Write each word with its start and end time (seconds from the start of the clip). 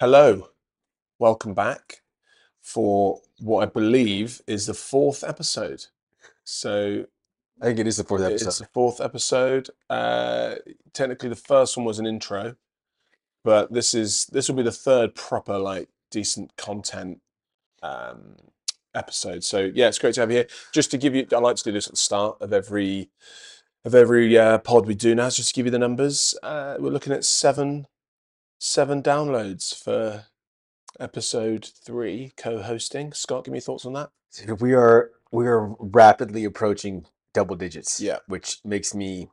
Hello, 0.00 0.48
welcome 1.18 1.52
back 1.52 2.00
for 2.62 3.20
what 3.38 3.62
I 3.62 3.66
believe 3.66 4.40
is 4.46 4.64
the 4.64 4.72
fourth 4.72 5.22
episode. 5.22 5.84
So 6.42 7.04
I 7.60 7.66
think 7.66 7.80
it 7.80 7.86
is 7.86 7.98
the 7.98 8.04
fourth 8.04 8.22
episode. 8.22 8.46
it's 8.46 8.58
the 8.60 8.68
fourth 8.72 9.02
episode. 9.02 9.68
Uh, 9.90 10.54
technically, 10.94 11.28
the 11.28 11.36
first 11.36 11.76
one 11.76 11.84
was 11.84 11.98
an 11.98 12.06
intro, 12.06 12.56
but 13.44 13.74
this 13.74 13.92
is 13.92 14.24
this 14.32 14.48
will 14.48 14.56
be 14.56 14.62
the 14.62 14.72
third 14.72 15.14
proper, 15.14 15.58
like, 15.58 15.90
decent 16.10 16.56
content 16.56 17.20
um, 17.82 18.36
episode. 18.94 19.44
So 19.44 19.70
yeah, 19.74 19.88
it's 19.88 19.98
great 19.98 20.14
to 20.14 20.22
have 20.22 20.30
you 20.30 20.38
here. 20.38 20.46
Just 20.72 20.90
to 20.92 20.96
give 20.96 21.14
you, 21.14 21.26
I 21.30 21.36
like 21.40 21.56
to 21.56 21.64
do 21.64 21.72
this 21.72 21.88
at 21.88 21.92
the 21.92 21.98
start 21.98 22.38
of 22.40 22.54
every 22.54 23.10
of 23.84 23.94
every 23.94 24.38
uh, 24.38 24.60
pod 24.60 24.86
we 24.86 24.94
do 24.94 25.14
now. 25.14 25.28
Just 25.28 25.50
to 25.50 25.54
give 25.54 25.66
you 25.66 25.72
the 25.72 25.78
numbers, 25.78 26.34
uh, 26.42 26.76
we're 26.78 26.88
looking 26.88 27.12
at 27.12 27.22
seven 27.22 27.86
seven 28.60 29.02
downloads 29.02 29.74
for 29.74 30.26
episode 31.00 31.64
three 31.84 32.32
co-hosting. 32.36 33.12
Scott, 33.12 33.44
give 33.44 33.52
me 33.52 33.56
your 33.58 33.62
thoughts 33.62 33.86
on 33.86 33.94
that. 33.94 34.10
We 34.60 34.74
are 34.74 35.10
we 35.32 35.46
are 35.46 35.74
rapidly 35.80 36.44
approaching 36.44 37.06
double 37.32 37.56
digits. 37.56 38.00
Yeah. 38.00 38.18
which 38.26 38.58
makes 38.64 38.94
me 38.94 39.28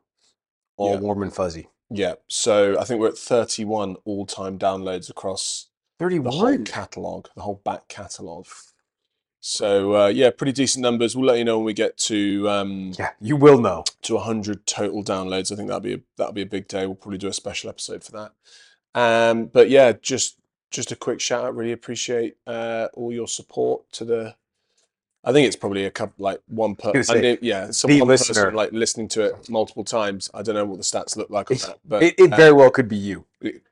all 0.76 0.94
Yeah. 0.94 1.00
warm 1.00 1.22
and 1.22 1.34
fuzzy. 1.34 1.68
Yeah, 1.90 2.14
so 2.28 2.78
I 2.78 2.84
think 2.84 3.00
we're 3.00 3.08
at 3.08 3.16
31 3.18 3.96
all-time 4.04 4.58
downloads 4.58 5.08
across 5.10 5.68
the 5.98 6.04
whole 6.04 6.10
Thirty-one. 6.10 6.64
catalog, 6.64 7.26
the 7.34 7.42
whole 7.42 7.60
back 7.64 7.88
catalog. 7.88 8.46
So 9.40 9.94
uh, 9.96 10.06
yeah, 10.08 10.30
pretty 10.30 10.52
decent 10.52 10.82
numbers. 10.82 11.16
We'll 11.16 11.26
let 11.26 11.38
you 11.38 11.44
know 11.44 11.58
when 11.58 11.64
we 11.64 11.72
get 11.72 11.96
to 11.98 12.48
um, 12.48 12.92
Yeah, 12.98 13.10
you 13.20 13.36
will 13.36 13.60
know. 13.60 13.84
to 14.02 14.14
100 14.16 14.66
total 14.66 15.02
downloads. 15.02 15.50
I 15.52 15.56
think 15.56 15.68
that'll 15.68 15.80
be 15.80 15.94
a, 15.94 16.00
that'll 16.16 16.32
be 16.34 16.42
a 16.42 16.46
big 16.46 16.68
day. 16.68 16.86
We'll 16.86 16.94
probably 16.96 17.18
do 17.18 17.28
a 17.28 17.32
special 17.32 17.70
episode 17.70 18.04
for 18.04 18.12
that. 18.12 18.32
Um, 18.94 19.46
but 19.46 19.70
yeah, 19.70 19.92
just 20.00 20.36
just 20.70 20.92
a 20.92 20.96
quick 20.96 21.20
shout 21.20 21.44
out. 21.44 21.56
Really 21.56 21.72
appreciate 21.72 22.36
uh, 22.46 22.88
all 22.94 23.12
your 23.12 23.28
support 23.28 23.90
to 23.92 24.04
the. 24.04 24.34
I 25.24 25.32
think 25.32 25.46
it's 25.46 25.56
probably 25.56 25.84
a 25.84 25.90
couple 25.90 26.22
like 26.24 26.40
one 26.46 26.74
per. 26.74 26.92
gonna 26.92 27.04
say, 27.04 27.18
I 27.18 27.20
know- 27.20 27.36
yeah, 27.42 27.70
some 27.70 27.98
one 27.98 28.08
person, 28.08 28.54
like 28.54 28.72
listening 28.72 29.08
to 29.08 29.22
it 29.22 29.48
multiple 29.50 29.84
times. 29.84 30.30
I 30.32 30.42
don't 30.42 30.54
know 30.54 30.64
what 30.64 30.78
the 30.78 30.84
stats 30.84 31.16
look 31.16 31.28
like 31.30 31.50
on 31.50 31.56
It- 31.56 31.62
that, 31.62 31.78
but 31.84 32.02
It, 32.02 32.14
it 32.18 32.30
very 32.30 32.52
well 32.52 32.70
could 32.70 32.88
be 32.88 32.96
you. 32.96 33.24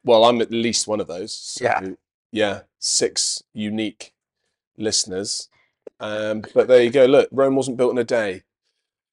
well, 0.05 0.25
I'm 0.25 0.41
at 0.41 0.51
least 0.51 0.87
one 0.87 1.01
of 1.01 1.07
those. 1.07 1.33
So, 1.33 1.65
Yeah. 1.65 1.89
yeah, 2.33 2.61
six 2.79 3.43
unique 3.55 4.13
listeners. 4.77 5.49
Um, 6.01 6.43
but 6.53 6.69
there 6.69 6.83
you 6.83 6.91
go. 6.91 7.07
Look, 7.07 7.29
Rome 7.33 7.57
wasn't 7.57 7.77
built 7.79 7.93
in 7.93 7.99
a 7.99 8.05
day. 8.05 8.43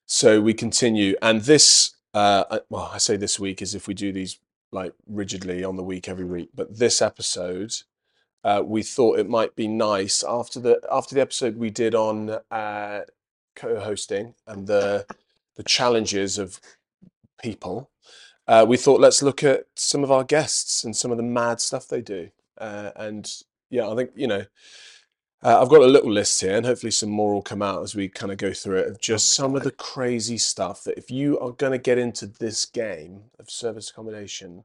So 0.05 0.41
we 0.41 0.53
continue, 0.53 1.15
and 1.21 1.41
this, 1.41 1.91
uh, 2.13 2.43
I- 2.51 2.59
well, 2.69 2.89
I 2.93 2.97
say 2.97 3.15
this 3.15 3.39
week 3.39 3.61
is 3.61 3.73
if 3.73 3.87
we 3.87 3.93
do 3.93 4.11
these 4.11 4.37
like 4.73 4.93
rigidly 5.07 5.63
on 5.63 5.75
the 5.75 5.83
week 5.83 6.09
every 6.09 6.25
week. 6.25 6.49
But 6.55 6.77
this 6.77 7.01
episode, 7.01 7.73
uh, 8.43 8.63
we 8.65 8.83
thought 8.83 9.19
it 9.19 9.29
might 9.29 9.55
be 9.55 9.67
nice 9.67 10.23
after 10.27 10.59
the 10.59 10.81
after 10.91 11.15
the 11.15 11.21
episode 11.21 11.57
we 11.57 11.69
did 11.69 11.95
on 11.95 12.29
uh, 12.51 13.01
co-hosting 13.55 14.33
and 14.47 14.67
the 14.67 15.05
the 15.55 15.63
challenges 15.63 16.37
of 16.37 16.59
people 17.41 17.89
uh, 18.47 18.65
we 18.67 18.77
thought 18.77 18.99
let's 18.99 19.23
look 19.23 19.43
at 19.43 19.65
some 19.75 20.03
of 20.03 20.11
our 20.11 20.23
guests 20.23 20.83
and 20.83 20.95
some 20.95 21.11
of 21.11 21.17
the 21.17 21.23
mad 21.23 21.61
stuff 21.61 21.87
they 21.87 22.01
do. 22.01 22.29
Uh, 22.57 22.91
and 22.95 23.31
yeah, 23.69 23.87
I 23.87 23.95
think 23.95 24.11
you 24.15 24.27
know, 24.27 24.45
uh, 25.43 25.61
I've 25.61 25.69
got 25.69 25.81
a 25.81 25.87
little 25.87 26.11
list 26.11 26.39
here, 26.39 26.55
and 26.55 26.65
hopefully 26.65 26.91
some 26.91 27.09
more 27.09 27.33
will 27.33 27.41
come 27.41 27.61
out 27.61 27.83
as 27.83 27.95
we 27.95 28.07
kind 28.07 28.31
of 28.31 28.37
go 28.37 28.53
through 28.53 28.79
it 28.79 28.87
of 28.87 29.01
just 29.01 29.29
my 29.31 29.43
some 29.43 29.55
of 29.55 29.63
the 29.63 29.71
crazy 29.71 30.37
stuff 30.37 30.83
that 30.85 30.97
if 30.97 31.11
you 31.11 31.37
are 31.39 31.51
going 31.51 31.73
to 31.73 31.77
get 31.77 31.97
into 31.97 32.25
this 32.25 32.65
game 32.65 33.23
of 33.39 33.49
service 33.49 33.89
accommodation, 33.89 34.63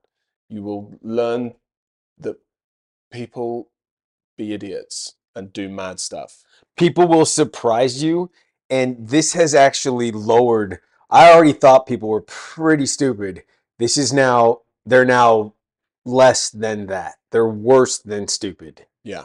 you 0.49 0.63
will 0.63 0.97
learn 1.03 1.55
that 2.19 2.37
people 3.11 3.71
be 4.37 4.53
idiots 4.53 5.15
and 5.35 5.53
do 5.53 5.69
mad 5.69 5.99
stuff. 5.99 6.45
People 6.77 7.09
will 7.09 7.27
surprise 7.27 8.03
you, 8.03 8.31
and 8.71 9.09
this 9.09 9.33
has 9.33 9.55
actually 9.55 10.13
lowered. 10.13 10.79
I 11.11 11.33
already 11.33 11.55
thought 11.55 11.87
people 11.87 12.09
were 12.09 12.21
pretty 12.21 12.87
stupid. 12.87 13.43
This 13.79 13.97
is 13.97 14.13
now 14.13 14.61
they're 14.87 15.05
now 15.05 15.55
less 16.05 16.51
than 16.51 16.87
that. 16.87 17.17
They're 17.33 17.49
worse 17.49 17.99
than 17.99 18.29
stupid. 18.29 18.87
Yeah, 19.03 19.25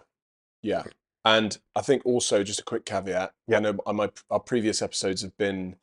yeah. 0.64 0.84
And 1.26 1.58
I 1.76 1.82
think 1.82 2.06
also 2.06 2.44
just 2.44 2.60
a 2.60 2.64
quick 2.64 2.86
caveat. 2.86 3.34
Yeah. 3.48 3.58
I 3.58 3.60
know 3.62 3.80
my 3.94 4.10
our 4.30 4.40
previous 4.40 4.82
episodes 4.82 5.22
have 5.22 5.38
been 5.38 5.78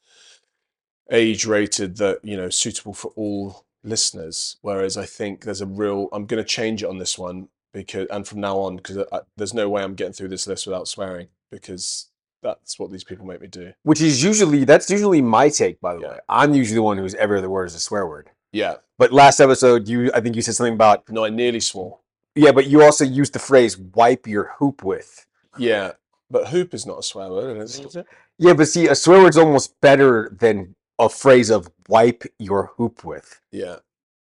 age 1.10 1.44
rated 1.46 1.96
that 1.96 2.20
you 2.22 2.36
know 2.36 2.50
suitable 2.50 2.94
for 2.94 3.12
all 3.16 3.64
listeners, 3.82 4.56
whereas 4.62 4.96
I 4.96 5.06
think 5.06 5.44
there's 5.44 5.60
a 5.60 5.66
real. 5.66 6.08
I'm 6.12 6.26
going 6.26 6.42
to 6.42 6.48
change 6.48 6.82
it 6.82 6.88
on 6.88 6.98
this 6.98 7.18
one 7.18 7.48
because 7.72 8.06
and 8.10 8.26
from 8.26 8.40
now 8.40 8.58
on 8.58 8.76
because 8.76 8.98
uh, 8.98 9.20
there's 9.36 9.54
no 9.54 9.68
way 9.68 9.82
I'm 9.82 9.94
getting 9.94 10.12
through 10.12 10.28
this 10.28 10.46
list 10.46 10.66
without 10.66 10.88
swearing 10.88 11.28
because 11.50 12.08
that's 12.42 12.78
what 12.78 12.90
these 12.90 13.04
people 13.04 13.26
make 13.26 13.40
me 13.40 13.46
do. 13.48 13.72
Which 13.82 14.00
is 14.00 14.22
usually 14.22 14.64
that's 14.64 14.90
usually 14.90 15.22
my 15.22 15.48
take, 15.48 15.80
by 15.80 15.94
the 15.94 16.00
Yeah. 16.00 16.08
way. 16.10 16.18
I'm 16.28 16.54
usually 16.54 16.76
the 16.76 16.82
one 16.82 16.98
who's 16.98 17.14
every 17.14 17.38
other 17.38 17.50
word 17.50 17.66
is 17.66 17.74
a 17.74 17.80
swear 17.80 18.06
word. 18.06 18.30
Yeah. 18.52 18.76
But 18.98 19.12
last 19.12 19.40
episode, 19.40 19.88
you 19.88 20.10
I 20.12 20.20
think 20.20 20.36
you 20.36 20.42
said 20.42 20.54
something 20.54 20.74
about 20.74 21.08
No, 21.08 21.24
I 21.24 21.30
nearly 21.30 21.60
swore. 21.60 21.98
yeah, 22.34 22.52
but 22.52 22.66
you 22.66 22.82
also 22.82 23.04
used 23.04 23.32
the 23.32 23.38
phrase 23.38 23.78
"wipe 23.78 24.26
your 24.26 24.52
hoop 24.58 24.84
with." 24.84 25.26
Yeah, 25.58 25.92
but 26.30 26.48
hoop 26.48 26.74
is 26.74 26.86
not 26.86 27.00
a 27.00 27.02
swear 27.02 27.30
word, 27.30 27.58
is 27.58 27.78
it? 27.78 28.06
Yeah, 28.38 28.54
but 28.54 28.68
see, 28.68 28.88
a 28.88 28.94
swear 28.94 29.22
word's 29.22 29.36
almost 29.36 29.80
better 29.80 30.34
than 30.38 30.74
a 30.98 31.08
phrase 31.08 31.50
of 31.50 31.70
"wipe 31.88 32.24
your 32.38 32.72
hoop 32.76 33.04
with." 33.04 33.40
Yeah, 33.50 33.76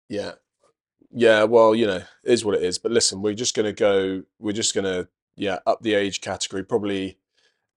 yeah, 0.09 0.33
yeah. 1.11 1.45
Well, 1.45 1.75
you 1.75 1.87
know, 1.87 1.97
it 1.97 2.07
is 2.25 2.45
what 2.45 2.55
it 2.55 2.63
is. 2.63 2.79
But 2.79 2.93
listen, 2.93 3.23
we're 3.23 3.35
just 3.35 3.57
gonna 3.57 3.73
go. 3.73 4.23
We're 4.39 4.53
just 4.53 4.75
gonna 4.75 5.09
yeah 5.37 5.59
up 5.67 5.83
the 5.83 5.95
age 5.95 6.21
category, 6.21 6.65
probably 6.65 7.19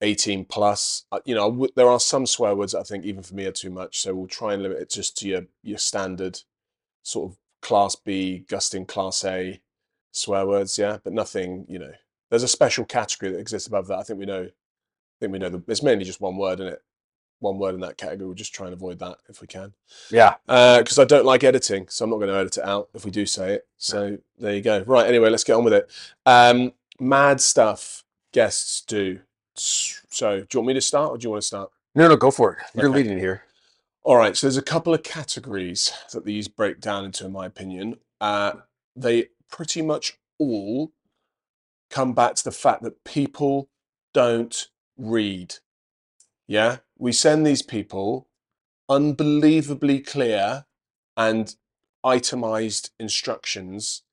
eighteen 0.02 0.46
plus. 0.46 1.06
Uh, 1.12 1.20
You 1.26 1.36
know, 1.36 1.64
I 1.64 1.68
there 1.76 1.90
are 1.90 2.00
some 2.00 2.26
swear 2.26 2.56
words 2.56 2.74
that 2.74 2.80
I 2.80 2.84
think 2.84 3.06
even 3.06 3.24
for 3.24 3.36
me 3.36 3.46
are 3.46 3.52
too 3.52 3.70
much. 3.72 4.02
So 4.02 4.14
we'll 4.16 4.28
try 4.28 4.54
and 4.54 4.64
limit 4.64 4.80
it 4.80 4.90
just 4.90 5.18
to 5.20 5.28
your 5.28 5.46
your 5.64 5.78
standard 5.80 6.42
sort 7.04 7.32
of 7.32 7.38
class 7.62 7.96
B, 7.96 8.40
gusting 8.48 8.86
class 8.86 9.24
A 9.26 9.62
swear 10.12 10.46
words. 10.46 10.78
Yeah, 10.78 10.98
but 11.04 11.14
nothing. 11.14 11.66
You 11.68 11.80
know, 11.80 11.94
there's 12.32 12.42
a 12.44 12.48
special 12.48 12.86
category 12.86 13.32
that 13.32 13.38
exists 13.40 13.68
above 13.68 13.86
that. 13.88 14.00
I 14.00 14.04
think 14.04 14.18
we 14.18 14.26
know. 14.26 14.46
I 14.46 14.50
think 15.20 15.34
we 15.34 15.38
know. 15.38 15.50
The, 15.50 15.62
it's 15.68 15.84
mainly 15.84 16.04
just 16.06 16.22
one 16.22 16.38
word 16.38 16.60
in 16.60 16.68
it. 16.68 16.82
One 17.40 17.60
word 17.60 17.76
in 17.76 17.82
that 17.82 17.98
category. 17.98 18.26
We'll 18.28 18.36
just 18.36 18.54
try 18.56 18.68
and 18.68 18.74
avoid 18.74 19.00
that 19.00 19.18
if 19.28 19.42
we 19.42 19.48
can 19.48 19.74
Yeah, 20.12 20.36
because 20.48 20.98
I 21.00 21.06
don't 21.06 21.26
like 21.26 21.44
editing, 21.44 21.88
so 21.90 22.06
I'm 22.06 22.12
not 22.12 22.18
going 22.18 22.30
to 22.30 22.36
edit 22.38 22.58
it 22.58 22.64
out 22.64 22.90
if 22.94 23.04
we 23.04 23.12
do 23.12 23.26
say 23.26 23.54
it. 23.54 23.68
So 23.78 24.18
there 24.40 24.56
you 24.56 24.62
go. 24.62 24.82
Right. 24.88 25.08
Anyway, 25.08 25.30
let's 25.30 25.44
get 25.44 25.54
on 25.56 25.64
with 25.64 25.74
it. 25.74 25.90
Um, 26.26 26.74
mad 27.00 27.42
stuff 27.42 28.04
guests 28.32 28.82
do. 28.82 29.20
So, 29.56 30.38
do 30.42 30.48
you 30.54 30.60
want 30.60 30.68
me 30.68 30.74
to 30.76 30.82
start, 30.82 31.12
or 31.12 31.18
do 31.18 31.26
you 31.26 31.32
want 31.32 31.42
to 31.42 31.48
start? 31.48 31.72
no, 31.96 32.08
no, 32.08 32.16
go 32.16 32.32
for 32.32 32.54
it. 32.54 32.60
You're 32.76 32.90
Okay. 32.90 32.98
leading 33.00 33.18
here. 33.18 33.44
All 34.04 34.16
right. 34.16 34.38
So 34.38 34.48
there's 34.48 34.58
a 34.58 34.62
couple 34.62 34.94
of 34.94 35.04
categories 35.04 35.92
that 36.14 36.26
these 36.26 36.48
break 36.48 36.80
down 36.80 37.06
into, 37.06 37.26
in 37.26 37.32
my 37.34 37.46
opinion. 37.48 37.98
Uh, 38.22 38.54
they 38.96 39.30
pretty 39.50 39.82
much 39.82 40.18
all 40.40 40.92
come 41.92 42.14
back 42.14 42.36
to 42.36 42.44
the 42.44 42.52
fact 42.52 42.84
that 42.84 43.04
people 43.04 43.70
don't 44.14 44.70
read. 44.98 45.56
Yeah, 46.48 46.78
we 46.98 47.12
send 47.12 47.46
these 47.46 47.62
people 47.62 48.28
unbelievably 48.90 50.02
clear 50.02 50.66
and 51.18 51.56
itemized 52.04 52.92
instructions 53.00 54.04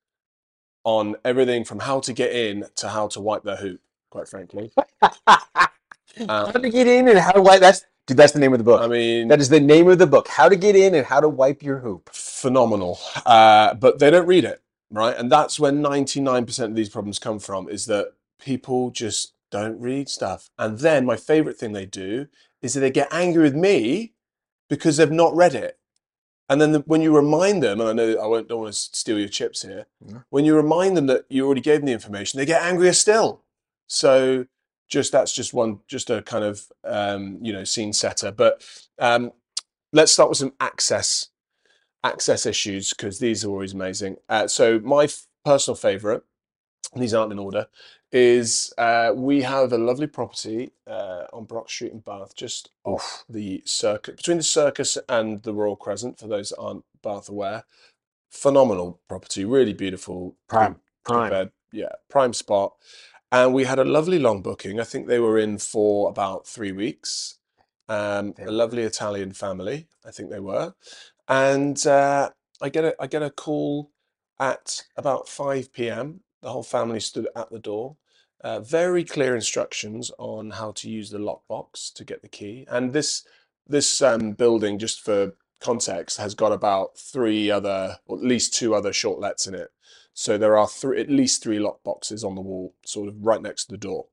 on 0.84 1.16
everything 1.24 1.64
from 1.64 1.80
how 1.80 2.00
to 2.00 2.12
get 2.12 2.32
in 2.32 2.66
to 2.76 2.90
how 2.90 3.08
to 3.08 3.20
wipe 3.20 3.44
their 3.44 3.56
hoop. 3.56 3.80
Quite 4.10 4.28
frankly, 4.28 4.72
how 5.26 6.46
to 6.52 6.70
get 6.70 6.86
in 6.86 7.08
and 7.08 7.18
how 7.18 7.32
to 7.32 7.42
wipe. 7.42 7.60
That's 7.60 7.84
dude. 8.06 8.16
That's 8.16 8.32
the 8.32 8.40
name 8.40 8.52
of 8.54 8.58
the 8.58 8.64
book. 8.64 8.80
I 8.82 8.88
mean, 8.88 9.28
that 9.28 9.40
is 9.40 9.50
the 9.50 9.60
name 9.60 9.88
of 9.88 9.98
the 9.98 10.06
book. 10.06 10.28
How 10.28 10.48
to 10.48 10.56
get 10.56 10.76
in 10.76 10.94
and 10.94 11.06
how 11.06 11.20
to 11.20 11.28
wipe 11.28 11.62
your 11.62 11.80
hoop. 11.80 12.10
phenomenal. 12.12 12.98
Uh, 13.26 13.74
but 13.74 13.98
they 13.98 14.10
don't 14.10 14.26
read 14.26 14.44
it, 14.44 14.62
right? 14.90 15.16
And 15.16 15.30
that's 15.30 15.58
where 15.60 15.72
99% 15.72 16.64
of 16.64 16.74
these 16.74 16.88
problems 16.88 17.18
come 17.18 17.38
from 17.38 17.68
is 17.68 17.86
that 17.86 18.12
people 18.40 18.90
just 18.90 19.34
don't 19.50 19.80
read 19.80 20.08
stuff. 20.08 20.50
And 20.58 20.78
then 20.78 21.04
my 21.06 21.16
favorite 21.16 21.56
thing 21.56 21.72
they 21.72 21.86
do 21.86 22.26
is 22.62 22.74
that 22.74 22.80
they 22.80 22.90
get 22.90 23.08
angry 23.12 23.42
with 23.42 23.54
me 23.54 24.12
because 24.68 24.96
they've 24.96 25.10
not 25.10 25.34
read 25.34 25.54
it. 25.54 25.78
And 26.50 26.60
then 26.60 26.72
the, 26.72 26.80
when 26.80 27.02
you 27.02 27.14
remind 27.14 27.62
them, 27.62 27.80
and 27.80 27.88
I 27.90 27.92
know 27.92 28.18
I 28.18 28.26
won't 28.26 28.48
don't 28.48 28.60
want 28.62 28.72
to 28.72 28.78
steal 28.78 29.18
your 29.18 29.28
chips 29.28 29.62
here, 29.62 29.86
No. 30.00 30.22
when 30.30 30.46
you 30.46 30.56
remind 30.56 30.96
them 30.96 31.06
that 31.06 31.26
you 31.28 31.44
already 31.44 31.60
gave 31.60 31.80
them 31.80 31.86
the 31.86 31.92
information, 31.92 32.38
they 32.38 32.46
get 32.46 32.62
angrier 32.62 32.94
still. 32.94 33.42
So 33.86 34.46
just 34.88 35.12
that's 35.12 35.34
just 35.34 35.52
one, 35.52 35.80
just 35.86 36.08
a 36.08 36.22
kind 36.22 36.44
of 36.44 36.62
um, 36.84 37.38
you 37.42 37.52
know 37.52 37.64
scene 37.64 37.92
setter. 37.92 38.32
But 38.32 38.62
um, 38.98 39.32
let's 39.92 40.10
start 40.12 40.30
with 40.30 40.38
some 40.38 40.54
access 40.58 41.28
access 42.04 42.46
issues 42.46 42.90
because 42.92 43.18
these 43.18 43.44
are 43.44 43.48
always 43.50 43.74
amazing. 43.74 44.16
Uh, 44.28 44.46
so 44.48 44.78
my 44.80 45.04
f- 45.04 45.26
personal 45.44 45.76
favorite, 45.76 46.22
these 46.96 47.14
aren't 47.14 47.32
in 47.32 47.38
order, 47.38 47.66
is 48.12 48.72
uh, 48.78 49.12
we 49.14 49.42
have 49.42 49.72
a 49.72 49.78
lovely 49.78 50.06
property 50.06 50.72
uh, 50.86 51.24
on 51.32 51.44
Brock 51.44 51.68
Street 51.70 51.92
in 51.92 52.00
Bath, 52.00 52.34
just 52.36 52.70
off 52.84 53.24
the 53.28 53.62
circus 53.66 54.16
between 54.16 54.38
the 54.38 54.42
circus 54.42 54.96
and 55.08 55.42
the 55.42 55.54
Royal 55.54 55.76
Crescent. 55.76 56.18
For 56.18 56.28
those 56.28 56.50
that 56.50 56.58
aren't 56.58 56.84
Bath 57.02 57.28
aware, 57.28 57.64
phenomenal 58.30 59.00
property, 59.08 59.44
really 59.44 59.74
beautiful, 59.74 60.36
Prime, 60.48 60.76
prime. 61.04 61.30
bed, 61.30 61.50
yeah, 61.72 61.92
prime 62.08 62.32
spot. 62.32 62.74
And 63.30 63.52
we 63.52 63.64
had 63.64 63.78
a 63.78 63.84
lovely 63.84 64.18
long 64.18 64.40
booking. 64.42 64.80
I 64.80 64.84
think 64.84 65.06
they 65.06 65.18
were 65.18 65.38
in 65.38 65.58
for 65.58 66.08
about 66.08 66.46
three 66.46 66.72
weeks. 66.72 67.38
Um, 67.90 68.34
a 68.38 68.50
lovely 68.50 68.82
Italian 68.82 69.32
family, 69.32 69.88
I 70.06 70.10
think 70.10 70.30
they 70.30 70.40
were. 70.40 70.74
And 71.28 71.86
uh, 71.86 72.30
I 72.62 72.68
get 72.70 72.84
a 72.84 72.94
I 73.00 73.06
get 73.06 73.22
a 73.22 73.30
call 73.30 73.90
at 74.40 74.84
about 74.96 75.28
5 75.28 75.72
p.m. 75.72 76.20
The 76.42 76.50
whole 76.50 76.62
family 76.62 77.00
stood 77.00 77.28
at 77.36 77.50
the 77.50 77.58
door. 77.58 77.96
Uh, 78.42 78.60
very 78.60 79.04
clear 79.04 79.34
instructions 79.34 80.12
on 80.18 80.50
how 80.50 80.70
to 80.70 80.88
use 80.88 81.10
the 81.10 81.18
lockbox 81.18 81.92
to 81.94 82.04
get 82.04 82.22
the 82.22 82.28
key. 82.28 82.66
And 82.70 82.92
this 82.92 83.24
this 83.66 84.00
um, 84.00 84.32
building, 84.32 84.78
just 84.78 85.00
for 85.00 85.34
context, 85.60 86.18
has 86.18 86.34
got 86.34 86.52
about 86.52 86.96
three 86.96 87.50
other, 87.50 87.98
or 88.06 88.16
at 88.16 88.24
least 88.24 88.54
two 88.54 88.74
other 88.74 88.92
short 88.92 89.20
lets 89.20 89.46
in 89.46 89.54
it. 89.54 89.70
So 90.14 90.38
there 90.38 90.56
are 90.56 90.66
three, 90.66 91.00
at 91.00 91.10
least 91.10 91.42
three 91.42 91.58
lock 91.58 91.82
boxes 91.84 92.24
on 92.24 92.34
the 92.34 92.40
wall, 92.40 92.74
sort 92.84 93.08
of 93.08 93.14
right 93.24 93.42
next 93.42 93.66
to 93.66 93.72
the 93.72 93.78
door. 93.78 94.06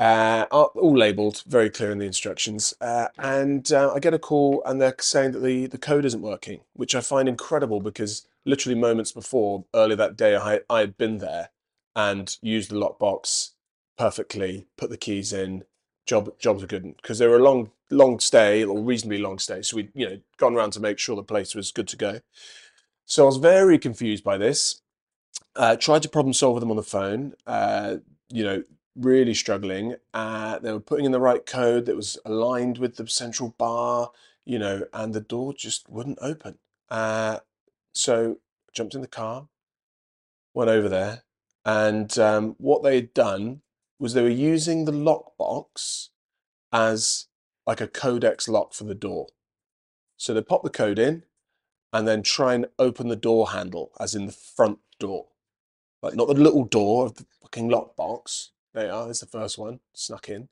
Uh, 0.00 0.46
all 0.50 0.96
labelled, 0.96 1.42
very 1.46 1.68
clear 1.68 1.90
in 1.90 1.98
the 1.98 2.06
instructions. 2.06 2.72
Uh, 2.80 3.08
and 3.18 3.70
uh, 3.70 3.92
I 3.92 3.98
get 3.98 4.14
a 4.14 4.18
call, 4.18 4.62
and 4.64 4.80
they're 4.80 4.96
saying 4.98 5.32
that 5.32 5.40
the, 5.40 5.66
the 5.66 5.76
code 5.76 6.06
isn't 6.06 6.22
working, 6.22 6.62
which 6.72 6.94
I 6.94 7.02
find 7.02 7.28
incredible 7.28 7.80
because 7.80 8.26
literally 8.46 8.80
moments 8.80 9.12
before, 9.12 9.66
earlier 9.74 9.96
that 9.96 10.16
day, 10.16 10.36
I, 10.36 10.60
I 10.70 10.80
had 10.80 10.96
been 10.96 11.18
there 11.18 11.50
and 11.94 12.34
used 12.40 12.70
the 12.70 12.76
lockbox 12.76 13.50
perfectly, 13.98 14.66
put 14.78 14.88
the 14.88 14.96
keys 14.96 15.34
in. 15.34 15.64
Job 16.06 16.32
jobs 16.38 16.64
are 16.64 16.66
good 16.66 16.96
because 16.96 17.18
they 17.18 17.26
were 17.26 17.36
a 17.36 17.42
long 17.42 17.70
long 17.90 18.18
stay 18.18 18.64
or 18.64 18.80
reasonably 18.80 19.18
long 19.18 19.38
stay, 19.38 19.60
so 19.60 19.76
we'd 19.76 19.92
you 19.94 20.08
know 20.08 20.18
gone 20.38 20.56
around 20.56 20.72
to 20.72 20.80
make 20.80 20.98
sure 20.98 21.14
the 21.14 21.22
place 21.22 21.54
was 21.54 21.70
good 21.70 21.86
to 21.88 21.96
go. 21.96 22.20
So 23.04 23.24
I 23.24 23.26
was 23.26 23.36
very 23.36 23.78
confused 23.78 24.24
by 24.24 24.38
this. 24.38 24.80
Uh, 25.54 25.76
tried 25.76 26.02
to 26.02 26.08
problem 26.08 26.32
solve 26.32 26.54
with 26.54 26.62
them 26.62 26.70
on 26.70 26.78
the 26.78 26.82
phone. 26.82 27.34
Uh, 27.46 27.98
you 28.30 28.42
know, 28.42 28.64
really 28.96 29.34
struggling. 29.34 29.96
Uh, 30.12 30.58
they 30.58 30.72
were 30.72 30.80
putting 30.80 31.04
in 31.04 31.12
the 31.12 31.20
right 31.20 31.44
code 31.46 31.86
that 31.86 31.96
was 31.96 32.18
aligned 32.24 32.78
with 32.78 32.96
the 32.96 33.06
central 33.06 33.54
bar. 33.58 34.10
You 34.44 34.58
know, 34.58 34.86
and 34.92 35.14
the 35.14 35.20
door 35.20 35.52
just 35.54 35.88
wouldn't 35.88 36.18
open. 36.20 36.58
Uh, 36.88 37.38
so 37.92 38.38
jumped 38.72 38.94
in 38.94 39.00
the 39.00 39.06
car, 39.06 39.48
went 40.54 40.70
over 40.70 40.88
there, 40.88 41.22
and 41.64 42.18
um, 42.18 42.56
what 42.58 42.82
they 42.82 42.96
had 42.96 43.14
done 43.14 43.60
was 43.98 44.14
they 44.14 44.22
were 44.22 44.28
using 44.28 44.84
the 44.84 44.92
lockbox 44.92 46.08
as 46.72 47.26
like 47.66 47.80
a 47.80 47.86
codex 47.86 48.48
lock 48.48 48.72
for 48.72 48.84
the 48.84 48.94
door. 48.94 49.26
So 50.16 50.34
they 50.34 50.42
pop 50.42 50.62
the 50.62 50.70
code 50.70 50.98
in 50.98 51.24
and 51.92 52.08
then 52.08 52.22
try 52.22 52.54
and 52.54 52.66
open 52.78 53.08
the 53.08 53.16
door 53.16 53.50
handle, 53.50 53.92
as 54.00 54.14
in 54.14 54.26
the 54.26 54.32
front 54.32 54.78
door. 54.98 55.26
Like 56.02 56.14
not 56.14 56.28
the 56.28 56.34
little 56.34 56.64
door 56.64 57.06
of 57.06 57.16
the 57.16 57.26
fucking 57.42 57.68
lockbox. 57.70 58.48
There 58.72 58.86
you 58.86 58.92
are, 58.92 59.04
there's 59.04 59.20
the 59.20 59.26
first 59.26 59.58
one, 59.58 59.80
snuck 59.92 60.28
in. 60.28 60.48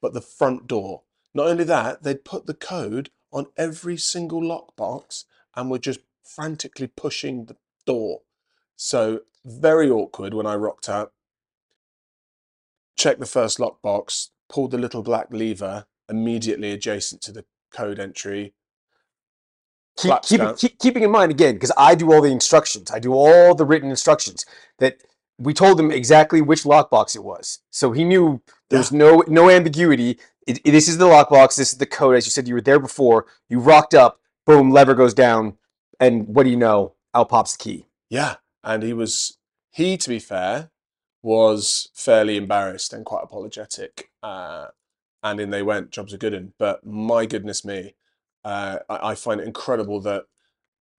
But 0.00 0.12
the 0.12 0.20
front 0.20 0.66
door. 0.66 1.02
Not 1.34 1.48
only 1.48 1.64
that, 1.64 2.02
they'd 2.02 2.24
put 2.24 2.46
the 2.46 2.54
code 2.54 3.10
on 3.32 3.46
every 3.56 3.96
single 3.96 4.40
lockbox 4.40 5.24
and 5.54 5.70
were 5.70 5.78
just 5.78 6.00
frantically 6.22 6.86
pushing 6.86 7.46
the 7.46 7.56
door. 7.86 8.20
So 8.76 9.20
very 9.44 9.90
awkward 9.90 10.34
when 10.34 10.46
I 10.46 10.54
rocked 10.54 10.88
up. 10.88 11.12
Checked 12.96 13.20
the 13.20 13.26
first 13.26 13.58
lockbox, 13.58 14.30
pulled 14.48 14.70
the 14.70 14.78
little 14.78 15.02
black 15.02 15.28
lever 15.30 15.86
immediately 16.08 16.72
adjacent 16.72 17.20
to 17.22 17.32
the 17.32 17.44
code 17.70 17.98
entry. 17.98 18.54
keep, 19.98 20.22
keep, 20.22 20.40
keep, 20.56 20.78
keeping 20.78 21.02
in 21.02 21.10
mind 21.10 21.30
again 21.30 21.54
because 21.54 21.72
I 21.76 21.94
do 21.94 22.12
all 22.12 22.22
the 22.22 22.30
instructions. 22.30 22.90
I 22.90 22.98
do 22.98 23.12
all 23.12 23.54
the 23.54 23.64
written 23.64 23.90
instructions 23.90 24.46
that 24.78 25.02
we 25.38 25.52
told 25.54 25.78
him 25.78 25.90
exactly 25.90 26.40
which 26.40 26.62
lockbox 26.64 27.14
it 27.16 27.24
was, 27.24 27.60
so 27.70 27.92
he 27.92 28.04
knew 28.04 28.40
there's 28.70 28.90
was 28.90 28.92
no 28.92 29.24
no 29.28 29.50
ambiguity. 29.50 30.18
It, 30.46 30.60
it- 30.64 30.72
this 30.72 30.88
is 30.88 30.98
the 30.98 31.06
lockbox. 31.06 31.56
This 31.56 31.72
is 31.72 31.78
the 31.78 31.86
code. 31.86 32.16
As 32.16 32.26
you 32.26 32.30
said, 32.30 32.48
you 32.48 32.54
were 32.54 32.60
there 32.60 32.78
before. 32.80 33.26
You 33.48 33.58
rocked 33.60 33.94
up. 33.94 34.20
Boom, 34.46 34.70
lever 34.70 34.94
goes 34.94 35.14
down, 35.14 35.56
and 36.00 36.28
what 36.28 36.44
do 36.44 36.50
you 36.50 36.56
know? 36.56 36.94
Out 37.14 37.28
pops 37.30 37.56
the 37.56 37.62
key. 37.64 37.86
Yeah, 38.10 38.36
and 38.62 38.82
he 38.82 38.92
was 38.92 39.38
he 39.70 39.96
to 39.96 40.08
be 40.08 40.18
fair 40.18 40.70
was 41.22 41.88
fairly 41.92 42.36
embarrassed 42.36 42.92
and 42.92 43.04
quite 43.04 43.24
apologetic. 43.24 44.10
Uh, 44.22 44.68
and 45.22 45.40
in 45.40 45.50
they 45.50 45.62
went, 45.62 45.90
jobs 45.90 46.14
are 46.14 46.18
good 46.18 46.32
in. 46.34 46.52
But 46.58 46.86
my 46.86 47.26
goodness 47.26 47.64
me, 47.64 47.94
uh, 48.44 48.78
I, 48.88 49.10
I 49.10 49.14
find 49.16 49.40
it 49.40 49.46
incredible 49.46 50.00
that 50.02 50.26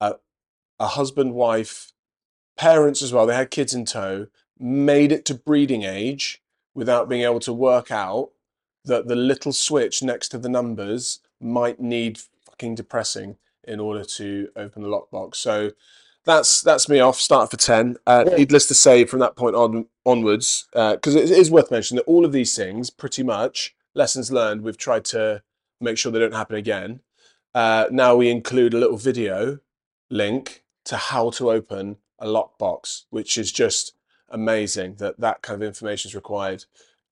a, 0.01 0.15
a 0.79 0.87
husband, 0.87 1.33
wife, 1.33 1.93
parents 2.57 3.01
as 3.01 3.13
well, 3.13 3.25
they 3.25 3.35
had 3.35 3.51
kids 3.51 3.73
in 3.73 3.85
tow, 3.85 4.27
made 4.59 5.11
it 5.11 5.25
to 5.25 5.33
breeding 5.33 5.83
age 5.83 6.41
without 6.73 7.07
being 7.09 7.23
able 7.23 7.39
to 7.39 7.53
work 7.53 7.91
out 7.91 8.31
that 8.85 9.07
the 9.07 9.15
little 9.15 9.53
switch 9.53 10.01
next 10.01 10.29
to 10.29 10.37
the 10.37 10.49
numbers 10.49 11.19
might 11.39 11.79
need 11.79 12.19
fucking 12.45 12.75
depressing 12.75 13.37
in 13.63 13.79
order 13.79 14.03
to 14.03 14.49
open 14.55 14.81
the 14.81 14.87
lockbox. 14.87 15.35
So 15.35 15.71
that's 16.25 16.61
that's 16.61 16.89
me 16.89 16.99
off. 16.99 17.19
Start 17.19 17.51
for 17.51 17.57
ten. 17.57 17.97
Uh, 18.05 18.25
Yeah. 18.27 18.35
Needless 18.37 18.67
to 18.67 18.73
say, 18.73 19.05
from 19.05 19.19
that 19.19 19.35
point 19.35 19.55
on 19.55 19.87
onwards, 20.05 20.67
because 20.73 21.15
it 21.15 21.29
is 21.29 21.51
worth 21.51 21.71
mentioning 21.71 21.97
that 21.97 22.11
all 22.11 22.25
of 22.25 22.31
these 22.31 22.55
things, 22.55 22.89
pretty 22.89 23.23
much 23.23 23.75
lessons 23.93 24.31
learned, 24.31 24.61
we've 24.61 24.77
tried 24.77 25.05
to 25.05 25.41
make 25.79 25.97
sure 25.97 26.11
they 26.11 26.19
don't 26.19 26.33
happen 26.33 26.55
again. 26.55 27.01
Uh, 27.53 27.85
now 27.91 28.15
we 28.15 28.29
include 28.29 28.73
a 28.73 28.77
little 28.77 28.97
video 28.97 29.59
link 30.09 30.63
to 30.85 30.95
how 30.97 31.29
to 31.31 31.51
open 31.51 31.97
a 32.19 32.27
lockbox, 32.27 33.03
which 33.09 33.37
is 33.37 33.51
just 33.51 33.93
amazing 34.29 34.95
that 34.95 35.19
that 35.19 35.41
kind 35.41 35.61
of 35.61 35.67
information 35.67 36.09
is 36.09 36.15
required 36.15 36.65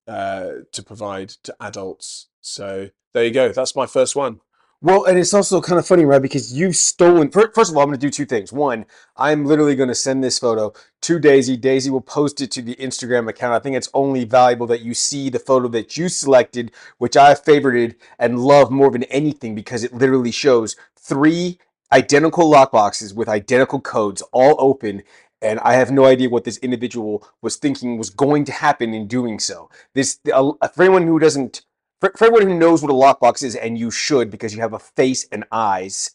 uh, 0.07 0.49
to 0.71 0.83
provide 0.83 1.29
to 1.29 1.55
adults. 1.59 2.27
So 2.41 2.89
there 3.13 3.25
you 3.25 3.31
go. 3.31 3.51
That's 3.51 3.75
my 3.75 3.85
first 3.85 4.15
one. 4.15 4.41
Well, 4.81 5.05
and 5.05 5.17
it's 5.17 5.33
also 5.33 5.61
kind 5.61 5.79
of 5.79 5.87
funny, 5.87 6.05
right? 6.05 6.21
Because 6.21 6.53
you've 6.53 6.75
stolen. 6.75 7.31
First 7.31 7.71
of 7.71 7.75
all, 7.75 7.81
I'm 7.81 7.87
going 7.87 7.99
to 7.99 8.05
do 8.05 8.11
two 8.11 8.25
things. 8.25 8.53
One, 8.53 8.85
I'm 9.17 9.45
literally 9.45 9.75
going 9.75 9.89
to 9.89 9.95
send 9.95 10.23
this 10.23 10.37
photo 10.37 10.73
to 11.01 11.17
Daisy. 11.17 11.57
Daisy 11.57 11.89
will 11.89 12.01
post 12.01 12.41
it 12.41 12.51
to 12.51 12.61
the 12.61 12.75
Instagram 12.75 13.27
account. 13.27 13.53
I 13.53 13.59
think 13.59 13.75
it's 13.75 13.89
only 13.95 14.25
valuable 14.25 14.67
that 14.67 14.81
you 14.81 14.93
see 14.93 15.29
the 15.29 15.39
photo 15.39 15.69
that 15.69 15.97
you 15.97 16.07
selected, 16.07 16.71
which 16.99 17.17
I 17.17 17.33
favorited 17.33 17.95
and 18.19 18.39
love 18.39 18.69
more 18.69 18.91
than 18.91 19.03
anything 19.05 19.55
because 19.55 19.83
it 19.83 19.93
literally 19.93 20.31
shows 20.31 20.75
three 20.95 21.57
identical 21.91 22.51
lockboxes 22.51 23.13
with 23.15 23.29
identical 23.29 23.79
codes 23.79 24.21
all 24.31 24.55
open. 24.59 25.03
And 25.41 25.59
I 25.59 25.73
have 25.73 25.91
no 25.91 26.05
idea 26.05 26.29
what 26.29 26.43
this 26.43 26.57
individual 26.57 27.27
was 27.41 27.57
thinking 27.57 27.97
was 27.97 28.09
going 28.09 28.45
to 28.45 28.51
happen 28.51 28.93
in 28.93 29.07
doing 29.07 29.39
so. 29.39 29.69
This, 29.93 30.19
uh, 30.33 30.53
for 30.73 30.83
anyone 30.83 31.05
who 31.05 31.19
doesn't 31.19 31.63
for, 32.01 32.11
for 32.17 32.25
everyone 32.25 32.47
who 32.47 32.57
knows 32.59 32.81
what 32.81 32.91
a 32.91 32.93
lockbox 32.93 33.43
is, 33.43 33.55
and 33.55 33.77
you 33.77 33.89
should 33.91 34.29
because 34.29 34.53
you 34.53 34.61
have 34.61 34.73
a 34.73 34.79
face 34.79 35.27
and 35.31 35.45
eyes, 35.51 36.11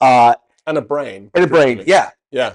uh, 0.00 0.34
And 0.66 0.76
a 0.78 0.82
brain. 0.82 1.30
and 1.34 1.44
a 1.44 1.46
brain. 1.46 1.82
Yeah, 1.86 2.10
Yeah. 2.30 2.54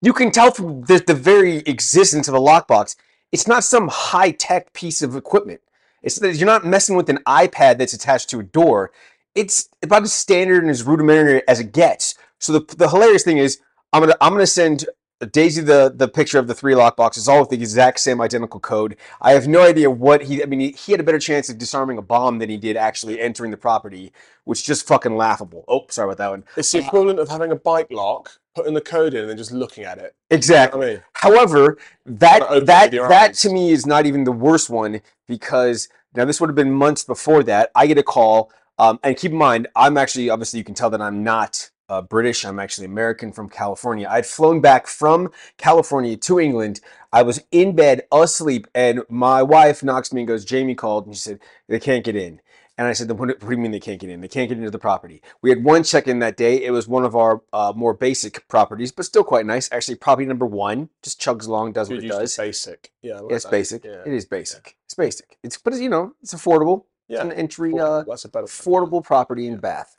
you 0.00 0.12
can 0.12 0.30
tell 0.30 0.50
from 0.52 0.82
the, 0.82 1.02
the 1.04 1.14
very 1.14 1.56
existence 1.58 2.28
of 2.28 2.34
a 2.34 2.38
lockbox, 2.40 2.96
it's 3.32 3.48
not 3.48 3.64
some 3.64 3.88
high 3.88 4.30
tech 4.30 4.72
piece 4.72 5.02
of 5.02 5.16
equipment. 5.16 5.60
It's 6.02 6.20
you're 6.20 6.46
not 6.46 6.64
messing 6.64 6.96
with 6.96 7.08
an 7.10 7.18
iPad 7.26 7.78
that's 7.78 7.92
attached 7.92 8.30
to 8.30 8.40
a 8.40 8.44
door. 8.44 8.92
It's 9.38 9.68
about 9.82 10.02
as 10.02 10.12
standard 10.12 10.62
and 10.62 10.70
as 10.70 10.82
rudimentary 10.82 11.46
as 11.48 11.60
it 11.60 11.72
gets. 11.72 12.14
So 12.40 12.52
the, 12.52 12.76
the 12.76 12.88
hilarious 12.88 13.22
thing 13.22 13.38
is, 13.38 13.60
I'm 13.92 14.02
gonna 14.02 14.16
I'm 14.20 14.32
gonna 14.32 14.46
send 14.46 14.86
Daisy 15.32 15.62
the 15.62 15.92
the 15.94 16.08
picture 16.08 16.38
of 16.38 16.46
the 16.48 16.54
three 16.54 16.74
lock 16.74 16.96
boxes, 16.96 17.28
all 17.28 17.40
with 17.40 17.50
the 17.50 17.56
exact 17.56 18.00
same 18.00 18.20
identical 18.20 18.60
code. 18.60 18.96
I 19.20 19.32
have 19.32 19.48
no 19.48 19.62
idea 19.62 19.90
what 19.90 20.24
he. 20.24 20.42
I 20.42 20.46
mean, 20.46 20.60
he, 20.60 20.70
he 20.72 20.92
had 20.92 21.00
a 21.00 21.04
better 21.04 21.18
chance 21.18 21.48
of 21.48 21.58
disarming 21.58 21.98
a 21.98 22.02
bomb 22.02 22.38
than 22.38 22.50
he 22.50 22.56
did 22.56 22.76
actually 22.76 23.20
entering 23.20 23.50
the 23.50 23.56
property, 23.56 24.12
which 24.44 24.60
is 24.60 24.66
just 24.66 24.86
fucking 24.86 25.16
laughable. 25.16 25.64
Oh, 25.68 25.86
sorry 25.90 26.06
about 26.12 26.18
that 26.18 26.30
one. 26.30 26.44
It's 26.56 26.72
the 26.72 26.78
equivalent 26.80 27.18
of 27.20 27.28
having 27.28 27.52
a 27.52 27.56
bike 27.56 27.88
lock, 27.90 28.30
putting 28.54 28.74
the 28.74 28.80
code 28.80 29.14
in, 29.14 29.22
and 29.22 29.30
then 29.30 29.36
just 29.38 29.52
looking 29.52 29.84
at 29.84 29.98
it. 29.98 30.14
Exactly. 30.30 30.86
I 30.88 30.90
mean, 30.94 31.02
However, 31.14 31.78
that 32.06 32.66
that 32.66 32.92
that 32.92 33.34
to 33.34 33.50
me 33.50 33.72
is 33.72 33.86
not 33.86 34.06
even 34.06 34.24
the 34.24 34.32
worst 34.32 34.70
one 34.70 35.00
because 35.28 35.88
now 36.14 36.26
this 36.26 36.40
would 36.40 36.50
have 36.50 36.56
been 36.56 36.72
months 36.72 37.04
before 37.04 37.42
that. 37.44 37.70
I 37.74 37.88
get 37.88 37.98
a 37.98 38.04
call, 38.04 38.52
um, 38.78 38.98
and 39.02 39.16
keep 39.16 39.32
in 39.32 39.38
mind, 39.38 39.68
I'm 39.74 39.96
actually 39.96 40.30
obviously 40.30 40.58
you 40.58 40.64
can 40.64 40.74
tell 40.74 40.90
that 40.90 41.00
I'm 41.00 41.22
not 41.22 41.70
uh, 41.88 42.02
British. 42.02 42.44
I'm 42.44 42.58
actually 42.58 42.84
American 42.86 43.32
from 43.32 43.48
California. 43.48 44.06
I'd 44.08 44.26
flown 44.26 44.60
back 44.60 44.86
from 44.86 45.30
California 45.56 46.16
to 46.16 46.38
England. 46.38 46.80
I 47.12 47.22
was 47.22 47.40
in 47.50 47.74
bed 47.74 48.02
asleep, 48.12 48.66
and 48.74 49.02
my 49.08 49.42
wife 49.42 49.82
knocks 49.82 50.12
me 50.12 50.20
and 50.22 50.28
goes, 50.28 50.44
"Jamie 50.44 50.74
called," 50.74 51.06
and 51.06 51.14
she 51.14 51.20
said 51.20 51.40
they 51.68 51.80
can't 51.80 52.04
get 52.04 52.16
in. 52.16 52.40
And 52.76 52.86
I 52.86 52.92
said, 52.92 53.10
"What 53.10 53.40
do 53.40 53.50
you 53.50 53.56
mean 53.56 53.72
they 53.72 53.80
can't 53.80 53.98
get 53.98 54.10
in? 54.10 54.20
They 54.20 54.28
can't 54.28 54.48
get 54.48 54.58
into 54.58 54.70
the 54.70 54.78
property." 54.78 55.20
We 55.42 55.50
had 55.50 55.64
one 55.64 55.82
check-in 55.82 56.20
that 56.20 56.36
day. 56.36 56.62
It 56.62 56.70
was 56.70 56.86
one 56.86 57.04
of 57.04 57.16
our 57.16 57.42
uh, 57.52 57.72
more 57.74 57.92
basic 57.94 58.46
properties, 58.46 58.92
but 58.92 59.04
still 59.04 59.24
quite 59.24 59.46
nice. 59.46 59.68
Actually, 59.72 59.96
property 59.96 60.26
number 60.26 60.46
one 60.46 60.90
just 61.02 61.20
chugs 61.20 61.48
along, 61.48 61.72
does 61.72 61.88
what 61.88 62.04
it 62.04 62.08
does. 62.08 62.36
basic. 62.36 62.92
Yeah, 63.02 63.20
like 63.20 63.30
Yeah, 63.30 63.36
it's 63.36 63.44
that. 63.46 63.50
basic. 63.50 63.84
Yeah. 63.84 64.02
It 64.06 64.12
is 64.12 64.26
basic. 64.26 64.76
It's 64.84 64.94
basic. 64.94 65.38
It's 65.42 65.56
but 65.58 65.72
it's, 65.72 65.82
you 65.82 65.88
know 65.88 66.12
it's 66.22 66.34
affordable. 66.34 66.84
Yeah. 67.08 67.16
It's 67.16 67.24
an 67.24 67.32
entry 67.32 67.72
Affordable, 67.72 68.00
uh, 68.00 68.04
That's 68.04 68.24
a 68.24 68.28
better. 68.28 68.46
affordable 68.46 69.04
property 69.04 69.46
in 69.46 69.56
Bath. 69.58 69.96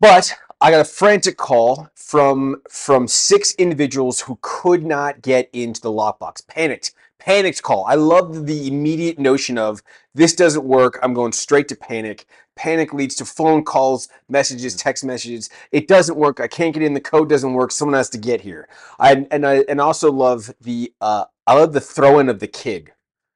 But 0.00 0.34
I 0.60 0.70
got 0.70 0.80
a 0.80 0.84
frantic 0.84 1.36
call 1.36 1.88
from 1.94 2.62
from 2.70 3.06
six 3.06 3.54
individuals 3.54 4.20
who 4.20 4.38
could 4.42 4.84
not 4.84 5.22
get 5.22 5.50
into 5.52 5.80
the 5.80 5.90
lockbox. 5.90 6.46
Panicked, 6.46 6.92
panicked 7.18 7.62
call. 7.62 7.84
I 7.86 7.94
love 7.96 8.46
the 8.46 8.66
immediate 8.66 9.18
notion 9.18 9.58
of 9.58 9.82
this 10.14 10.34
doesn't 10.34 10.64
work. 10.64 10.98
I'm 11.02 11.14
going 11.14 11.32
straight 11.32 11.68
to 11.68 11.76
panic. 11.76 12.26
Panic 12.56 12.92
leads 12.94 13.14
to 13.16 13.24
phone 13.24 13.62
calls, 13.64 14.08
messages, 14.28 14.74
text 14.74 15.04
messages. 15.04 15.48
It 15.70 15.86
doesn't 15.86 16.16
work. 16.16 16.40
I 16.40 16.48
can't 16.48 16.74
get 16.74 16.82
in. 16.82 16.94
The 16.94 17.00
code 17.00 17.28
doesn't 17.28 17.52
work. 17.54 17.70
Someone 17.70 17.96
has 17.96 18.10
to 18.10 18.18
get 18.18 18.40
here. 18.40 18.68
I 18.98 19.26
and 19.30 19.46
I 19.46 19.64
and 19.68 19.80
also 19.80 20.10
love 20.10 20.50
the 20.60 20.92
uh, 21.00 21.26
I 21.46 21.54
love 21.54 21.72
the 21.72 21.80
throw 21.80 22.18
in 22.20 22.28
of 22.30 22.40
the 22.40 22.48
kid. 22.48 22.92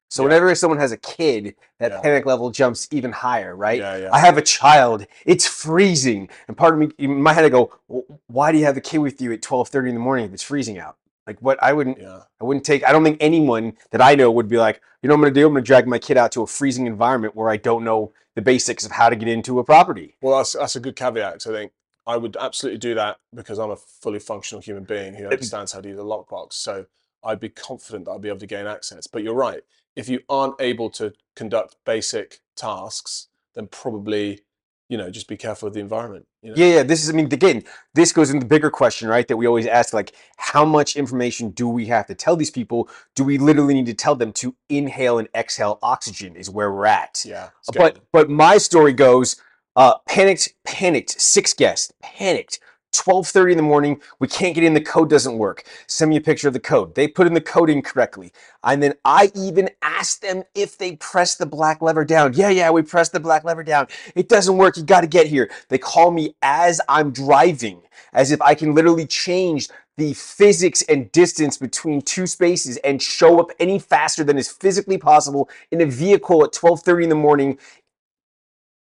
So 0.08 0.22
Yeah. 0.22 0.28
whenever 0.28 0.54
someone 0.54 0.78
has 0.78 0.92
a 0.92 0.96
kid, 0.96 1.56
that 1.80 1.90
Yeah. 1.92 2.00
panic 2.00 2.26
level 2.26 2.50
jumps 2.50 2.86
even 2.92 3.10
higher, 3.12 3.54
right? 3.56 3.78
Yeah, 3.80 3.96
yeah. 3.96 4.08
I 4.12 4.18
have 4.20 4.36
a 4.38 4.42
child. 4.42 5.06
It's 5.26 5.46
freezing, 5.46 6.28
and 6.48 6.56
part 6.56 6.74
of 6.74 6.80
me, 6.80 6.90
in 6.98 7.20
my 7.22 7.32
head, 7.32 7.44
I 7.44 7.48
go, 7.48 7.72
"Well, 7.88 8.04
"Why 8.28 8.52
do 8.52 8.58
you 8.58 8.64
have 8.64 8.76
a 8.76 8.80
kid 8.80 8.98
with 8.98 9.20
you 9.20 9.32
at 9.32 9.42
twelve 9.42 9.68
thirty 9.68 9.88
in 9.88 9.94
the 9.94 10.00
morning 10.00 10.26
if 10.26 10.32
it's 10.32 10.42
freezing 10.42 10.78
out?" 10.78 10.96
Like, 11.26 11.38
what? 11.40 11.60
I 11.62 11.72
wouldn't. 11.72 11.98
yeah. 12.00 12.20
I 12.40 12.44
wouldn't 12.44 12.64
take. 12.66 12.86
I 12.86 12.92
don't 12.92 13.02
think 13.02 13.16
anyone 13.20 13.76
that 13.90 14.02
I 14.02 14.14
know 14.14 14.30
would 14.30 14.48
be 14.48 14.58
like, 14.58 14.80
you 15.02 15.08
know, 15.08 15.14
what 15.14 15.18
I'm 15.18 15.22
going 15.22 15.34
to 15.34 15.40
do. 15.40 15.46
I'm 15.46 15.52
going 15.54 15.64
to 15.64 15.66
drag 15.66 15.86
my 15.86 15.98
kid 15.98 16.16
out 16.18 16.32
to 16.32 16.42
a 16.42 16.46
freezing 16.46 16.86
environment 16.86 17.34
where 17.34 17.48
I 17.48 17.56
don't 17.56 17.82
know 17.82 18.12
the 18.34 18.42
basics 18.42 18.84
of 18.84 18.92
how 18.92 19.08
to 19.08 19.16
get 19.16 19.28
into 19.28 19.58
a 19.58 19.64
property. 19.64 20.16
Well, 20.20 20.36
that's 20.36 20.52
that's 20.52 20.76
a 20.76 20.80
good 20.80 20.96
caveat. 20.96 21.46
I 21.46 21.50
think 21.50 21.72
I 22.06 22.18
would 22.18 22.36
absolutely 22.38 22.78
do 22.78 22.94
that 22.96 23.16
because 23.34 23.58
I'm 23.58 23.70
a 23.70 23.76
fully 23.76 24.18
functional 24.18 24.60
human 24.60 24.84
being 24.84 25.14
who 25.14 25.24
understands 25.28 25.72
how 25.72 25.80
to 25.80 25.88
use 25.88 25.98
a 25.98 26.02
lockbox. 26.02 26.52
So 26.54 26.84
I'd 27.24 27.40
be 27.40 27.48
confident 27.48 28.04
that 28.04 28.10
I'd 28.12 28.20
be 28.20 28.28
able 28.28 28.40
to 28.40 28.46
gain 28.46 28.66
access. 28.66 29.06
But 29.06 29.22
you're 29.22 29.32
right. 29.34 29.62
If 29.96 30.08
you 30.08 30.20
aren't 30.28 30.60
able 30.60 30.90
to 30.90 31.12
conduct 31.34 31.76
basic 31.84 32.40
tasks, 32.56 33.28
then 33.54 33.68
probably, 33.68 34.40
you 34.88 34.98
know, 34.98 35.10
just 35.10 35.28
be 35.28 35.36
careful 35.36 35.68
of 35.68 35.74
the 35.74 35.80
environment. 35.80 36.26
You 36.42 36.50
know? 36.50 36.56
Yeah, 36.56 36.74
yeah. 36.74 36.82
This 36.82 37.02
is. 37.02 37.10
I 37.10 37.12
mean, 37.12 37.26
again, 37.32 37.62
this 37.94 38.12
goes 38.12 38.30
into 38.30 38.44
the 38.44 38.48
bigger 38.48 38.70
question, 38.70 39.08
right? 39.08 39.26
That 39.26 39.36
we 39.36 39.46
always 39.46 39.66
ask, 39.66 39.94
like, 39.94 40.12
how 40.36 40.64
much 40.64 40.96
information 40.96 41.50
do 41.50 41.68
we 41.68 41.86
have 41.86 42.06
to 42.08 42.14
tell 42.14 42.36
these 42.36 42.50
people? 42.50 42.88
Do 43.14 43.24
we 43.24 43.38
literally 43.38 43.74
need 43.74 43.86
to 43.86 43.94
tell 43.94 44.14
them 44.14 44.32
to 44.34 44.54
inhale 44.68 45.18
and 45.18 45.28
exhale 45.34 45.78
oxygen? 45.82 46.36
Is 46.36 46.50
where 46.50 46.72
we're 46.72 46.86
at. 46.86 47.24
Yeah. 47.24 47.50
but 47.72 48.00
but 48.12 48.28
my 48.28 48.58
story 48.58 48.92
goes 48.92 49.36
uh 49.76 49.98
panicked 50.06 50.54
panicked 50.64 51.20
six 51.20 51.52
guests 51.52 51.92
panicked 52.00 52.60
12:30 52.94 53.52
in 53.52 53.58
the 53.58 53.64
morning 53.64 54.00
we 54.20 54.28
can't 54.28 54.54
get 54.54 54.64
in 54.64 54.74
the 54.74 54.82
code 54.82 55.10
doesn't 55.10 55.38
work. 55.38 55.64
Send 55.88 56.10
me 56.10 56.16
a 56.16 56.22
picture 56.22 56.48
of 56.48 56.54
the 56.54 56.60
code. 56.60 56.94
They 56.96 57.08
put 57.08 57.26
in 57.28 57.34
the 57.34 57.42
code 57.42 57.70
incorrectly. 57.70 58.32
And 58.64 58.82
then 58.82 58.94
i 59.04 59.32
even 59.34 59.70
asked 59.82 60.22
them 60.22 60.44
if 60.54 60.78
they 60.78 60.96
pressed 60.96 61.38
the 61.38 61.46
black 61.46 61.82
lever 61.82 62.04
down. 62.06 62.34
Yeah 62.34 62.50
yeah 62.50 62.70
we 62.70 62.82
pressed 62.82 63.12
the 63.12 63.20
black 63.20 63.44
lever 63.44 63.64
down. 63.64 63.88
It 64.16 64.28
doesn't 64.30 64.56
work. 64.58 64.76
You 64.78 64.84
got 64.84 65.02
to 65.02 65.08
get 65.08 65.28
here. 65.28 65.50
They 65.70 65.78
call 65.78 66.12
me 66.12 66.36
as 66.42 66.80
i'm 66.88 67.12
driving 67.12 67.82
as 68.14 68.32
if 68.32 68.42
i 68.42 68.54
can 68.54 68.74
literally 68.74 69.06
change 69.06 69.68
the 69.98 70.14
physics 70.14 70.82
and 70.88 71.12
distance 71.12 71.56
between 71.58 72.02
two 72.02 72.26
spaces 72.26 72.78
and 72.78 73.02
show 73.02 73.40
up 73.40 73.50
any 73.60 73.78
faster 73.78 74.24
than 74.24 74.38
is 74.38 74.50
physically 74.50 74.98
possible 74.98 75.48
in 75.70 75.80
a 75.82 75.86
vehicle 75.86 76.44
at 76.44 76.52
12:30 76.52 77.04
in 77.04 77.08
the 77.10 77.14
morning 77.14 77.58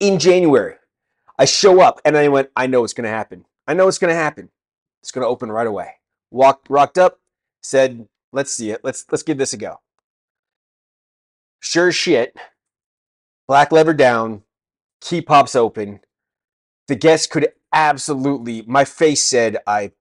in 0.00 0.18
January. 0.18 0.76
I 1.38 1.46
show 1.46 1.80
up 1.80 2.00
and 2.04 2.16
I 2.16 2.28
went, 2.28 2.50
I 2.56 2.66
know 2.68 2.84
it's 2.84 2.94
going 2.94 3.04
to 3.06 3.10
happen. 3.10 3.46
I 3.66 3.74
know 3.74 3.88
it's 3.88 3.98
going 3.98 4.12
to 4.12 4.20
happen. 4.20 4.50
It's 5.02 5.10
going 5.10 5.22
to 5.24 5.28
open 5.28 5.50
right 5.50 5.66
away. 5.66 5.94
Walked, 6.30 6.68
rocked 6.68 6.98
up, 6.98 7.20
said, 7.62 8.08
"Let's 8.32 8.52
see 8.52 8.70
it. 8.70 8.80
Let's 8.84 9.04
let's 9.10 9.22
give 9.22 9.38
this 9.38 9.52
a 9.52 9.56
go." 9.56 9.80
Sure 11.60 11.88
as 11.88 11.94
shit, 11.96 12.36
black 13.46 13.72
lever 13.72 13.94
down, 13.94 14.42
key 15.00 15.20
pops 15.20 15.54
open. 15.54 16.00
The 16.88 16.94
guest 16.96 17.30
could 17.30 17.52
absolutely. 17.72 18.62
My 18.62 18.84
face 18.84 19.22
said, 19.22 19.58
"I 19.66 19.92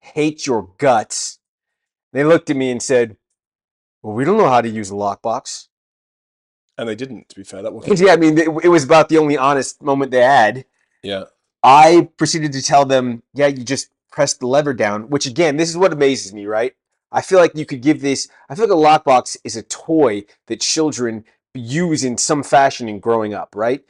hate 0.00 0.46
your 0.46 0.70
guts." 0.78 1.38
They 2.12 2.24
looked 2.24 2.50
at 2.50 2.56
me 2.56 2.70
and 2.70 2.82
said, 2.82 3.16
"Well, 4.02 4.14
we 4.14 4.24
don't 4.24 4.38
know 4.38 4.48
how 4.48 4.60
to 4.60 4.68
use 4.68 4.90
a 4.90 4.94
lockbox." 4.94 5.68
and 6.78 6.88
they 6.88 6.94
didn't, 6.94 7.28
to 7.28 7.34
be 7.36 7.42
fair. 7.42 7.60
That 7.60 7.74
was 7.74 7.86
Yeah, 8.00 8.12
I 8.12 8.16
mean, 8.16 8.38
it, 8.38 8.48
it 8.62 8.68
was 8.68 8.84
about 8.84 9.08
the 9.08 9.18
only 9.18 9.36
honest 9.36 9.82
moment 9.82 10.12
they 10.12 10.22
had. 10.22 10.64
yeah. 11.02 11.24
I 11.62 12.08
proceeded 12.16 12.52
to 12.52 12.62
tell 12.62 12.84
them, 12.84 13.22
yeah, 13.34 13.48
you 13.48 13.64
just 13.64 13.90
press 14.10 14.34
the 14.34 14.46
lever 14.46 14.74
down, 14.74 15.10
which 15.10 15.26
again, 15.26 15.56
this 15.56 15.68
is 15.68 15.76
what 15.76 15.92
amazes 15.92 16.32
me, 16.32 16.46
right? 16.46 16.74
I 17.10 17.22
feel 17.22 17.38
like 17.38 17.52
you 17.54 17.64
could 17.64 17.82
give 17.82 18.00
this, 18.00 18.28
I 18.48 18.54
feel 18.54 18.68
like 18.68 19.04
a 19.04 19.10
lockbox 19.10 19.36
is 19.44 19.56
a 19.56 19.62
toy 19.62 20.24
that 20.46 20.60
children 20.60 21.24
use 21.54 22.04
in 22.04 22.18
some 22.18 22.42
fashion 22.42 22.88
in 22.88 23.00
growing 23.00 23.34
up, 23.34 23.54
right? 23.54 23.82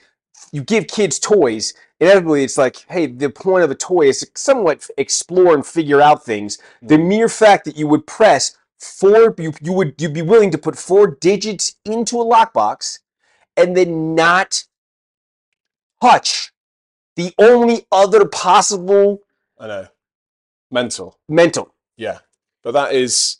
You 0.52 0.62
give 0.62 0.86
kids 0.86 1.18
toys, 1.18 1.74
inevitably 2.00 2.44
it's 2.44 2.56
like, 2.56 2.84
hey, 2.88 3.06
the 3.06 3.28
point 3.28 3.64
of 3.64 3.70
a 3.70 3.74
toy 3.74 4.08
is 4.08 4.20
to 4.20 4.28
somewhat 4.34 4.88
explore 4.96 5.54
and 5.54 5.66
figure 5.66 6.00
out 6.00 6.24
things. 6.24 6.58
The 6.80 6.96
mm. 6.96 7.08
mere 7.08 7.28
fact 7.28 7.64
that 7.64 7.76
you 7.76 7.88
would 7.88 8.06
press 8.06 8.56
four, 8.78 9.34
you, 9.36 9.52
you 9.60 9.72
would 9.72 10.00
you'd 10.00 10.14
be 10.14 10.22
willing 10.22 10.52
to 10.52 10.58
put 10.58 10.78
four 10.78 11.08
digits 11.08 11.74
into 11.84 12.20
a 12.20 12.24
lockbox 12.24 13.00
and 13.56 13.76
then 13.76 14.14
not 14.14 14.64
touch 16.00 16.52
the 17.18 17.34
only 17.38 17.84
other 17.90 18.24
possible 18.26 19.20
I 19.58 19.66
know. 19.66 19.88
Mental. 20.70 21.18
mental. 21.28 21.74
Yeah, 21.96 22.18
but 22.62 22.72
that 22.72 22.94
is 22.94 23.38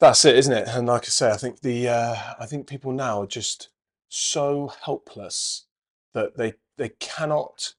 that's 0.00 0.24
it, 0.24 0.36
isn't 0.36 0.52
it? 0.52 0.68
And 0.68 0.86
like 0.86 1.02
I 1.04 1.06
say, 1.06 1.30
I 1.30 1.36
think 1.36 1.60
the 1.60 1.88
uh, 1.88 2.16
I 2.38 2.46
think 2.46 2.66
people 2.66 2.92
now 2.92 3.22
are 3.22 3.26
just 3.26 3.70
so 4.08 4.70
helpless 4.84 5.64
that 6.14 6.36
they 6.36 6.54
they 6.76 6.90
cannot 7.00 7.74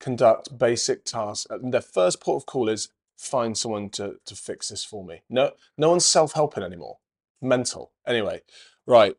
conduct 0.00 0.58
basic 0.58 1.04
tasks. 1.04 1.46
And 1.48 1.72
their 1.72 1.80
first 1.80 2.20
port 2.20 2.42
of 2.42 2.46
call 2.46 2.68
is 2.68 2.88
find 3.16 3.56
someone 3.56 3.90
to 3.90 4.16
to 4.26 4.34
fix 4.34 4.68
this 4.70 4.84
for 4.84 5.04
me. 5.04 5.22
No, 5.30 5.52
no 5.78 5.90
one's 5.90 6.04
self 6.06 6.32
helping 6.32 6.64
anymore. 6.64 6.98
Mental. 7.40 7.92
Anyway, 8.06 8.42
right. 8.86 9.14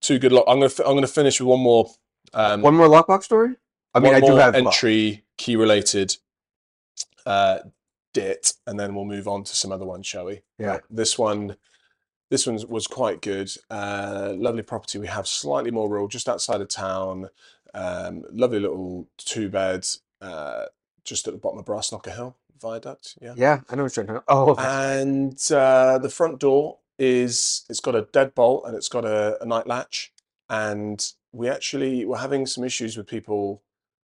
Two 0.00 0.18
good. 0.20 0.32
Lo- 0.32 0.44
I'm 0.46 0.58
gonna 0.58 0.68
fi- 0.68 0.84
I'm 0.84 0.94
gonna 0.94 1.06
finish 1.08 1.40
with 1.40 1.48
one 1.48 1.60
more. 1.60 1.90
Um, 2.34 2.62
One 2.62 2.76
more 2.76 2.86
lockbox 2.88 3.24
story? 3.24 3.56
I 3.94 4.00
mean, 4.00 4.12
one 4.12 4.22
I 4.22 4.26
do 4.26 4.32
more 4.32 4.40
have 4.40 4.54
entry 4.54 5.24
key 5.36 5.56
related 5.56 6.16
uh 7.26 7.58
dit 8.12 8.52
and 8.66 8.78
then 8.78 8.94
we'll 8.94 9.04
move 9.04 9.26
on 9.26 9.44
to 9.44 9.56
some 9.56 9.72
other 9.72 9.86
ones 9.86 10.06
shall 10.06 10.26
we? 10.26 10.42
Yeah. 10.58 10.66
Right, 10.66 10.80
this 10.90 11.18
one 11.18 11.56
this 12.30 12.46
one 12.46 12.58
was 12.68 12.86
quite 12.86 13.22
good. 13.22 13.50
Uh 13.70 14.34
lovely 14.36 14.62
property. 14.62 14.98
We 14.98 15.06
have 15.06 15.26
slightly 15.26 15.70
more 15.70 15.88
rural 15.88 16.08
just 16.08 16.28
outside 16.28 16.60
of 16.60 16.68
town. 16.68 17.28
Um 17.74 18.24
lovely 18.30 18.60
little 18.60 19.06
two 19.18 19.48
beds 19.48 20.00
uh 20.20 20.66
just 21.04 21.26
at 21.26 21.34
the 21.34 21.40
bottom 21.40 21.58
of 21.58 21.64
Brassknocker 21.64 22.14
Hill 22.14 22.36
viaduct 22.60 23.18
yeah? 23.20 23.34
Yeah, 23.36 23.60
I 23.68 23.76
know 23.76 23.82
what 23.82 23.96
you're 23.96 24.06
to. 24.06 24.22
Oh, 24.28 24.54
and 24.56 25.36
uh, 25.50 25.98
the 25.98 26.08
front 26.08 26.38
door 26.38 26.78
is 26.98 27.64
it's 27.68 27.80
got 27.80 27.96
a 27.96 28.02
deadbolt 28.02 28.66
and 28.66 28.76
it's 28.76 28.88
got 28.88 29.04
a, 29.04 29.42
a 29.42 29.46
night 29.46 29.66
latch. 29.66 30.12
And 30.48 31.04
we 31.32 31.48
actually 31.48 32.04
were 32.04 32.18
having 32.18 32.46
some 32.46 32.62
issues 32.62 32.96
with 32.96 33.06
people 33.06 33.62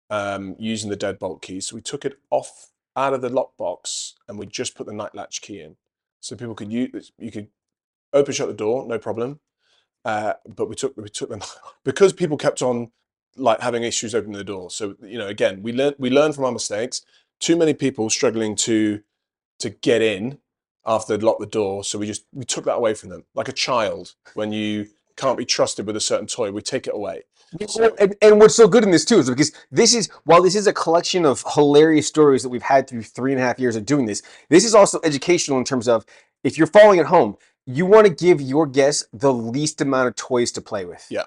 um, 0.09 0.55
using 0.59 0.89
the 0.89 0.97
deadbolt 0.97 1.41
key. 1.41 1.59
So 1.61 1.75
we 1.75 1.81
took 1.81 2.05
it 2.05 2.19
off 2.29 2.71
out 2.95 3.13
of 3.13 3.21
the 3.21 3.29
lockbox 3.29 4.13
and 4.27 4.39
we 4.39 4.45
just 4.45 4.75
put 4.75 4.87
the 4.87 4.93
night 4.93 5.15
latch 5.15 5.41
key 5.41 5.61
in. 5.61 5.75
So 6.21 6.35
people 6.35 6.55
could 6.55 6.71
use 6.71 7.11
you 7.17 7.31
could 7.31 7.47
open 8.13 8.33
shut 8.33 8.47
the 8.47 8.53
door 8.53 8.85
no 8.87 8.97
problem. 8.97 9.39
Uh, 10.03 10.33
but 10.55 10.69
we 10.69 10.75
took 10.75 10.95
we 10.97 11.09
took 11.09 11.29
them 11.29 11.41
because 11.83 12.13
people 12.13 12.37
kept 12.37 12.61
on 12.61 12.91
like 13.37 13.59
having 13.59 13.83
issues 13.83 14.15
opening 14.15 14.37
the 14.37 14.43
door. 14.43 14.69
So 14.71 14.95
you 15.03 15.17
know 15.17 15.27
again 15.27 15.61
we 15.61 15.73
learn 15.73 15.93
we 15.97 16.09
learn 16.09 16.33
from 16.33 16.45
our 16.45 16.51
mistakes. 16.51 17.01
Too 17.39 17.57
many 17.57 17.73
people 17.73 18.09
struggling 18.09 18.55
to 18.57 19.01
to 19.59 19.69
get 19.69 20.01
in 20.01 20.39
after 20.85 21.15
they'd 21.15 21.23
locked 21.23 21.39
the 21.39 21.47
door. 21.47 21.83
So 21.83 21.99
we 21.99 22.07
just 22.07 22.25
we 22.33 22.45
took 22.45 22.65
that 22.65 22.75
away 22.75 22.93
from 22.93 23.09
them, 23.09 23.23
like 23.33 23.49
a 23.49 23.53
child 23.53 24.15
when 24.35 24.51
you 24.51 24.87
can't 25.17 25.37
be 25.37 25.45
trusted 25.45 25.87
with 25.87 25.95
a 25.95 26.01
certain 26.01 26.27
toy. 26.27 26.51
We 26.51 26.61
take 26.61 26.87
it 26.87 26.93
away. 26.93 27.23
Well, 27.75 27.91
and, 27.99 28.15
and 28.21 28.39
what's 28.39 28.55
so 28.55 28.67
good 28.67 28.83
in 28.83 28.91
this 28.91 29.05
too 29.05 29.19
is 29.19 29.29
because 29.29 29.51
this 29.71 29.93
is 29.93 30.09
while 30.23 30.41
this 30.41 30.55
is 30.55 30.67
a 30.67 30.73
collection 30.73 31.25
of 31.25 31.43
hilarious 31.53 32.07
stories 32.07 32.43
that 32.43 32.49
we've 32.49 32.61
had 32.61 32.87
through 32.87 33.03
three 33.03 33.31
and 33.31 33.39
a 33.39 33.43
half 33.43 33.59
years 33.59 33.75
of 33.75 33.85
doing 33.85 34.05
this, 34.05 34.21
this 34.49 34.65
is 34.65 34.75
also 34.75 34.99
educational 35.03 35.57
in 35.57 35.63
terms 35.63 35.87
of 35.87 36.05
if 36.43 36.57
you're 36.57 36.67
following 36.67 36.99
at 36.99 37.05
home, 37.05 37.37
you 37.65 37.85
want 37.85 38.07
to 38.07 38.13
give 38.13 38.41
your 38.41 38.67
guests 38.67 39.05
the 39.13 39.33
least 39.33 39.81
amount 39.81 40.07
of 40.07 40.15
toys 40.15 40.51
to 40.53 40.61
play 40.61 40.85
with. 40.85 41.05
Yeah. 41.09 41.23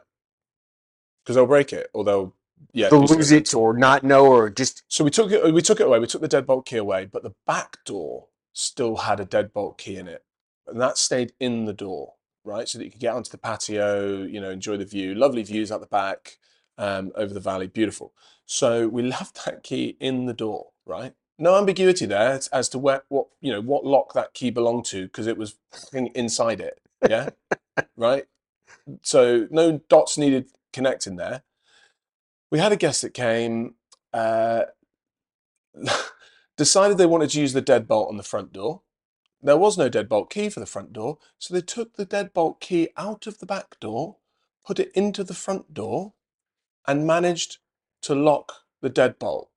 Because 1.23 1.37
they'll 1.37 1.47
break 1.47 1.73
it 1.73 1.88
or 1.92 2.04
they'll 2.04 2.35
yeah 2.73 2.88
They'll 2.88 3.04
lose 3.04 3.30
it 3.30 3.54
or 3.54 3.76
not 3.76 4.02
know 4.02 4.26
or 4.26 4.50
just 4.50 4.83
So 4.88 5.04
we 5.04 5.11
took 5.11 5.30
it 5.30 5.52
we 5.52 5.62
took 5.62 5.80
it 5.80 5.87
away. 5.87 5.99
We 5.99 6.07
took 6.07 6.21
the 6.21 6.28
deadbolt 6.28 6.66
key 6.66 6.76
away, 6.76 7.07
but 7.07 7.23
the 7.23 7.35
back 7.47 7.78
door 7.85 8.26
still 8.52 8.97
had 8.97 9.21
a 9.21 9.25
deadbolt 9.25 9.78
key 9.78 9.97
in 9.97 10.09
it, 10.09 10.25
and 10.66 10.80
that 10.80 10.99
stayed 10.99 11.33
in 11.38 11.64
the 11.64 11.73
door, 11.73 12.14
right? 12.45 12.68
So 12.68 12.78
that 12.78 12.85
you 12.85 12.90
could 12.90 13.00
get 13.00 13.14
onto 13.14 13.30
the 13.30 13.38
patio, 13.38 14.23
you 14.23 14.40
know, 14.40 14.50
enjoy 14.50 14.76
the 14.76 14.85
view. 14.85 15.14
Lovely 15.14 15.42
views 15.42 15.71
out 15.73 15.80
the 15.80 15.87
back, 15.87 16.38
um, 16.76 17.12
over 17.14 17.33
the 17.33 17.40
valley, 17.40 17.66
beautiful. 17.66 18.12
So 18.47 18.88
we 18.88 19.02
left 19.02 19.45
that 19.45 19.62
key 19.62 19.97
in 20.00 20.26
the 20.26 20.35
door, 20.35 20.68
right? 20.87 21.14
No 21.38 21.57
ambiguity 21.57 22.07
there 22.07 22.40
as- 22.52 22.68
to 22.71 22.78
where 22.78 23.04
what 23.09 23.28
you 23.40 23.52
know 23.52 23.61
what 23.61 23.85
lock 23.85 24.12
that 24.14 24.35
key 24.35 24.50
belonged 24.50 24.87
to 24.87 25.04
because 25.04 25.28
it 25.28 25.38
was 25.38 25.57
inside 25.92 26.61
it, 26.61 26.80
yeah, 27.09 27.30
right. 27.97 28.26
So 29.02 29.47
no 29.50 29.78
dots 29.88 30.18
needed 30.18 30.50
connecting 30.73 31.16
there. 31.16 31.42
We 32.50 32.59
had 32.59 32.73
a 32.73 32.76
guest 32.76 33.02
that 33.02 33.14
came. 33.14 33.75
Uh, 34.12 34.64
decided 36.57 36.99
they 36.99 37.07
wanted 37.07 37.30
to 37.30 37.40
use 37.40 37.52
the 37.52 37.62
deadbolt 37.62 38.09
on 38.09 38.16
the 38.16 38.23
front 38.23 38.52
door. 38.52 38.83
There 39.42 39.57
was 39.57 39.78
no 39.78 39.88
deadbolt 39.88 40.30
key 40.30 40.49
for 40.49 40.61
the 40.61 40.66
front 40.66 40.92
door, 40.92 41.18
so 41.38 41.54
they 41.54 41.61
took 41.61 41.95
the 41.95 42.07
deadbolt 42.07 42.61
key 42.61 42.88
out 42.97 43.26
of 43.26 43.38
the 43.38 43.47
back 43.47 43.78
door, 43.80 44.16
put 44.66 44.80
it 44.80 44.90
into 44.95 45.23
the 45.23 45.35
front 45.35 45.73
door, 45.73 46.14
and 46.87 47.07
managed 47.07 47.59
to 48.02 48.14
lock 48.14 48.64
the 48.80 48.90
deadbolt. 48.90 49.49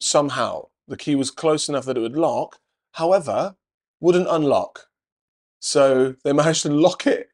Somehow, 0.00 0.68
the 0.88 0.96
key 0.96 1.14
was 1.14 1.30
close 1.30 1.68
enough 1.68 1.84
that 1.84 1.96
it 1.96 2.00
would 2.00 2.16
lock, 2.16 2.60
however, 2.92 3.56
wouldn't 4.00 4.28
unlock. 4.28 4.88
So 5.60 6.14
they 6.24 6.32
managed 6.42 6.62
to 6.62 6.70
lock 6.70 7.06
it 7.06 7.30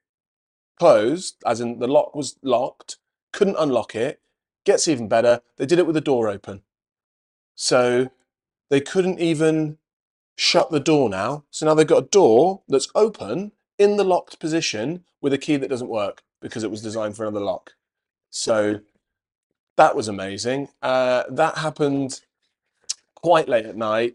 closed, 0.81 1.37
as 1.47 1.61
in 1.61 1.79
the 1.79 1.87
lock 1.87 2.15
was 2.15 2.37
locked, 2.43 2.97
couldn't 3.33 3.57
unlock 3.59 3.95
it. 3.95 4.21
Gets 4.65 4.89
even 4.89 5.09
better, 5.09 5.43
they 5.59 5.67
did 5.67 5.79
it 5.79 5.87
with 5.87 5.95
the 5.95 6.01
door 6.01 6.29
open. 6.29 6.63
So 7.55 8.11
they 8.71 8.81
couldn't 8.81 9.21
even 9.21 9.77
shut 10.37 10.71
the 10.71 10.81
door 10.81 11.09
now. 11.09 11.45
So 11.51 11.67
now 11.67 11.75
they've 11.75 11.87
got 11.87 12.05
a 12.05 12.09
door 12.09 12.63
that's 12.69 12.89
open 12.95 13.53
in 13.79 13.97
the 13.97 14.05
locked 14.05 14.39
position 14.39 15.05
with 15.21 15.33
a 15.33 15.39
key 15.39 15.57
that 15.57 15.69
doesn't 15.71 15.89
work 15.89 16.23
because 16.41 16.65
it 16.65 16.71
was 16.71 16.83
designed 16.83 17.17
for 17.17 17.25
another 17.25 17.45
lock. 17.45 17.73
So 18.31 18.81
that 19.77 19.97
was 19.97 20.09
amazing. 20.09 20.69
Uh, 20.83 21.25
that 21.31 21.59
happened 21.59 22.21
quite 23.15 23.49
late 23.49 23.67
at 23.67 23.77
night, 23.77 24.15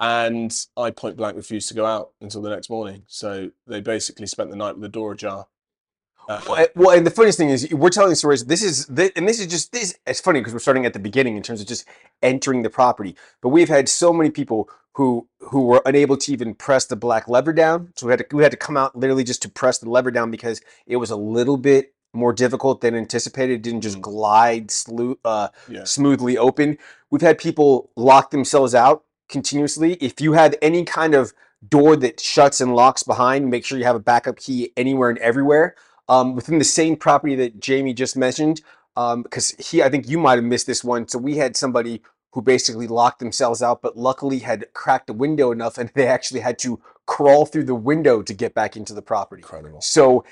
and 0.00 0.54
I 0.76 0.90
point 0.90 1.16
blank 1.16 1.36
refused 1.36 1.68
to 1.68 1.74
go 1.74 1.86
out 1.86 2.10
until 2.20 2.42
the 2.42 2.50
next 2.50 2.68
morning. 2.70 3.04
So 3.06 3.50
they 3.66 3.80
basically 3.80 4.26
spent 4.26 4.50
the 4.50 4.56
night 4.56 4.72
with 4.72 4.82
the 4.82 4.88
door 4.88 5.12
ajar. 5.12 5.46
Uh, 6.28 6.40
Well, 6.48 6.66
well, 6.76 6.96
and 6.96 7.06
the 7.06 7.10
funniest 7.10 7.38
thing 7.38 7.50
is, 7.50 7.68
we're 7.72 7.90
telling 7.90 8.14
stories. 8.14 8.44
This 8.44 8.62
is, 8.62 8.86
thi- 8.86 9.10
and 9.16 9.28
this 9.28 9.40
is 9.40 9.46
just 9.48 9.72
this. 9.72 9.98
It's 10.06 10.20
funny 10.20 10.40
because 10.40 10.52
we're 10.52 10.58
starting 10.60 10.86
at 10.86 10.92
the 10.92 10.98
beginning 10.98 11.36
in 11.36 11.42
terms 11.42 11.60
of 11.60 11.66
just 11.66 11.84
entering 12.22 12.62
the 12.62 12.70
property. 12.70 13.16
But 13.40 13.48
we've 13.50 13.68
had 13.68 13.88
so 13.88 14.12
many 14.12 14.30
people 14.30 14.68
who 14.94 15.26
who 15.40 15.62
were 15.66 15.82
unable 15.86 16.16
to 16.18 16.32
even 16.32 16.54
press 16.54 16.84
the 16.84 16.96
black 16.96 17.26
lever 17.28 17.52
down. 17.52 17.92
So 17.96 18.06
we 18.06 18.12
had 18.12 18.28
to 18.28 18.36
we 18.36 18.42
had 18.42 18.52
to 18.52 18.58
come 18.58 18.76
out 18.76 18.94
literally 18.96 19.24
just 19.24 19.42
to 19.42 19.48
press 19.48 19.78
the 19.78 19.88
lever 19.90 20.10
down 20.10 20.30
because 20.30 20.60
it 20.86 20.96
was 20.96 21.10
a 21.10 21.16
little 21.16 21.56
bit 21.56 21.94
more 22.14 22.32
difficult 22.34 22.82
than 22.82 22.94
anticipated. 22.94 23.54
It 23.54 23.62
didn't 23.62 23.80
just 23.80 23.96
Mm. 23.98 24.02
glide 24.02 24.68
slu- 24.68 25.16
uh, 25.24 25.48
yeah. 25.68 25.84
smoothly 25.84 26.36
open. 26.36 26.76
We've 27.10 27.22
had 27.22 27.38
people 27.38 27.90
lock 27.96 28.30
themselves 28.30 28.74
out 28.74 29.04
continuously. 29.30 29.94
If 29.94 30.20
you 30.20 30.34
have 30.34 30.54
any 30.60 30.84
kind 30.84 31.14
of 31.14 31.32
door 31.66 31.96
that 31.96 32.20
shuts 32.20 32.60
and 32.60 32.74
locks 32.74 33.02
behind, 33.02 33.48
make 33.50 33.64
sure 33.64 33.78
you 33.78 33.84
have 33.84 33.96
a 33.96 34.00
backup 34.00 34.36
key 34.36 34.72
anywhere 34.76 35.08
and 35.08 35.18
everywhere. 35.20 35.74
Um, 36.08 36.34
within 36.34 36.58
the 36.58 36.64
same 36.64 36.96
property 36.96 37.34
that 37.36 37.60
Jamie 37.60 37.94
just 37.94 38.16
mentioned, 38.16 38.60
because 38.94 39.50
he, 39.58 39.82
I 39.82 39.88
think 39.88 40.08
you 40.08 40.18
might 40.18 40.34
have 40.36 40.44
missed 40.44 40.66
this 40.66 40.84
one. 40.84 41.08
So 41.08 41.18
we 41.18 41.36
had 41.36 41.56
somebody 41.56 42.02
who 42.32 42.42
basically 42.42 42.86
locked 42.86 43.18
themselves 43.18 43.62
out, 43.62 43.82
but 43.82 43.96
luckily 43.96 44.40
had 44.40 44.66
cracked 44.72 45.06
the 45.06 45.12
window 45.12 45.52
enough, 45.52 45.78
and 45.78 45.90
they 45.94 46.06
actually 46.06 46.40
had 46.40 46.58
to 46.60 46.80
crawl 47.06 47.46
through 47.46 47.64
the 47.64 47.74
window 47.74 48.22
to 48.22 48.34
get 48.34 48.54
back 48.54 48.76
into 48.76 48.94
the 48.94 49.02
property. 49.02 49.40
Incredible. 49.42 49.80
So 49.80 50.24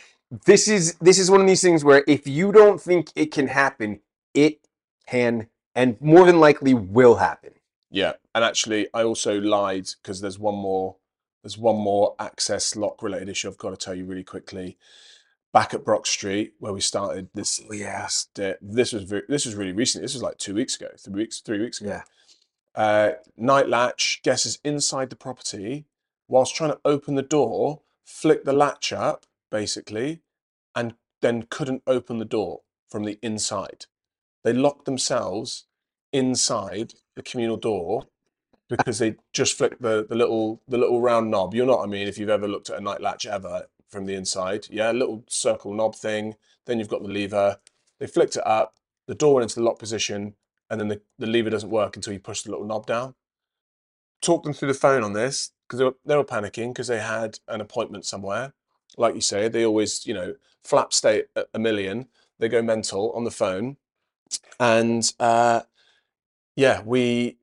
this 0.44 0.68
is 0.68 0.94
this 0.96 1.18
is 1.18 1.30
one 1.30 1.40
of 1.40 1.46
these 1.46 1.62
things 1.62 1.84
where 1.84 2.04
if 2.06 2.26
you 2.26 2.52
don't 2.52 2.80
think 2.80 3.10
it 3.16 3.32
can 3.32 3.48
happen, 3.48 4.00
it 4.34 4.60
can 5.06 5.48
and 5.74 6.00
more 6.00 6.26
than 6.26 6.40
likely 6.40 6.74
will 6.74 7.16
happen. 7.16 7.52
Yeah, 7.90 8.12
and 8.34 8.44
actually, 8.44 8.88
I 8.94 9.02
also 9.02 9.40
lied 9.40 9.88
because 10.02 10.20
there's 10.20 10.38
one 10.38 10.54
more. 10.54 10.96
There's 11.42 11.58
one 11.58 11.76
more 11.76 12.14
access 12.18 12.76
lock 12.76 13.02
related 13.02 13.30
issue 13.30 13.48
I've 13.48 13.56
got 13.56 13.70
to 13.70 13.76
tell 13.76 13.94
you 13.94 14.04
really 14.04 14.24
quickly. 14.24 14.76
Back 15.52 15.74
at 15.74 15.84
Brock 15.84 16.06
Street, 16.06 16.54
where 16.60 16.72
we 16.72 16.80
started 16.80 17.28
this. 17.34 17.60
Oh, 17.68 17.72
yeah. 17.72 18.02
This, 18.34 18.56
this 18.60 18.92
was 18.92 19.02
very, 19.02 19.22
this 19.28 19.46
was 19.46 19.56
really 19.56 19.72
recent. 19.72 20.02
This 20.02 20.14
was 20.14 20.22
like 20.22 20.38
two 20.38 20.54
weeks 20.54 20.76
ago, 20.76 20.88
three 20.98 21.22
weeks, 21.22 21.40
three 21.40 21.60
weeks 21.60 21.80
ago. 21.80 21.90
Yeah. 21.90 22.02
Uh, 22.74 23.12
night 23.36 23.68
latch. 23.68 24.20
Guest 24.22 24.46
is 24.46 24.58
inside 24.62 25.10
the 25.10 25.16
property, 25.16 25.86
whilst 26.28 26.54
trying 26.54 26.70
to 26.70 26.80
open 26.84 27.16
the 27.16 27.22
door, 27.22 27.80
flick 28.04 28.44
the 28.44 28.52
latch 28.52 28.92
up 28.92 29.26
basically, 29.50 30.20
and 30.74 30.94
then 31.20 31.46
couldn't 31.50 31.82
open 31.86 32.18
the 32.18 32.24
door 32.24 32.60
from 32.88 33.04
the 33.04 33.18
inside. 33.22 33.86
They 34.44 34.52
locked 34.52 34.84
themselves 34.84 35.66
inside 36.12 36.94
the 37.16 37.22
communal 37.22 37.56
door 37.56 38.06
because 38.68 39.00
they 39.00 39.16
just 39.32 39.58
flicked 39.58 39.82
the, 39.82 40.06
the 40.08 40.14
little 40.14 40.62
the 40.68 40.78
little 40.78 41.00
round 41.00 41.30
knob. 41.30 41.54
You 41.54 41.66
know 41.66 41.76
what 41.76 41.88
I 41.88 41.90
mean? 41.90 42.06
If 42.06 42.18
you've 42.18 42.30
ever 42.30 42.48
looked 42.48 42.70
at 42.70 42.78
a 42.78 42.80
night 42.80 43.00
latch 43.00 43.26
ever 43.26 43.66
from 43.90 44.06
the 44.06 44.14
inside, 44.14 44.66
yeah, 44.70 44.90
little 44.92 45.24
circle 45.28 45.74
knob 45.74 45.94
thing. 45.94 46.36
Then 46.66 46.78
you've 46.78 46.88
got 46.88 47.02
the 47.02 47.08
lever. 47.08 47.58
They 47.98 48.06
flicked 48.06 48.36
it 48.36 48.46
up. 48.46 48.76
The 49.06 49.14
door 49.14 49.34
went 49.34 49.44
into 49.44 49.56
the 49.56 49.64
lock 49.64 49.78
position, 49.78 50.34
and 50.68 50.80
then 50.80 50.88
the, 50.88 51.00
the 51.18 51.26
lever 51.26 51.50
doesn't 51.50 51.70
work 51.70 51.96
until 51.96 52.12
you 52.12 52.20
push 52.20 52.42
the 52.42 52.50
little 52.50 52.66
knob 52.66 52.86
down. 52.86 53.14
Talked 54.20 54.44
them 54.44 54.52
through 54.52 54.68
the 54.68 54.74
phone 54.74 55.02
on 55.02 55.12
this 55.14 55.52
because 55.66 55.78
they 55.78 55.84
were, 55.84 55.94
they 56.04 56.16
were 56.16 56.24
panicking 56.24 56.72
because 56.72 56.88
they 56.88 57.00
had 57.00 57.38
an 57.48 57.60
appointment 57.60 58.04
somewhere. 58.04 58.52
Like 58.96 59.14
you 59.14 59.20
say, 59.20 59.48
they 59.48 59.64
always, 59.64 60.06
you 60.06 60.14
know, 60.14 60.34
flap 60.62 60.92
state 60.92 61.26
a 61.54 61.58
million. 61.58 62.06
They 62.38 62.48
go 62.48 62.62
mental 62.62 63.12
on 63.12 63.24
the 63.24 63.30
phone, 63.30 63.76
and 64.58 65.12
uh, 65.20 65.62
yeah, 66.56 66.82
we 66.84 67.36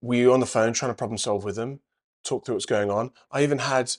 we 0.00 0.26
were 0.26 0.34
on 0.34 0.40
the 0.40 0.46
phone 0.46 0.72
trying 0.72 0.90
to 0.90 0.96
problem 0.96 1.18
solve 1.18 1.44
with 1.44 1.56
them, 1.56 1.80
talk 2.24 2.44
through 2.44 2.56
what's 2.56 2.66
going 2.66 2.90
on. 2.90 3.12
I 3.30 3.42
even 3.42 3.58
had 3.58 3.92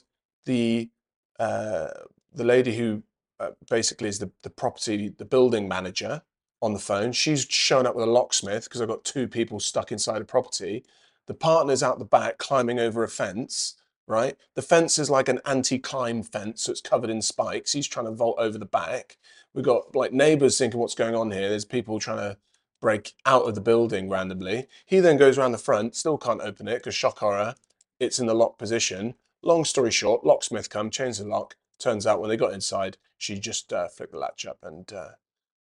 the 0.44 0.90
uh, 1.38 1.88
the 2.32 2.44
lady 2.44 2.76
who 2.76 3.02
uh, 3.40 3.50
basically 3.70 4.08
is 4.08 4.18
the, 4.18 4.30
the 4.42 4.50
property, 4.50 5.08
the 5.16 5.24
building 5.24 5.68
manager 5.68 6.22
on 6.62 6.72
the 6.72 6.78
phone. 6.78 7.12
She's 7.12 7.44
shown 7.44 7.86
up 7.86 7.94
with 7.94 8.04
a 8.04 8.10
locksmith 8.10 8.64
because 8.64 8.80
I've 8.80 8.88
got 8.88 9.04
two 9.04 9.28
people 9.28 9.60
stuck 9.60 9.92
inside 9.92 10.22
a 10.22 10.24
property. 10.24 10.84
The 11.26 11.34
partner's 11.34 11.82
out 11.82 11.98
the 11.98 12.04
back 12.04 12.38
climbing 12.38 12.78
over 12.78 13.02
a 13.02 13.08
fence, 13.08 13.74
right? 14.06 14.36
The 14.54 14.62
fence 14.62 14.98
is 14.98 15.10
like 15.10 15.28
an 15.28 15.40
anti-climb 15.46 16.22
fence, 16.22 16.62
so 16.62 16.72
it's 16.72 16.80
covered 16.80 17.10
in 17.10 17.22
spikes. 17.22 17.72
He's 17.72 17.88
trying 17.88 18.06
to 18.06 18.12
vault 18.12 18.36
over 18.38 18.58
the 18.58 18.66
back. 18.66 19.18
We've 19.54 19.64
got 19.64 19.94
like 19.94 20.12
neighbors 20.12 20.58
thinking 20.58 20.80
what's 20.80 20.94
going 20.94 21.14
on 21.14 21.30
here. 21.30 21.48
There's 21.48 21.64
people 21.64 21.98
trying 21.98 22.18
to 22.18 22.38
break 22.80 23.14
out 23.24 23.48
of 23.48 23.54
the 23.54 23.60
building 23.60 24.10
randomly. 24.10 24.66
He 24.84 25.00
then 25.00 25.16
goes 25.16 25.38
around 25.38 25.52
the 25.52 25.58
front, 25.58 25.96
still 25.96 26.18
can't 26.18 26.42
open 26.42 26.68
it 26.68 26.76
because 26.76 26.94
shock 26.94 27.18
horror, 27.18 27.54
it's 27.98 28.18
in 28.18 28.26
the 28.26 28.34
lock 28.34 28.58
position. 28.58 29.14
Long 29.44 29.66
story 29.66 29.90
short, 29.90 30.24
locksmith 30.24 30.70
come, 30.70 30.90
change 30.90 31.18
the 31.18 31.26
lock. 31.26 31.56
Turns 31.78 32.06
out 32.06 32.18
when 32.18 32.30
they 32.30 32.36
got 32.36 32.54
inside, 32.54 32.96
she 33.18 33.38
just 33.38 33.72
uh, 33.72 33.88
flicked 33.88 34.12
the 34.12 34.18
latch 34.18 34.46
up 34.46 34.58
and 34.62 34.90
uh, 34.92 35.10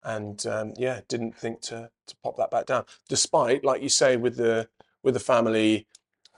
and 0.05 0.45
um, 0.47 0.75
yeah, 0.77 1.01
didn't 1.09 1.35
think 1.37 1.63
to 1.63 1.91
to 2.07 2.17
pop 2.23 2.37
that 2.37 2.51
back 2.51 2.67
down. 2.67 2.85
Despite, 3.09 3.65
like 3.65 3.83
you 3.83 3.89
say, 3.89 4.17
with 4.17 4.37
the 4.37 4.69
with 5.03 5.15
the 5.15 5.21
family 5.21 5.87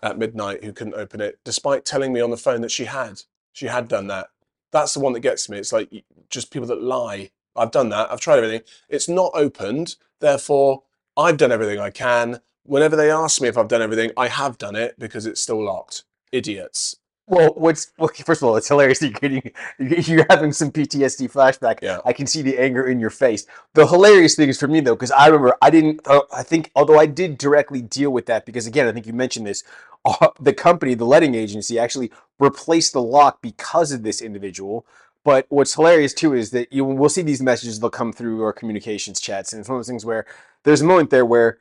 at 0.01 0.17
midnight 0.19 0.63
who 0.63 0.73
couldn't 0.73 0.95
open 0.95 1.21
it, 1.21 1.41
despite 1.45 1.85
telling 1.85 2.13
me 2.13 2.21
on 2.21 2.31
the 2.31 2.37
phone 2.37 2.61
that 2.61 2.71
she 2.71 2.85
had, 2.85 3.23
she 3.53 3.67
had 3.67 3.89
done 3.89 4.07
that. 4.07 4.29
That's 4.71 4.95
the 4.95 5.01
one 5.01 5.13
that 5.15 5.21
gets 5.21 5.49
me. 5.49 5.59
It's 5.59 5.73
like 5.73 5.91
just 6.31 6.53
people 6.53 6.69
that 6.69 6.83
lie. 6.83 7.31
I've 7.57 7.71
done 7.73 7.89
that. 7.89 8.13
I've 8.13 8.21
tried 8.21 8.39
everything. 8.39 8.63
It's 8.89 9.09
not 9.09 9.33
opened. 9.35 9.97
Therefore, 10.21 10.85
I've 11.17 11.37
done 11.37 11.53
everything 11.53 11.81
I 11.81 11.91
can. 11.91 12.41
Whenever 12.65 12.97
they 12.97 13.11
ask 13.11 13.41
me 13.41 13.49
if 13.49 13.59
I've 13.59 13.69
done 13.69 13.83
everything, 13.83 14.13
I 14.17 14.29
have 14.29 14.59
done 14.59 14.77
it 14.77 14.99
because 14.99 15.27
it's 15.27 15.41
still 15.41 15.65
locked. 15.65 16.05
Idiots. 16.33 16.97
Well, 17.27 17.55
what's 17.57 17.93
well, 17.99 18.09
first 18.27 18.43
of 18.43 18.49
all, 18.49 18.57
it's 18.57 18.69
hilarious 18.69 18.99
that 18.99 19.09
you're 19.09 19.41
getting 19.41 19.53
you're 20.13 20.27
having 20.29 20.53
some 20.53 20.71
PTSD 20.71 21.31
flashback. 21.31 21.79
Yeah. 21.83 22.01
I 22.05 22.13
can 22.13 22.27
see 22.27 22.43
the 22.43 22.59
anger 22.59 22.87
in 22.87 23.01
your 23.01 23.11
face. 23.11 23.47
The 23.75 23.87
hilarious 23.87 24.35
thing 24.35 24.49
is 24.49 24.59
for 24.59 24.69
me 24.69 24.81
though, 24.81 24.95
because 24.95 25.11
I 25.11 25.27
remember 25.27 25.57
I 25.63 25.71
didn't. 25.71 26.01
Uh, 26.07 26.23
I 26.33 26.43
think 26.43 26.71
although 26.75 26.99
I 26.99 27.07
did 27.07 27.39
directly 27.39 27.81
deal 27.81 28.11
with 28.11 28.27
that 28.27 28.47
because 28.47 28.67
again, 28.67 28.87
I 28.87 28.93
think 28.93 29.07
you 29.07 29.13
mentioned 29.13 29.47
this. 29.47 29.63
Uh, 30.07 30.29
the 30.39 30.53
company, 30.53 30.93
the 30.93 31.07
letting 31.07 31.35
agency, 31.35 31.79
actually 31.79 32.13
replaced 32.39 32.93
the 32.93 33.01
lock 33.01 33.41
because 33.41 33.91
of 33.91 34.03
this 34.03 34.21
individual. 34.21 34.85
But 35.25 35.47
what's 35.49 35.73
hilarious 35.73 36.13
too 36.13 36.35
is 36.35 36.51
that 36.51 36.71
you 36.71 36.85
we'll 36.85 37.09
see 37.09 37.23
these 37.23 37.41
messages. 37.41 37.81
They'll 37.81 37.89
come 37.89 38.13
through 38.13 38.43
our 38.43 38.53
communications 38.53 39.19
chats, 39.19 39.55
and 39.55 39.61
it's 39.61 39.69
one 39.71 39.77
of 39.77 39.79
those 39.79 39.89
things 39.89 40.05
where 40.05 40.27
there's 40.65 40.83
a 40.83 40.85
moment 40.85 41.09
there 41.09 41.25
where 41.25 41.57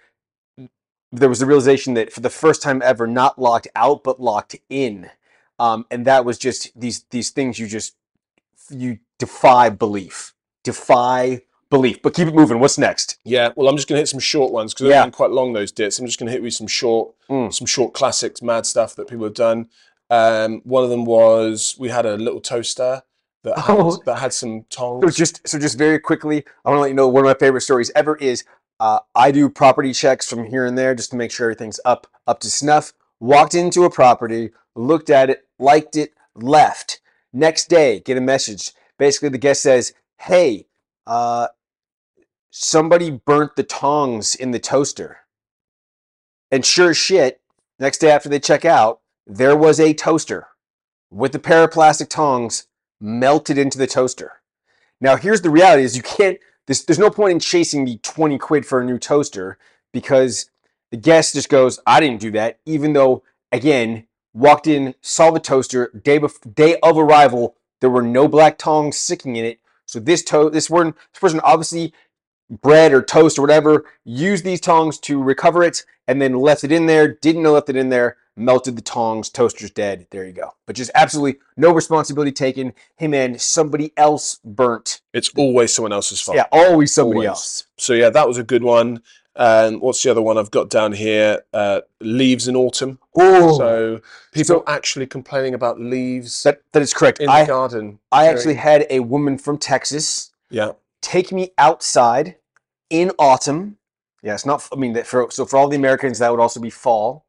there 1.14 1.30
was 1.30 1.42
a 1.42 1.46
realization 1.46 1.94
that 1.94 2.12
for 2.12 2.20
the 2.20 2.30
first 2.30 2.62
time 2.62 2.82
ever, 2.84 3.08
not 3.08 3.40
locked 3.40 3.70
out 3.76 4.04
but 4.04 4.20
locked 4.20 4.58
in, 4.70 5.10
um, 5.60 5.86
and 5.92 6.06
that 6.06 6.26
was 6.26 6.38
just 6.38 6.72
these 6.80 7.04
these 7.12 7.30
things 7.30 7.60
you 7.60 7.68
just 7.68 7.96
you 8.70 9.00
defy 9.20 9.70
belief, 9.70 10.34
defy 10.64 11.42
belief. 11.70 12.02
But 12.02 12.14
keep 12.14 12.28
it 12.28 12.34
moving. 12.36 12.60
What's 12.60 12.78
next? 12.78 13.20
Yeah, 13.24 13.50
well, 13.56 13.68
I'm 13.68 13.76
just 13.76 13.88
going 13.88 13.98
to 13.98 14.02
hit 14.02 14.08
some 14.10 14.20
short 14.20 14.52
ones 14.52 14.74
because 14.74 14.88
they've 14.90 15.04
been 15.04 15.12
quite 15.12 15.32
long. 15.32 15.54
Those 15.54 15.72
dits. 15.72 16.00
I'm 16.00 16.06
just 16.06 16.20
going 16.20 16.28
to 16.28 16.34
hit 16.34 16.42
with 16.44 16.54
some 16.54 16.68
short, 16.68 17.14
Mm. 17.30 17.54
some 17.54 17.66
short 17.68 17.94
classics, 17.94 18.42
mad 18.42 18.66
stuff 18.66 18.96
that 18.96 19.08
people 19.08 19.24
have 19.26 19.34
done. 19.34 19.70
Um, 20.10 20.62
one 20.66 20.84
of 20.84 20.90
them 20.90 21.06
was 21.06 21.76
we 21.80 21.90
had 21.90 22.06
a 22.06 22.18
little 22.18 22.42
toaster 22.42 23.02
that 23.44 23.58
had, 23.58 23.66
Oh. 23.78 24.02
that 24.06 24.20
had 24.20 24.34
some 24.34 24.66
So 24.70 25.02
just 25.10 25.48
so 25.48 25.58
just 25.60 25.78
very 25.78 26.00
quickly, 26.00 26.44
I 26.64 26.70
want 26.70 26.78
to 26.78 26.82
let 26.82 26.90
you 26.90 26.94
know 26.96 27.08
one 27.08 27.24
of 27.26 27.30
my 27.30 27.34
favorite 27.40 27.62
stories 27.62 27.92
ever 27.96 28.16
is 28.18 28.44
uh, 28.80 29.00
I 29.16 29.32
do 29.32 29.50
property 29.50 29.94
checks 29.94 30.30
from 30.30 30.46
here 30.46 30.66
and 30.66 30.78
there 30.78 30.94
just 30.96 31.12
to 31.12 31.16
make 31.18 31.32
sure 31.32 31.48
everything's 31.48 31.80
up 31.86 32.08
up 32.28 32.40
to 32.42 32.50
snuff. 32.52 32.94
Walked 33.20 33.56
into 33.56 33.86
a 33.86 33.90
property, 33.90 34.52
looked 34.76 35.10
at 35.10 35.30
it, 35.30 35.46
liked 35.60 35.96
it, 35.96 36.14
left. 36.36 37.00
Next 37.32 37.70
day, 37.70 38.00
get 38.00 38.18
a 38.18 38.22
message. 38.22 38.72
Basically, 38.98 39.30
the 39.30 39.38
guest 39.38 39.62
says, 39.62 39.94
"Hey, 40.18 40.68
uh, 41.08 41.48
somebody 42.52 43.10
burnt 43.10 43.56
the 43.56 43.64
tongs 43.64 44.36
in 44.36 44.52
the 44.52 44.60
toaster." 44.60 45.20
And 46.52 46.66
sure 46.66 46.94
shit, 46.94 47.42
next 47.80 47.98
day 47.98 48.12
after 48.12 48.30
they 48.30 48.40
check 48.40 48.66
out, 48.66 49.02
there 49.26 49.58
was 49.58 49.80
a 49.80 49.94
toaster 49.94 50.48
with 51.10 51.34
a 51.34 51.40
pair 51.40 51.64
of 51.64 51.72
plastic 51.72 52.10
tongs 52.10 52.68
melted 53.00 53.58
into 53.58 53.78
the 53.78 53.88
toaster. 53.88 54.42
Now, 55.02 55.16
here's 55.16 55.42
the 55.42 55.50
reality: 55.50 55.84
is 55.84 55.98
you 55.98 56.04
can't. 56.04 56.38
There's, 56.68 56.86
there's 56.86 57.00
no 57.00 57.10
point 57.10 57.32
in 57.32 57.40
chasing 57.40 57.84
the 57.84 57.98
20 57.98 58.38
quid 58.38 58.66
for 58.66 58.80
a 58.80 58.86
new 58.86 58.98
toaster 58.98 59.58
because 59.92 60.50
the 60.92 60.98
guest 60.98 61.34
just 61.34 61.50
goes, 61.50 61.80
"I 61.86 62.00
didn't 62.00 62.22
do 62.22 62.32
that," 62.32 62.60
even 62.66 62.94
though 62.94 63.24
again 63.52 64.08
walked 64.34 64.68
in, 64.68 64.96
saw 65.02 65.32
the 65.32 65.40
toaster 65.40 65.90
day 66.04 66.20
bef- 66.20 66.54
day 66.56 66.78
of 66.84 66.98
arrival. 66.98 67.56
There 67.82 67.90
were 67.90 68.02
no 68.02 68.28
black 68.28 68.58
tongs 68.58 68.98
sticking 68.98 69.36
in 69.36 69.46
it. 69.46 69.60
So 69.86 70.00
this 70.00 70.24
to- 70.26 70.50
this 70.50 70.70
one 70.70 70.96
this 71.14 71.20
person 71.20 71.40
obviously 71.44 71.94
bread 72.50 72.94
or 72.94 73.02
toast 73.02 73.38
or 73.38 73.42
whatever 73.42 73.86
used 74.04 74.44
these 74.44 74.62
tongs 74.62 75.00
to 75.00 75.22
recover 75.22 75.64
it 75.64 75.86
and 76.08 76.22
then 76.22 76.34
left 76.34 76.64
it 76.64 76.72
in 76.72 76.86
there. 76.86 77.08
Didn't 77.08 77.44
know 77.44 77.54
left 77.54 77.70
it 77.70 77.76
in 77.76 77.90
there. 77.90 78.18
Melted 78.36 78.76
the 78.76 78.82
tongs. 78.82 79.30
Toaster's 79.30 79.70
dead. 79.70 80.08
There 80.10 80.26
you 80.26 80.34
go. 80.34 80.56
But 80.66 80.76
just 80.76 80.90
absolutely 80.96 81.40
no 81.56 81.72
responsibility 81.72 82.32
taken. 82.32 82.74
Him 82.96 83.14
and 83.14 83.40
somebody 83.40 83.94
else 83.96 84.40
burnt. 84.44 85.02
It's 85.14 85.30
always 85.38 85.72
someone 85.74 85.94
else's 85.94 86.20
fault. 86.20 86.36
Yeah, 86.38 86.46
always 86.52 86.94
somebody 86.94 87.18
Always. 87.28 87.28
else. 87.30 87.68
So 87.78 87.94
yeah, 87.94 88.10
that 88.10 88.28
was 88.28 88.38
a 88.40 88.44
good 88.44 88.64
one. 88.64 89.04
And 89.36 89.82
what's 89.82 90.04
the 90.04 90.12
other 90.12 90.22
one 90.22 90.38
I've 90.38 90.52
got 90.52 90.70
down 90.70 90.92
here? 90.94 91.42
Uh, 91.54 91.82
leaves 92.00 92.48
in 92.48 92.56
autumn. 92.56 93.00
Oh, 93.16 93.58
So 93.58 94.02
people 94.32 94.58
So- 94.58 94.64
actually 94.68 95.08
complaining 95.08 95.54
about 95.56 95.80
leaves 95.80 96.44
that 96.44 96.62
that 96.74 96.82
is 96.84 96.94
correct. 96.94 97.20
in 97.20 97.26
the 97.26 97.32
I 97.32 97.46
garden. 97.46 98.00
I 98.12 98.26
Very- 98.26 98.36
actually 98.36 98.54
had 98.56 98.86
a 98.90 99.00
woman 99.00 99.38
from 99.40 99.58
Texas 99.58 100.32
yeah. 100.52 100.74
take 101.02 101.32
me 101.32 101.52
outside 101.58 102.36
in 102.92 103.12
autumn. 103.18 103.78
Yeah, 104.22 104.36
it's 104.36 104.46
not. 104.46 104.68
I 104.72 104.76
mean, 104.76 104.94
that 104.94 105.08
for 105.08 105.28
so 105.32 105.46
for 105.46 105.58
all 105.58 105.68
the 105.68 105.76
Americans, 105.78 106.20
that 106.20 106.30
would 106.30 106.40
also 106.40 106.60
be 106.60 106.70
fall. 106.70 107.26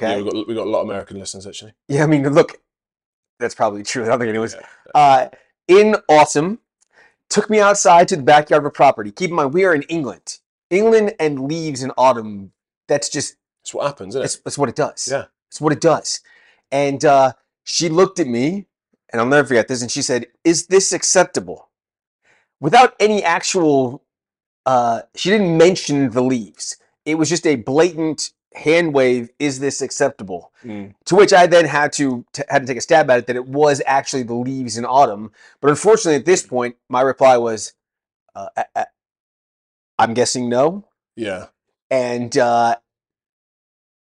Yeah, 0.00 0.08
Okay. 0.10 0.22
we've 0.22 0.32
got 0.32 0.46
we've 0.48 0.56
got 0.56 0.66
a 0.66 0.70
lot 0.70 0.82
of 0.82 0.88
American 0.90 1.18
listeners 1.18 1.46
actually. 1.46 1.72
Yeah, 1.88 2.04
I 2.04 2.06
mean, 2.06 2.28
look, 2.28 2.60
that's 3.40 3.54
probably 3.54 3.82
true. 3.82 4.04
I 4.04 4.08
don't 4.08 4.18
think 4.20 4.28
anyone's. 4.28 4.54
Yeah. 4.54 4.60
Uh, 4.94 5.28
in 5.66 5.96
autumn, 6.08 6.60
took 7.30 7.48
me 7.50 7.58
outside 7.58 8.06
to 8.08 8.16
the 8.16 8.22
backyard 8.22 8.62
of 8.62 8.66
a 8.66 8.70
property. 8.70 9.10
Keep 9.10 9.30
in 9.30 9.36
mind, 9.36 9.54
we 9.54 9.64
are 9.64 9.74
in 9.74 9.82
England. 9.84 10.38
England 10.70 11.14
and 11.18 11.48
leaves 11.48 11.82
in 11.82 11.90
autumn. 11.96 12.52
That's 12.88 13.08
just 13.08 13.36
That's 13.62 13.74
what 13.74 13.86
happens, 13.86 14.14
isn't 14.14 14.20
it? 14.20 14.24
that's, 14.24 14.36
that's 14.36 14.58
what 14.58 14.68
it 14.68 14.76
does. 14.76 15.08
Yeah. 15.10 15.24
It's 15.48 15.60
what 15.60 15.72
it 15.72 15.80
does. 15.80 16.20
And 16.70 17.04
uh, 17.04 17.32
she 17.64 17.88
looked 17.88 18.18
at 18.20 18.26
me, 18.26 18.66
and 19.10 19.20
I'll 19.20 19.26
never 19.26 19.48
forget 19.48 19.68
this, 19.68 19.82
and 19.82 19.90
she 19.90 20.02
said, 20.02 20.26
Is 20.44 20.66
this 20.66 20.92
acceptable? 20.92 21.68
Without 22.60 22.94
any 23.00 23.22
actual, 23.22 24.02
uh, 24.66 25.02
she 25.14 25.30
didn't 25.30 25.56
mention 25.56 26.10
the 26.10 26.22
leaves. 26.22 26.76
It 27.06 27.14
was 27.14 27.28
just 27.28 27.46
a 27.46 27.56
blatant 27.56 28.32
hand 28.54 28.92
wave, 28.92 29.30
Is 29.38 29.60
this 29.60 29.80
acceptable? 29.80 30.52
Mm. 30.64 30.94
To 31.06 31.14
which 31.16 31.32
I 31.32 31.46
then 31.46 31.64
had 31.64 31.92
to, 31.94 32.26
t- 32.32 32.42
had 32.50 32.62
to 32.62 32.66
take 32.66 32.76
a 32.78 32.82
stab 32.82 33.08
at 33.10 33.20
it 33.20 33.26
that 33.28 33.36
it 33.36 33.46
was 33.46 33.80
actually 33.86 34.24
the 34.24 34.34
leaves 34.34 34.76
in 34.76 34.84
autumn. 34.84 35.30
But 35.60 35.70
unfortunately, 35.70 36.16
at 36.16 36.26
this 36.26 36.44
point, 36.44 36.76
my 36.88 37.00
reply 37.00 37.38
was, 37.38 37.72
uh, 38.34 38.48
I'm 39.98 40.14
guessing 40.14 40.48
no. 40.48 40.86
Yeah. 41.16 41.46
And 41.90 42.36
uh, 42.36 42.76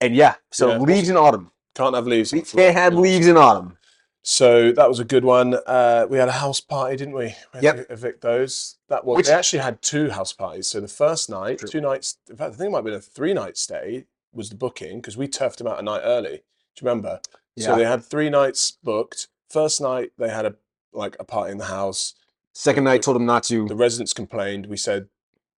and 0.00 0.14
yeah, 0.14 0.34
so 0.50 0.70
Yeah, 0.72 0.78
leaves 0.78 1.08
in 1.08 1.16
autumn. 1.16 1.50
Can't 1.74 1.94
have 1.94 2.06
leaves. 2.06 2.32
We 2.32 2.42
can't 2.42 2.74
have 2.76 2.94
leaves 2.94 3.26
in 3.26 3.36
autumn. 3.36 3.76
So 4.22 4.72
that 4.72 4.88
was 4.88 5.00
a 5.00 5.04
good 5.04 5.24
one. 5.24 5.54
Uh, 5.66 6.06
we 6.08 6.16
had 6.16 6.28
a 6.28 6.32
house 6.32 6.58
party, 6.60 6.96
didn't 6.96 7.14
we? 7.14 7.34
we 7.52 7.60
Yep. 7.60 7.86
evict 7.90 8.20
those. 8.22 8.76
That 8.88 9.04
was. 9.04 9.18
Which- 9.18 9.26
they 9.26 9.32
actually 9.34 9.58
had 9.62 9.82
two 9.82 10.10
house 10.10 10.32
parties. 10.32 10.66
So 10.66 10.80
the 10.80 10.88
first 10.88 11.28
night, 11.28 11.58
True. 11.58 11.68
two 11.68 11.80
nights. 11.80 12.16
In 12.30 12.36
fact, 12.36 12.54
I 12.54 12.56
think 12.56 12.68
it 12.68 12.70
might 12.70 12.78
have 12.78 12.84
been 12.84 12.94
a 12.94 13.00
three 13.00 13.34
night 13.34 13.56
stay. 13.58 14.06
Was 14.32 14.48
the 14.48 14.56
booking 14.56 14.96
because 15.00 15.16
we 15.16 15.28
turfed 15.28 15.58
them 15.58 15.68
out 15.68 15.78
a 15.78 15.82
night 15.82 16.00
early. 16.02 16.38
Do 16.74 16.84
you 16.84 16.88
remember? 16.88 17.20
Yeah. 17.54 17.66
So 17.66 17.76
they 17.76 17.84
had 17.84 18.04
three 18.04 18.30
nights 18.30 18.72
booked. 18.82 19.28
First 19.48 19.80
night 19.80 20.10
they 20.18 20.28
had 20.28 20.44
a 20.46 20.56
like 20.92 21.16
a 21.20 21.24
party 21.24 21.52
in 21.52 21.58
the 21.58 21.66
house. 21.66 22.14
Second 22.52 22.82
night 22.84 23.02
told 23.02 23.14
them 23.16 23.26
not 23.26 23.44
to. 23.44 23.68
The 23.68 23.76
residents 23.76 24.12
complained. 24.12 24.66
We 24.66 24.76
said, 24.76 25.08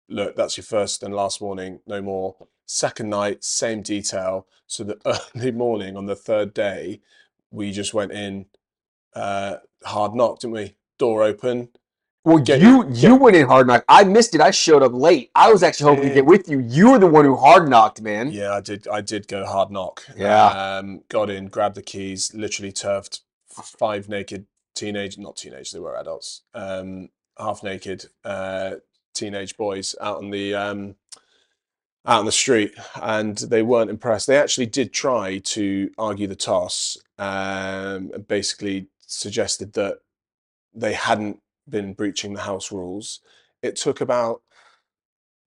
"Look, 0.08 0.36
that's 0.36 0.56
your 0.56 0.64
first 0.64 1.02
and 1.02 1.14
last 1.14 1.40
warning. 1.40 1.80
No 1.86 2.00
more." 2.02 2.48
Second 2.66 3.10
night, 3.10 3.44
same 3.44 3.82
detail. 3.82 4.46
So 4.66 4.84
the 4.84 4.98
early 5.36 5.52
morning 5.52 5.96
on 5.96 6.06
the 6.06 6.16
third 6.16 6.52
day, 6.54 7.00
we 7.50 7.70
just 7.72 7.94
went 7.94 8.12
in, 8.12 8.46
uh, 9.14 9.56
hard 9.84 10.14
knock, 10.14 10.40
didn't 10.40 10.54
we? 10.54 10.76
Door 10.98 11.22
open. 11.24 11.68
Well, 12.24 12.38
Get- 12.38 12.60
you 12.60 12.84
get- 12.84 12.96
you 12.96 13.14
went 13.14 13.36
in 13.36 13.46
hard 13.46 13.68
knock. 13.68 13.84
I 13.88 14.02
missed 14.02 14.34
it. 14.34 14.40
I 14.40 14.50
showed 14.50 14.82
up 14.82 14.92
late. 14.92 15.30
I 15.36 15.52
was 15.52 15.62
actually 15.62 15.94
hoping 15.94 16.08
to 16.08 16.14
get 16.14 16.26
with 16.26 16.48
you. 16.48 16.58
You 16.58 16.90
were 16.90 16.98
the 16.98 17.06
one 17.06 17.24
who 17.24 17.36
hard 17.36 17.68
knocked, 17.68 18.02
man. 18.02 18.32
Yeah, 18.32 18.52
I 18.54 18.60
did. 18.60 18.88
I 18.88 19.00
did 19.00 19.28
go 19.28 19.46
hard 19.46 19.70
knock. 19.70 20.04
Yeah. 20.16 20.46
Um, 20.78 21.02
got 21.08 21.30
in, 21.30 21.46
grabbed 21.46 21.76
the 21.76 21.82
keys, 21.82 22.34
literally 22.34 22.72
turfed 22.72 23.20
five 23.48 24.08
naked 24.08 24.46
teenage, 24.74 25.16
not 25.18 25.36
teenage, 25.36 25.70
they 25.72 25.78
were 25.78 25.96
adults, 25.96 26.42
um, 26.52 27.08
half 27.38 27.62
naked 27.62 28.06
uh, 28.24 28.74
teenage 29.16 29.56
boys 29.56 29.94
out 30.00 30.18
on 30.18 30.30
the 30.30 30.54
um, 30.54 30.96
out 32.06 32.20
on 32.20 32.26
the 32.26 32.32
street, 32.32 32.74
and 33.02 33.36
they 33.38 33.62
weren't 33.62 33.90
impressed. 33.90 34.26
They 34.26 34.38
actually 34.38 34.66
did 34.66 34.92
try 34.92 35.38
to 35.38 35.90
argue 35.98 36.26
the 36.26 36.36
toss, 36.36 36.96
um, 37.18 38.10
and 38.14 38.28
basically 38.28 38.88
suggested 39.00 39.72
that 39.74 39.98
they 40.74 40.92
hadn't 40.92 41.40
been 41.68 41.94
breaching 41.94 42.34
the 42.34 42.42
house 42.42 42.70
rules. 42.70 43.20
It 43.62 43.76
took 43.76 44.00
about 44.00 44.42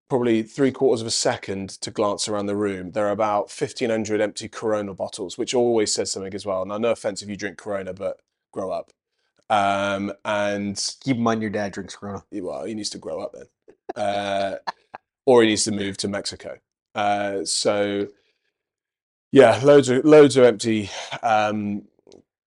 probably 0.10 0.44
three 0.44 0.72
quarters 0.72 1.02
of 1.02 1.08
a 1.08 1.12
second 1.12 1.70
to 1.82 1.92
glance 1.92 2.28
around 2.28 2.46
the 2.46 2.56
room. 2.56 2.92
There 2.92 3.08
are 3.08 3.12
about 3.12 3.52
1,500 3.52 4.22
empty 4.22 4.48
Corona 4.48 4.94
bottles, 4.94 5.38
which 5.38 5.54
always 5.54 5.94
says 5.94 6.12
something 6.12 6.34
as 6.34 6.46
well. 6.46 6.66
Now, 6.66 6.78
no 6.78 6.92
offense 6.92 7.22
if 7.22 7.30
you 7.30 7.36
drink 7.36 7.58
Corona, 7.58 7.94
but 7.94 8.20
grow 8.52 8.72
up. 8.72 8.92
Um, 9.50 10.12
and 10.24 10.96
Keep 11.02 11.18
in 11.18 11.24
mind 11.24 11.42
your 11.42 11.52
dad 11.52 11.74
drinks 11.74 11.96
Corona. 11.96 12.24
well, 12.32 12.66
he 12.66 12.74
needs 12.74 12.90
to 12.92 12.98
grow 12.98 13.22
up 13.22 13.34
then, 13.34 14.04
uh, 14.04 14.56
or 15.26 15.42
he 15.42 15.50
needs 15.50 15.64
to 15.66 15.72
move 15.72 15.98
to 15.98 16.08
Mexico. 16.08 16.58
Uh, 16.96 17.44
so, 17.44 18.08
yeah, 19.32 19.60
loads 19.64 19.90
of 19.90 20.06
loads 20.06 20.38
of 20.38 20.46
empty 20.46 20.90
um, 21.22 21.84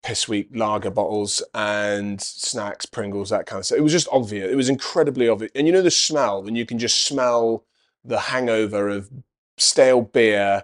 piss 0.04 0.28
weak 0.28 0.50
lager 0.54 0.92
bottles 0.92 1.44
and 1.54 2.22
snacks, 2.22 2.86
Pringles, 2.86 3.32
that 3.32 3.48
kind 3.48 3.60
of 3.60 3.66
stuff. 3.66 3.80
It 3.80 3.82
was 3.82 3.92
just 3.92 4.08
obvious. 4.12 4.50
It 4.52 4.56
was 4.56 4.70
incredibly 4.70 5.28
obvious, 5.28 5.52
and 5.56 5.68
you 5.68 5.74
know 5.74 5.82
the 5.82 5.92
smell 5.92 6.44
when 6.44 6.56
you 6.56 6.66
can 6.66 6.80
just 6.80 7.06
smell 7.06 7.66
the 8.04 8.20
hangover 8.20 8.88
of 8.88 9.10
stale 9.58 10.02
beer, 10.02 10.64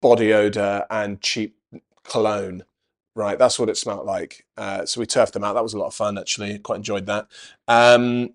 body 0.00 0.32
odor, 0.32 0.86
and 0.88 1.20
cheap 1.20 1.56
cologne. 2.04 2.62
Right, 3.16 3.38
that's 3.38 3.58
what 3.58 3.68
it 3.68 3.76
smelled 3.76 4.06
like. 4.06 4.44
Uh, 4.56 4.84
so 4.86 4.98
we 5.00 5.06
turfed 5.06 5.34
them 5.34 5.44
out. 5.44 5.52
That 5.54 5.62
was 5.62 5.74
a 5.74 5.78
lot 5.78 5.86
of 5.86 5.94
fun, 5.94 6.18
actually. 6.18 6.58
Quite 6.58 6.76
enjoyed 6.78 7.06
that. 7.06 7.28
Um, 7.68 8.30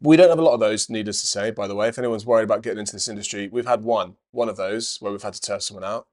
we 0.00 0.16
don't 0.16 0.30
have 0.30 0.38
a 0.38 0.42
lot 0.42 0.54
of 0.54 0.60
those, 0.60 0.90
needless 0.90 1.20
to 1.20 1.26
say, 1.26 1.50
by 1.52 1.68
the 1.68 1.74
way. 1.76 1.88
If 1.88 1.98
anyone's 1.98 2.26
worried 2.26 2.44
about 2.44 2.62
getting 2.62 2.80
into 2.80 2.92
this 2.92 3.06
industry, 3.06 3.48
we've 3.52 3.66
had 3.66 3.84
one, 3.84 4.16
one 4.32 4.48
of 4.48 4.56
those 4.56 4.96
where 5.00 5.12
we've 5.12 5.22
had 5.22 5.34
to 5.34 5.40
turf 5.40 5.62
someone 5.62 5.84
out 5.84 6.08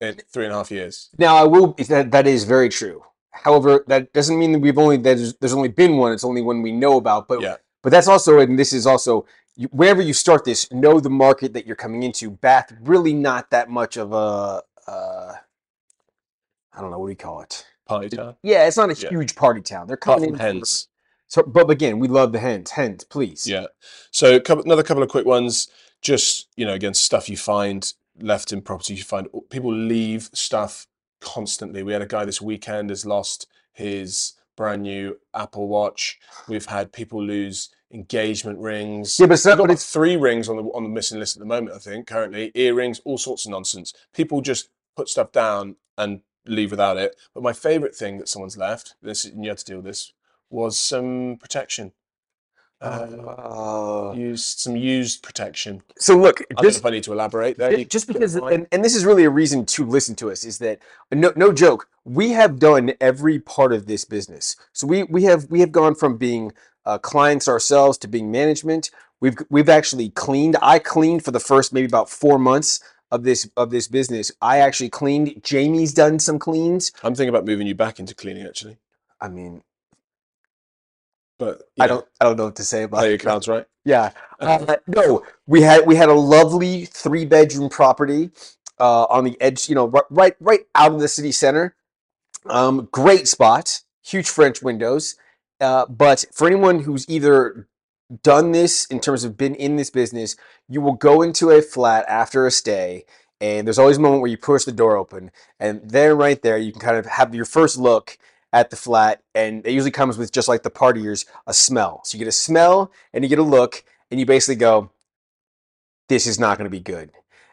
in 0.00 0.20
three 0.30 0.44
and 0.44 0.52
a 0.52 0.56
half 0.56 0.70
years. 0.70 1.08
Now, 1.18 1.36
I 1.36 1.44
will. 1.44 1.74
That 1.88 2.10
that 2.10 2.26
is 2.26 2.44
very 2.44 2.68
true. 2.68 3.02
However, 3.30 3.84
that 3.86 4.12
doesn't 4.12 4.38
mean 4.38 4.52
that 4.52 4.58
we've 4.58 4.76
only 4.78 4.96
there's, 4.96 5.34
there's 5.34 5.54
only 5.54 5.68
been 5.68 5.96
one. 5.96 6.12
It's 6.12 6.24
only 6.24 6.42
one 6.42 6.62
we 6.62 6.72
know 6.72 6.96
about. 6.96 7.28
But 7.28 7.40
Yeah. 7.40 7.56
but 7.82 7.90
that's 7.90 8.08
also 8.08 8.40
and 8.40 8.58
this 8.58 8.72
is 8.72 8.86
also 8.86 9.24
you, 9.54 9.68
wherever 9.68 10.02
you 10.02 10.12
start 10.12 10.44
this, 10.44 10.70
know 10.72 11.00
the 11.00 11.10
market 11.10 11.52
that 11.54 11.66
you're 11.66 11.76
coming 11.76 12.02
into. 12.02 12.30
Bath 12.30 12.72
really 12.82 13.14
not 13.14 13.50
that 13.50 13.70
much 13.70 13.96
of 13.96 14.12
a. 14.12 14.62
Uh, 14.86 15.34
I 16.76 16.80
don't 16.80 16.90
know 16.90 16.98
what 16.98 17.06
do 17.06 17.12
you 17.12 17.16
call 17.16 17.40
it. 17.40 17.66
Party 17.86 18.08
town. 18.10 18.36
Yeah, 18.42 18.66
it's 18.66 18.76
not 18.76 18.90
a 18.90 18.94
Yeah. 19.00 19.08
huge 19.08 19.34
party 19.34 19.60
town. 19.62 19.86
They're 19.86 19.94
Apart 19.94 20.18
coming 20.18 20.30
from 20.30 20.34
in 20.34 20.38
for- 20.38 20.44
hens. 20.58 20.88
So, 21.28 21.42
but 21.42 21.70
again, 21.70 21.98
we 21.98 22.06
love 22.08 22.32
the 22.32 22.38
hens. 22.38 22.70
Hens, 22.72 23.04
please. 23.04 23.46
Yeah. 23.46 23.66
So 24.12 24.38
couple, 24.38 24.64
another 24.64 24.82
couple 24.84 25.02
of 25.02 25.08
quick 25.08 25.26
ones. 25.26 25.68
Just 26.02 26.48
you 26.56 26.64
know, 26.66 26.74
again, 26.74 26.94
stuff 26.94 27.28
you 27.28 27.36
find 27.36 27.92
left 28.20 28.52
in 28.52 28.62
properties. 28.62 28.98
You 28.98 29.04
find 29.04 29.28
people 29.50 29.72
leave 29.74 30.30
stuff 30.34 30.86
constantly. 31.20 31.82
We 31.82 31.92
had 31.92 32.02
a 32.02 32.06
guy 32.06 32.24
this 32.24 32.40
weekend 32.40 32.90
has 32.90 33.04
lost 33.06 33.46
his 33.72 34.34
brand 34.56 34.82
new 34.82 35.18
Apple 35.34 35.68
Watch. 35.68 36.18
We've 36.48 36.66
had 36.66 36.92
people 36.92 37.22
lose 37.22 37.70
engagement 37.92 38.58
rings. 38.58 39.18
Yeah, 39.18 39.26
but, 39.26 39.34
it's 39.34 39.44
We've 39.44 39.56
got 39.56 39.64
but 39.66 39.72
it's 39.72 39.90
three 39.92 40.16
rings 40.16 40.48
on 40.48 40.56
the 40.56 40.62
on 40.64 40.82
the 40.82 40.88
missing 40.88 41.18
list 41.18 41.36
at 41.36 41.40
the 41.40 41.46
moment. 41.46 41.74
I 41.74 41.78
think 41.78 42.06
currently 42.06 42.52
earrings, 42.54 43.00
all 43.04 43.18
sorts 43.18 43.46
of 43.46 43.50
nonsense. 43.50 43.92
People 44.14 44.40
just 44.42 44.68
put 44.96 45.08
stuff 45.08 45.32
down 45.32 45.76
and 45.98 46.20
leave 46.48 46.70
without 46.70 46.96
it. 46.96 47.16
But 47.34 47.42
my 47.42 47.52
favourite 47.52 47.94
thing 47.94 48.18
that 48.18 48.28
someone's 48.28 48.56
left, 48.56 48.94
this 49.02 49.24
and 49.24 49.44
you 49.44 49.50
had 49.50 49.58
to 49.58 49.64
deal 49.64 49.76
with 49.78 49.86
this, 49.86 50.12
was 50.50 50.78
some 50.78 51.36
protection. 51.40 51.92
Uh, 52.80 53.06
Uh, 54.10 54.12
used 54.14 54.58
some 54.58 54.76
used 54.76 55.22
protection. 55.22 55.82
so 55.98 56.14
look, 56.16 56.42
I 56.42 56.60
don't 56.60 56.62
know 56.72 56.76
if 56.76 56.84
I 56.84 56.90
need 56.90 57.04
to 57.04 57.12
elaborate 57.14 57.56
there. 57.56 57.70
Ju- 57.70 57.78
You- 57.78 57.84
just 57.86 58.06
because 58.06 58.36
and, 58.36 58.66
and 58.70 58.84
this 58.84 58.94
is 58.94 59.06
really 59.06 59.24
a 59.24 59.30
reason 59.30 59.64
to 59.66 59.86
listen 59.86 60.14
to 60.16 60.30
us 60.30 60.44
is 60.44 60.58
that 60.58 60.78
no, 61.10 61.32
no 61.36 61.52
joke 61.52 61.88
we 62.04 62.32
have 62.32 62.58
done 62.58 62.92
every 63.00 63.38
part 63.38 63.72
of 63.72 63.86
this 63.86 64.04
business 64.04 64.56
so 64.74 64.86
we 64.86 65.04
we 65.04 65.22
have 65.24 65.46
we 65.50 65.60
have 65.60 65.72
gone 65.72 65.94
from 65.94 66.18
being 66.18 66.52
uh, 66.84 66.98
clients 66.98 67.48
ourselves 67.48 67.96
to 67.98 68.06
being 68.08 68.30
management 68.30 68.90
we've 69.20 69.36
we've 69.48 69.70
actually 69.70 70.10
cleaned 70.10 70.56
i 70.60 70.78
cleaned 70.78 71.24
for 71.24 71.30
the 71.32 71.40
first 71.40 71.72
maybe 71.72 71.86
about 71.86 72.10
four 72.10 72.38
months 72.38 72.78
of 73.10 73.24
this 73.24 73.48
of 73.56 73.70
this 73.70 73.88
business. 73.88 74.32
I 74.40 74.58
actually 74.58 74.90
cleaned. 74.90 75.42
Jamie's 75.42 75.94
done 75.94 76.18
some 76.18 76.38
cleans. 76.38 76.92
I'm 77.02 77.14
thinking 77.14 77.30
about 77.30 77.44
moving 77.46 77.66
you 77.66 77.74
back 77.74 78.00
into 78.00 78.14
cleaning 78.14 78.46
actually, 78.46 78.78
I 79.20 79.28
mean, 79.28 79.62
but 81.38 81.62
you 81.76 81.84
I 81.84 81.86
don't 81.86 82.06
I 82.20 82.24
don't 82.24 82.36
know 82.36 82.46
what 82.46 82.56
to 82.56 82.64
say 82.64 82.84
about 82.84 82.98
play 83.00 83.10
your 83.10 83.18
cards 83.18 83.48
right. 83.48 83.66
Yeah. 83.84 84.10
Uh, 84.38 84.76
no, 84.86 85.24
we 85.46 85.62
had 85.62 85.86
we 85.86 85.96
had 85.96 86.10
a 86.10 86.14
lovely 86.14 86.84
three 86.84 87.24
bedroom 87.24 87.70
property 87.70 88.30
uh, 88.78 89.04
on 89.04 89.24
the 89.24 89.40
edge, 89.40 89.66
you 89.66 89.74
know, 89.74 89.86
right, 89.88 90.04
right 90.10 90.36
right 90.40 90.60
out 90.74 90.92
of 90.92 91.00
the 91.00 91.08
city 91.08 91.32
center. 91.32 91.74
Um, 92.44 92.88
great 92.92 93.28
spot, 93.28 93.80
huge 94.04 94.28
French 94.28 94.62
windows. 94.62 95.16
Uh, 95.60 95.86
but 95.86 96.26
for 96.32 96.46
anyone 96.46 96.80
who's 96.80 97.08
either 97.08 97.66
done 98.22 98.52
this 98.52 98.86
in 98.86 99.00
terms 99.00 99.24
of 99.24 99.36
been 99.36 99.54
in 99.54 99.76
this 99.76 99.90
business, 99.90 100.36
you 100.68 100.80
will 100.80 100.94
go 100.94 101.22
into 101.22 101.50
a 101.50 101.62
flat 101.62 102.04
after 102.08 102.46
a 102.46 102.50
stay, 102.50 103.04
and 103.40 103.66
there's 103.66 103.78
always 103.78 103.98
a 103.98 104.00
moment 104.00 104.22
where 104.22 104.30
you 104.30 104.38
push 104.38 104.64
the 104.64 104.72
door 104.72 104.96
open, 104.96 105.30
and 105.58 105.80
there, 105.88 106.14
right 106.14 106.40
there, 106.42 106.58
you 106.58 106.72
can 106.72 106.80
kind 106.80 106.96
of 106.96 107.06
have 107.06 107.34
your 107.34 107.44
first 107.44 107.76
look 107.76 108.18
at 108.52 108.70
the 108.70 108.76
flat, 108.76 109.22
and 109.34 109.66
it 109.66 109.72
usually 109.72 109.90
comes 109.90 110.16
with 110.16 110.32
just 110.32 110.48
like 110.48 110.62
the 110.62 110.70
partiers, 110.70 111.26
a 111.46 111.52
smell. 111.52 112.00
So 112.04 112.16
you 112.16 112.24
get 112.24 112.28
a 112.28 112.32
smell 112.32 112.90
and 113.12 113.24
you 113.24 113.28
get 113.28 113.38
a 113.38 113.42
look, 113.42 113.84
and 114.10 114.18
you 114.20 114.24
basically 114.24 114.56
go, 114.56 114.90
"This 116.08 116.26
is 116.26 116.38
not 116.38 116.56
going 116.56 116.64
to 116.64 116.70
be 116.70 116.80
good." 116.80 117.10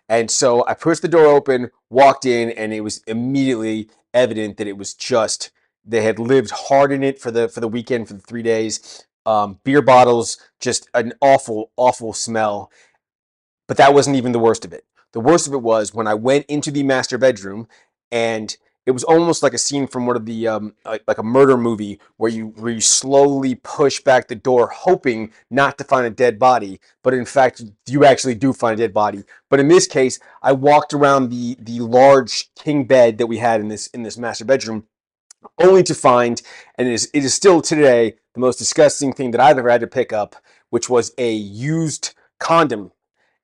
And 0.07 0.29
so 0.29 0.65
I 0.67 0.75
pushed 0.75 1.01
the 1.01 1.07
door 1.07 1.25
open, 1.25 1.71
walked 1.89 2.25
in, 2.25 2.51
and 2.51 2.73
it 2.73 2.81
was 2.81 2.99
immediately 3.07 3.89
evident 4.13 4.57
that 4.57 4.67
it 4.67 4.77
was 4.77 4.93
just 4.93 5.51
they 5.83 6.03
had 6.03 6.19
lived 6.19 6.51
hard 6.51 6.91
in 6.91 7.03
it 7.03 7.19
for 7.19 7.31
the 7.31 7.49
for 7.49 7.59
the 7.59 7.67
weekend 7.67 8.07
for 8.07 8.13
the 8.13 8.21
three 8.21 8.43
days. 8.43 9.05
Um, 9.25 9.59
beer 9.63 9.81
bottles, 9.81 10.37
just 10.59 10.89
an 10.93 11.13
awful, 11.21 11.71
awful 11.77 12.13
smell. 12.13 12.71
But 13.67 13.77
that 13.77 13.93
wasn't 13.93 14.17
even 14.17 14.33
the 14.33 14.39
worst 14.39 14.65
of 14.65 14.73
it. 14.73 14.85
The 15.13 15.21
worst 15.21 15.47
of 15.47 15.53
it 15.53 15.61
was 15.61 15.93
when 15.93 16.07
I 16.07 16.13
went 16.15 16.45
into 16.47 16.71
the 16.71 16.83
master 16.83 17.17
bedroom, 17.17 17.67
and 18.11 18.55
it 18.85 18.91
was 18.91 19.03
almost 19.03 19.43
like 19.43 19.53
a 19.53 19.57
scene 19.57 19.87
from 19.87 20.05
one 20.05 20.15
of 20.15 20.25
the 20.25 20.47
um, 20.47 20.75
like, 20.85 21.17
a 21.17 21.23
murder 21.23 21.57
movie 21.57 21.99
where 22.17 22.31
you 22.31 22.47
where 22.47 22.73
you 22.73 22.81
slowly 22.81 23.55
push 23.55 24.01
back 24.01 24.27
the 24.27 24.35
door, 24.35 24.67
hoping 24.67 25.31
not 25.49 25.77
to 25.77 25.83
find 25.83 26.05
a 26.05 26.09
dead 26.09 26.37
body, 26.37 26.79
but 27.01 27.13
in 27.13 27.25
fact 27.25 27.63
you 27.87 28.03
actually 28.03 28.35
do 28.35 28.51
find 28.51 28.79
a 28.79 28.83
dead 28.83 28.93
body. 28.93 29.23
But 29.49 29.59
in 29.59 29.67
this 29.67 29.87
case, 29.87 30.19
I 30.41 30.51
walked 30.51 30.93
around 30.93 31.29
the 31.29 31.55
the 31.59 31.79
large 31.79 32.53
king 32.55 32.85
bed 32.85 33.17
that 33.19 33.27
we 33.27 33.37
had 33.37 33.61
in 33.61 33.69
this 33.69 33.87
in 33.87 34.03
this 34.03 34.17
master 34.17 34.45
bedroom, 34.45 34.87
only 35.59 35.83
to 35.83 35.95
find, 35.95 36.41
and 36.77 36.87
it 36.87 36.93
is 36.93 37.09
it 37.13 37.23
is 37.23 37.33
still 37.33 37.61
today 37.61 38.15
the 38.33 38.39
most 38.39 38.57
disgusting 38.57 39.13
thing 39.13 39.31
that 39.31 39.41
I've 39.41 39.57
ever 39.57 39.69
had 39.69 39.81
to 39.81 39.87
pick 39.87 40.11
up, 40.13 40.35
which 40.69 40.89
was 40.89 41.13
a 41.17 41.31
used 41.33 42.13
condom, 42.39 42.91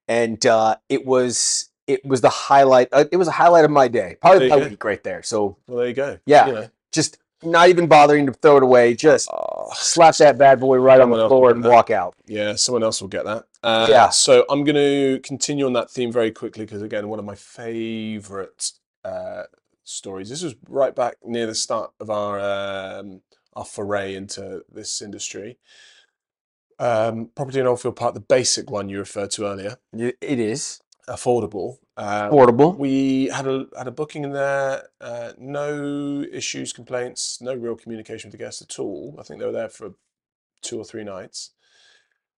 and 0.07 0.43
uh, 0.45 0.77
it 0.89 1.05
was 1.05 1.69
it 1.88 2.05
was 2.05 2.21
the 2.21 2.29
highlight. 2.29 2.89
Uh, 2.91 3.05
it 3.12 3.17
was 3.17 3.27
a 3.27 3.31
highlight 3.31 3.65
of 3.65 3.71
my 3.71 3.88
day, 3.88 4.17
probably 4.21 4.49
my 4.49 4.59
go. 4.59 4.67
week 4.67 4.83
right 4.83 5.03
there. 5.03 5.23
So 5.23 5.57
Well, 5.67 5.77
there 5.79 5.88
you 5.88 5.93
go. 5.93 6.19
Yeah. 6.25 6.47
You 6.47 6.53
know. 6.53 6.69
just 6.91 7.17
not 7.41 7.69
even 7.69 7.88
bothering 7.88 8.25
to 8.25 8.33
throw 8.33 8.57
it 8.57 8.63
away, 8.63 8.93
just 8.93 9.29
Oh, 9.31 9.69
slap 9.73 10.15
that 10.17 10.38
bad 10.38 10.59
boy 10.59 10.75
right 10.77 10.99
on 10.99 11.09
the 11.09 11.27
floor 11.29 11.51
and 11.51 11.63
that. 11.63 11.69
walk 11.69 11.89
out. 11.89 12.13
yeah, 12.27 12.53
someone 12.55 12.83
else 12.83 12.99
will 13.01 13.07
get 13.07 13.23
that. 13.23 13.45
Uh, 13.63 13.88
Yeah. 13.89 14.09
So 14.09 14.45
I'm 14.49 14.65
going 14.65 14.75
to 14.75 15.19
continue 15.23 15.65
on 15.65 15.71
that 15.73 15.89
theme 15.89 16.12
very 16.12 16.31
quickly 16.31 16.65
because 16.65 16.81
again, 16.81 17.07
one 17.07 17.17
of 17.17 17.23
my 17.23 17.35
favourite 17.35 18.71
uh, 19.05 19.43
stories. 19.89 20.30
This 20.30 20.43
was 20.43 20.56
right 20.67 20.95
back 20.95 21.15
near 21.25 21.47
the 21.47 21.56
start 21.56 21.91
of 21.99 22.10
our 22.10 22.39
um, 22.39 23.21
our 23.56 23.65
foray 23.65 24.15
into 24.15 24.63
this 24.71 25.02
industry. 25.02 25.58
Um, 26.78 27.30
property 27.36 27.60
in 27.60 27.67
Oldfield 27.67 27.97
Park, 27.97 28.13
the 28.13 28.21
basic 28.21 28.71
one 28.71 28.88
you 28.88 28.99
referred 28.99 29.32
to 29.32 29.45
earlier, 29.45 29.78
It 29.91 30.15
is 30.21 30.80
affordable. 31.10 31.80
Uh, 31.97 32.30
affordable. 32.30 32.78
we 32.78 33.28
had 33.28 33.47
a 33.47 33.65
had 33.78 33.88
a 33.88 33.91
booking 33.91 34.23
in 34.23 34.32
there. 34.32 34.84
Uh, 35.02 35.34
no 35.38 36.23
issues, 36.32 36.71
complaints, 36.71 37.41
no 37.41 37.54
real 37.54 37.75
communication 37.75 38.30
with 38.30 38.39
the 38.39 38.43
guests 38.43 38.62
at 38.62 38.80
all. 38.80 39.15
I 39.19 39.23
think 39.23 39.39
they 39.39 39.45
were 39.45 39.52
there 39.52 39.69
for 39.69 39.95
two 40.62 40.78
or 40.80 40.86
three 40.86 41.04
nights. 41.04 41.52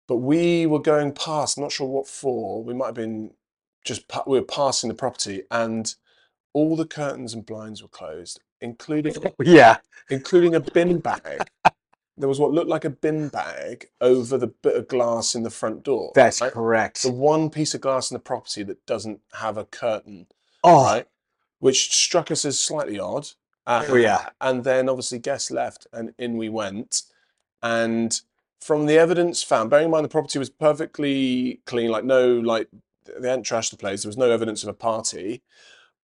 But 0.07 0.17
we 0.17 0.67
were 0.67 0.81
going 0.81 1.13
past, 1.13 1.59
not 1.59 1.71
sure 1.73 1.87
what 1.87 2.09
for. 2.09 2.65
We 2.65 2.75
might 2.75 2.87
have 2.87 2.95
been 2.95 3.33
just 3.85 4.09
pa- 4.09 4.25
we 4.27 4.39
were 4.41 4.45
passing 4.47 4.89
the 4.89 4.95
property, 4.95 5.43
and 5.51 5.95
all 6.53 6.77
the 6.77 6.87
curtains 6.87 7.35
and 7.35 7.45
blinds 7.47 7.83
were 7.83 7.89
closed, 7.89 8.41
including 8.61 9.15
Yeah, 9.43 9.79
including 10.11 10.55
a 10.55 10.61
bin 10.61 10.99
bag. 10.99 11.49
There 12.17 12.29
was 12.29 12.39
what 12.39 12.53
looked 12.53 12.69
like 12.69 12.85
a 12.85 12.91
bin 12.91 13.29
bag 13.29 13.89
over 14.01 14.37
the 14.37 14.49
bit 14.49 14.77
of 14.77 14.89
glass 14.89 15.35
in 15.35 15.43
the 15.43 15.51
front 15.51 15.83
door. 15.85 16.13
that's 16.15 16.41
right? 16.43 16.53
correct. 16.53 17.03
the 17.03 17.11
one 17.13 17.49
piece 17.49 17.73
of 17.75 17.81
glass 17.81 18.11
in 18.11 18.15
the 18.15 18.19
property 18.21 18.63
that 18.65 18.85
doesn't 18.85 19.21
have 19.35 19.57
a 19.57 19.65
curtain 19.65 20.27
Oh, 20.63 20.85
right? 20.85 21.07
Which 21.61 21.95
struck 21.95 22.31
us 22.31 22.45
as 22.45 22.59
slightly 22.59 22.99
odd. 22.99 23.29
Uh, 23.67 23.85
Oh, 23.89 23.95
yeah. 23.95 24.29
And 24.41 24.65
then 24.65 24.89
obviously 24.91 25.19
guests 25.19 25.51
left 25.51 25.87
and 25.93 26.13
in 26.19 26.37
we 26.37 26.51
went. 26.51 27.03
And 27.63 28.21
from 28.61 28.85
the 28.85 28.99
evidence 28.99 29.43
found, 29.43 29.71
bearing 29.71 29.87
in 29.87 29.91
mind 29.91 30.05
the 30.05 30.09
property 30.11 30.39
was 30.39 30.51
perfectly 30.51 31.61
clean, 31.65 31.91
like 31.91 32.05
no, 32.05 32.35
like 32.41 32.69
they 33.19 33.29
hadn't 33.31 33.47
trashed 33.47 33.71
the 33.71 33.77
place, 33.79 34.03
there 34.03 34.09
was 34.11 34.19
no 34.19 34.31
evidence 34.31 34.63
of 34.63 34.69
a 34.69 34.75
party. 34.75 35.43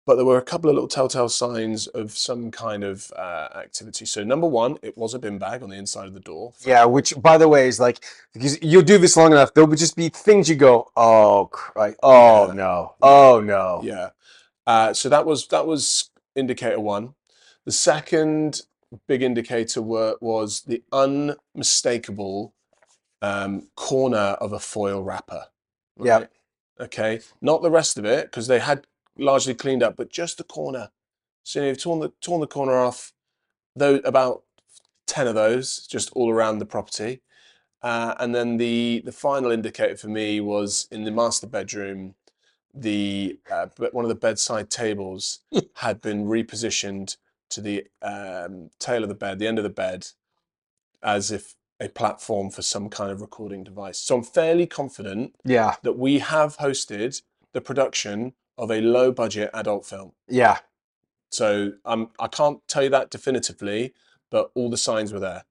But 0.06 0.16
there 0.16 0.24
were 0.26 0.36
a 0.36 0.42
couple 0.42 0.68
of 0.68 0.74
little 0.74 0.88
telltale 0.88 1.30
signs 1.30 1.86
of 1.86 2.10
some 2.12 2.50
kind 2.50 2.84
of 2.84 3.10
uh, 3.16 3.48
activity. 3.56 4.04
So, 4.04 4.22
number 4.22 4.46
one, 4.46 4.76
it 4.82 4.98
was 4.98 5.14
a 5.14 5.18
bin 5.18 5.38
bag 5.38 5.62
on 5.62 5.70
the 5.70 5.76
inside 5.76 6.06
of 6.06 6.12
the 6.14 6.20
door. 6.20 6.52
yeah. 6.66 6.84
Which, 6.84 7.14
by 7.22 7.38
the 7.38 7.48
way, 7.48 7.68
is 7.68 7.80
like 7.80 8.04
because 8.34 8.62
you'll 8.62 8.82
do 8.82 8.98
this 8.98 9.16
long 9.16 9.32
enough, 9.32 9.54
there 9.54 9.64
would 9.64 9.78
just 9.78 9.96
be 9.96 10.10
things 10.10 10.48
you 10.48 10.56
go, 10.56 10.90
oh, 10.96 11.48
cri- 11.50 11.94
oh 12.02 12.48
Yeah. 12.48 12.52
no, 12.52 12.94
oh 13.00 13.40
no. 13.40 13.80
Yeah. 13.82 14.10
Uh, 14.66 14.92
so 14.92 15.08
that 15.08 15.24
was 15.24 15.46
that 15.48 15.66
was 15.66 16.10
indicator 16.36 16.80
one. 16.80 17.14
The 17.64 17.72
second 17.72 18.60
big 19.08 19.22
indicator 19.22 19.80
were, 19.80 20.16
was 20.20 20.60
the 20.62 20.82
unmistakable 20.92 22.52
um, 23.22 23.68
corner 23.74 24.36
of 24.40 24.52
a 24.52 24.58
foil 24.58 25.02
wrapper. 25.02 25.46
Right? 25.96 26.28
Okay. 26.78 27.20
Not 27.40 27.62
the 27.62 27.70
rest 27.70 27.98
of 27.98 28.04
it 28.04 28.26
because 28.26 28.46
they 28.48 28.58
had 28.58 28.86
largely 29.18 29.54
cleaned 29.54 29.82
up, 29.82 29.96
but 29.96 30.10
just 30.10 30.38
the 30.38 30.44
corner. 30.44 30.90
So 31.44 31.62
you've 31.64 31.82
torn 31.82 32.00
the 32.00 32.12
torn 32.20 32.40
the 32.40 32.46
corner 32.46 32.78
off. 32.78 33.12
Though 33.76 33.96
about 33.96 34.44
ten 35.06 35.26
of 35.26 35.34
those 35.34 35.86
just 35.86 36.12
all 36.12 36.30
around 36.30 36.58
the 36.58 36.66
property. 36.66 37.22
Uh, 37.82 38.14
and 38.18 38.34
then 38.34 38.56
the 38.58 39.02
the 39.04 39.12
final 39.12 39.50
indicator 39.50 39.96
for 39.96 40.08
me 40.08 40.40
was 40.40 40.88
in 40.90 41.04
the 41.04 41.10
master 41.10 41.46
bedroom 41.46 42.14
the 42.74 43.38
uh, 43.50 43.66
one 43.92 44.04
of 44.04 44.08
the 44.08 44.14
bedside 44.14 44.70
tables 44.70 45.40
had 45.76 46.00
been 46.00 46.24
repositioned 46.26 47.16
to 47.50 47.60
the 47.60 47.86
um, 48.02 48.70
tail 48.78 49.02
of 49.02 49.08
the 49.08 49.14
bed, 49.14 49.38
the 49.38 49.46
end 49.46 49.58
of 49.58 49.64
the 49.64 49.70
bed, 49.70 50.08
as 51.02 51.30
if 51.30 51.54
a 51.80 51.88
platform 51.88 52.50
for 52.50 52.62
some 52.62 52.88
kind 52.88 53.10
of 53.10 53.20
recording 53.20 53.64
device. 53.64 53.98
So 53.98 54.16
I'm 54.16 54.22
fairly 54.24 54.66
confident 54.66 55.34
Yeah, 55.44 55.76
that 55.82 55.98
we 55.98 56.20
have 56.20 56.58
hosted 56.58 57.22
the 57.52 57.60
production 57.60 58.34
of 58.58 58.70
a 58.70 58.80
low 58.80 59.12
budget 59.12 59.50
adult 59.54 59.86
film. 59.86 60.12
yeah. 60.28 60.58
So 61.30 61.72
um, 61.84 62.10
I 62.20 62.28
can't 62.28 62.60
tell 62.68 62.84
you 62.84 62.90
that 62.90 63.10
definitively, 63.10 63.92
but 64.30 64.52
all 64.54 64.70
the 64.70 64.76
signs 64.76 65.12
were 65.12 65.18
there. 65.18 65.42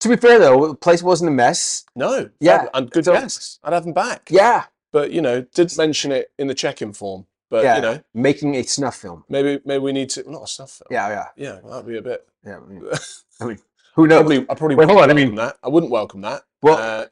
To 0.00 0.08
be 0.10 0.16
fair 0.16 0.38
though, 0.38 0.68
the 0.68 0.74
place 0.74 1.02
wasn't 1.02 1.28
a 1.30 1.32
mess. 1.32 1.86
No, 1.96 2.28
Yeah, 2.38 2.66
and 2.74 2.90
good 2.90 3.06
so- 3.06 3.14
guests. 3.14 3.58
I'd 3.64 3.72
have 3.72 3.84
them 3.84 3.94
back. 3.94 4.28
Yeah, 4.30 4.64
but 4.92 5.10
you 5.10 5.22
know, 5.22 5.40
didn't 5.54 5.78
mention 5.78 6.12
it 6.12 6.32
in 6.38 6.48
the 6.48 6.54
check-in 6.54 6.92
form. 6.92 7.26
But 7.48 7.64
yeah. 7.64 7.76
you 7.76 7.82
know, 7.82 8.00
making 8.12 8.56
a 8.56 8.62
snuff 8.64 8.96
film. 8.96 9.24
maybe 9.30 9.60
maybe 9.64 9.82
we 9.82 9.92
need 9.92 10.10
to 10.10 10.30
not 10.30 10.42
a 10.42 10.46
snuff 10.46 10.70
film. 10.72 10.88
Yeah, 10.90 11.08
yeah, 11.08 11.26
Yeah, 11.36 11.60
that'd 11.66 11.86
be 11.86 11.96
a 11.96 12.02
bit. 12.02 12.26
yeah. 12.44 12.58
I 13.40 13.44
mean, 13.46 13.58
who 13.94 14.06
knows? 14.06 14.18
Probably, 14.18 14.40
I 14.50 14.54
probably 14.54 14.76
Wait, 14.76 14.86
hold 14.88 14.98
on, 15.02 15.10
I 15.10 15.14
wouldn't 15.14 15.16
mean- 15.30 15.36
welcome 15.36 15.36
that. 15.36 15.56
I 15.62 15.68
wouldn't 15.70 15.92
welcome 15.92 16.20
that. 16.22 16.42
Well- 16.60 16.76
uh, 16.76 17.06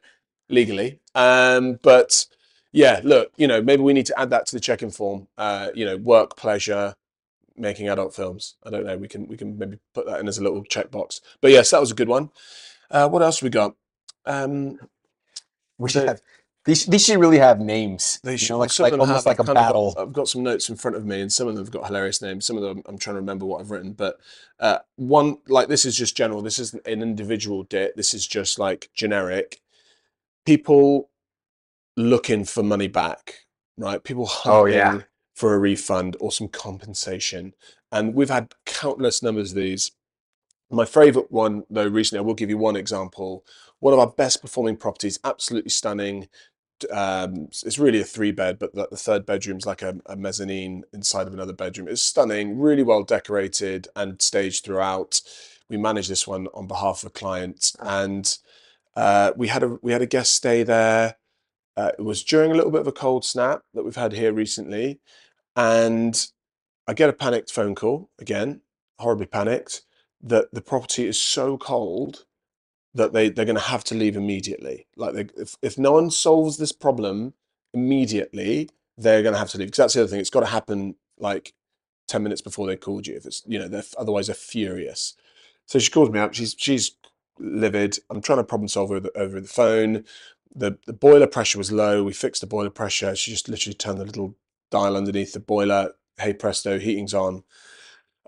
legally. 0.49 0.99
Um, 1.15 1.79
but 1.81 2.25
yeah, 2.73 2.99
look, 3.03 3.31
you 3.37 3.47
know, 3.47 3.61
maybe 3.61 3.81
we 3.83 3.93
need 3.93 4.07
to 4.07 4.19
add 4.19 4.31
that 4.31 4.45
to 4.47 4.55
the 4.55 4.59
check-in 4.59 4.91
form. 4.91 5.27
Uh, 5.37 5.69
you 5.73 5.85
know, 5.85 5.95
work, 5.95 6.35
pleasure, 6.35 6.95
making 7.55 7.87
adult 7.87 8.13
films. 8.13 8.55
I 8.65 8.69
don't 8.71 8.83
know. 8.85 8.97
We 8.97 9.07
can 9.07 9.27
we 9.27 9.37
can 9.37 9.57
maybe 9.57 9.77
put 9.93 10.05
that 10.07 10.19
in 10.19 10.27
as 10.27 10.37
a 10.39 10.43
little 10.43 10.63
checkbox. 10.63 11.21
But 11.39 11.51
yes, 11.51 11.69
that 11.71 11.79
was 11.79 11.91
a 11.91 11.95
good 11.95 12.09
one. 12.09 12.31
Uh, 12.91 13.07
what 13.07 13.21
else 13.21 13.41
we 13.41 13.49
got? 13.49 13.75
Um, 14.25 14.79
we 15.77 15.89
should 15.89 16.03
the- 16.03 16.07
have. 16.09 16.21
These, 16.65 16.85
these 16.85 17.03
should 17.03 17.19
really 17.19 17.39
have 17.39 17.59
names. 17.59 18.21
They 18.23 18.31
you 18.31 18.37
should, 18.37 18.51
know, 18.51 18.59
like, 18.59 18.79
like 18.79 18.93
almost 18.93 19.11
have- 19.11 19.25
like 19.25 19.39
a 19.39 19.41
I've 19.41 19.47
kind 19.47 19.57
of 19.57 19.63
got- 19.63 19.67
battle. 19.67 19.95
I've 19.97 20.13
got 20.13 20.29
some 20.29 20.43
notes 20.43 20.69
in 20.69 20.77
front 20.77 20.95
of 20.95 21.05
me, 21.05 21.19
and 21.19 21.29
some 21.29 21.49
of 21.49 21.55
them 21.55 21.65
have 21.65 21.73
got 21.73 21.85
hilarious 21.85 22.21
names. 22.21 22.45
Some 22.45 22.55
of 22.55 22.63
them 22.63 22.81
I'm 22.85 22.97
trying 22.97 23.15
to 23.15 23.19
remember 23.19 23.45
what 23.45 23.59
I've 23.59 23.69
written, 23.69 23.91
but 23.91 24.17
uh, 24.61 24.77
one 24.95 25.39
like 25.49 25.67
this 25.67 25.83
is 25.83 25.97
just 25.97 26.15
general. 26.15 26.41
This 26.41 26.59
isn't 26.59 26.87
an 26.87 27.01
individual 27.01 27.63
dit. 27.63 27.97
This 27.97 28.13
is 28.13 28.25
just 28.25 28.59
like 28.59 28.89
generic. 28.95 29.59
People 30.45 31.09
looking 31.97 32.45
for 32.45 32.63
money 32.63 32.87
back, 32.87 33.45
right? 33.77 34.03
People 34.03 34.29
Oh, 34.45 34.65
hunting 34.65 34.73
yeah. 34.75 35.01
for 35.35 35.53
a 35.53 35.59
refund 35.59 36.17
or 36.19 36.31
some 36.31 36.47
compensation, 36.47 37.53
and 37.91 38.13
we've 38.15 38.29
had 38.29 38.53
countless 38.65 39.21
numbers 39.23 39.51
of 39.51 39.57
these. 39.57 39.91
My 40.71 40.85
favorite 40.85 41.31
one, 41.31 41.63
though, 41.69 41.87
recently, 41.87 42.19
I 42.19 42.25
will 42.27 42.33
give 42.33 42.49
you 42.49 42.57
one 42.57 42.75
example. 42.75 43.45
One 43.79 43.93
of 43.93 43.99
our 43.99 44.07
best 44.07 44.41
performing 44.41 44.77
properties, 44.77 45.19
absolutely 45.23 45.69
stunning, 45.71 46.27
um, 46.91 47.47
it's 47.65 47.79
really 47.79 48.01
a 48.01 48.05
three 48.05 48.31
bed, 48.31 48.59
but 48.59 48.73
the, 48.73 48.87
the 48.89 48.97
third 48.97 49.25
bedroom's 49.25 49.65
like 49.65 49.81
a, 49.81 49.95
a 50.07 50.15
mezzanine 50.15 50.83
inside 50.93 51.27
of 51.27 51.33
another 51.33 51.53
bedroom. 51.53 51.87
It's 51.87 52.01
stunning, 52.01 52.59
really 52.59 52.83
well 52.83 53.03
decorated 53.03 53.87
and 53.95 54.21
staged 54.21 54.65
throughout. 54.65 55.21
We 55.69 55.77
managed 55.77 56.09
this 56.09 56.27
one 56.27 56.47
on 56.53 56.67
behalf 56.67 57.03
of 57.03 57.07
a 57.07 57.11
client, 57.11 57.73
and 57.79 58.37
uh, 58.95 59.31
we 59.35 59.47
had 59.47 59.63
a 59.63 59.77
we 59.81 59.91
had 59.91 60.01
a 60.01 60.07
guest 60.07 60.35
stay 60.35 60.63
there. 60.63 61.15
Uh, 61.75 61.91
it 61.97 62.03
was 62.03 62.23
during 62.23 62.51
a 62.51 62.55
little 62.55 62.71
bit 62.71 62.81
of 62.81 62.87
a 62.87 62.91
cold 62.91 63.25
snap 63.25 63.63
that 63.73 63.83
we've 63.83 63.95
had 63.95 64.13
here 64.13 64.33
recently, 64.33 64.99
and 65.55 66.27
I 66.87 66.93
get 66.93 67.09
a 67.09 67.13
panicked 67.13 67.51
phone 67.51 67.75
call 67.75 68.09
again, 68.19 68.61
horribly 68.99 69.25
panicked, 69.25 69.83
that 70.21 70.53
the 70.53 70.61
property 70.61 71.07
is 71.07 71.19
so 71.19 71.57
cold 71.57 72.25
that 72.93 73.13
they 73.13 73.29
they're 73.29 73.45
going 73.45 73.57
to 73.57 73.61
have 73.61 73.83
to 73.85 73.95
leave 73.95 74.15
immediately. 74.15 74.87
Like 74.95 75.13
they, 75.13 75.27
if 75.37 75.55
if 75.61 75.77
no 75.77 75.93
one 75.93 76.11
solves 76.11 76.57
this 76.57 76.71
problem 76.71 77.33
immediately, 77.73 78.69
they're 78.97 79.23
going 79.23 79.33
to 79.33 79.39
have 79.39 79.49
to 79.51 79.57
leave. 79.57 79.67
Because 79.67 79.77
that's 79.77 79.93
the 79.95 80.01
other 80.01 80.09
thing; 80.09 80.19
it's 80.19 80.29
got 80.29 80.41
to 80.41 80.45
happen 80.47 80.95
like 81.17 81.53
ten 82.07 82.23
minutes 82.23 82.41
before 82.41 82.67
they 82.67 82.75
called 82.77 83.07
you. 83.07 83.15
If 83.15 83.25
it's 83.25 83.43
you 83.47 83.59
know, 83.59 83.67
they're 83.67 83.83
otherwise 83.97 84.27
they're 84.27 84.35
furious. 84.35 85.15
So 85.67 85.79
she 85.79 85.91
calls 85.91 86.09
me 86.09 86.19
up. 86.19 86.33
She's 86.33 86.55
she's 86.57 86.91
livid. 87.39 87.97
I'm 88.09 88.21
trying 88.21 88.39
to 88.39 88.43
problem 88.43 88.67
solve 88.67 88.91
over 88.91 88.99
the, 89.01 89.17
over 89.17 89.41
the 89.41 89.47
phone. 89.47 90.05
The 90.55 90.77
the 90.85 90.93
boiler 90.93 91.27
pressure 91.27 91.57
was 91.57 91.71
low. 91.71 92.03
We 92.03 92.13
fixed 92.13 92.41
the 92.41 92.47
boiler 92.47 92.69
pressure. 92.69 93.15
She 93.15 93.31
just 93.31 93.49
literally 93.49 93.73
turned 93.73 93.99
the 93.99 94.05
little 94.05 94.35
dial 94.69 94.95
underneath 94.95 95.33
the 95.33 95.39
boiler. 95.39 95.93
Hey 96.17 96.33
presto, 96.33 96.79
heating's 96.79 97.13
on. 97.13 97.43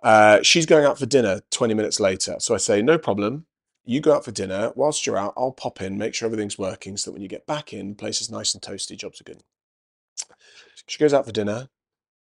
Uh, 0.01 0.41
she's 0.43 0.65
going 0.65 0.85
out 0.85 0.99
for 0.99 1.05
dinner 1.05 1.41
20 1.51 1.73
minutes 1.73 1.99
later. 1.99 2.35
So 2.39 2.53
I 2.53 2.57
say, 2.57 2.81
no 2.81 2.97
problem. 2.97 3.47
You 3.85 4.01
go 4.01 4.13
out 4.13 4.25
for 4.25 4.31
dinner. 4.31 4.71
Whilst 4.75 5.05
you're 5.05 5.17
out, 5.17 5.33
I'll 5.35 5.51
pop 5.51 5.81
in, 5.81 5.97
make 5.97 6.13
sure 6.13 6.27
everything's 6.27 6.59
working 6.59 6.97
so 6.97 7.09
that 7.09 7.13
when 7.13 7.21
you 7.21 7.27
get 7.27 7.47
back 7.47 7.73
in, 7.73 7.95
place 7.95 8.21
is 8.21 8.29
nice 8.29 8.53
and 8.53 8.61
toasty, 8.61 8.97
jobs 8.97 9.21
are 9.21 9.23
good. 9.23 9.41
She 10.87 10.99
goes 10.99 11.13
out 11.13 11.25
for 11.25 11.31
dinner. 11.31 11.69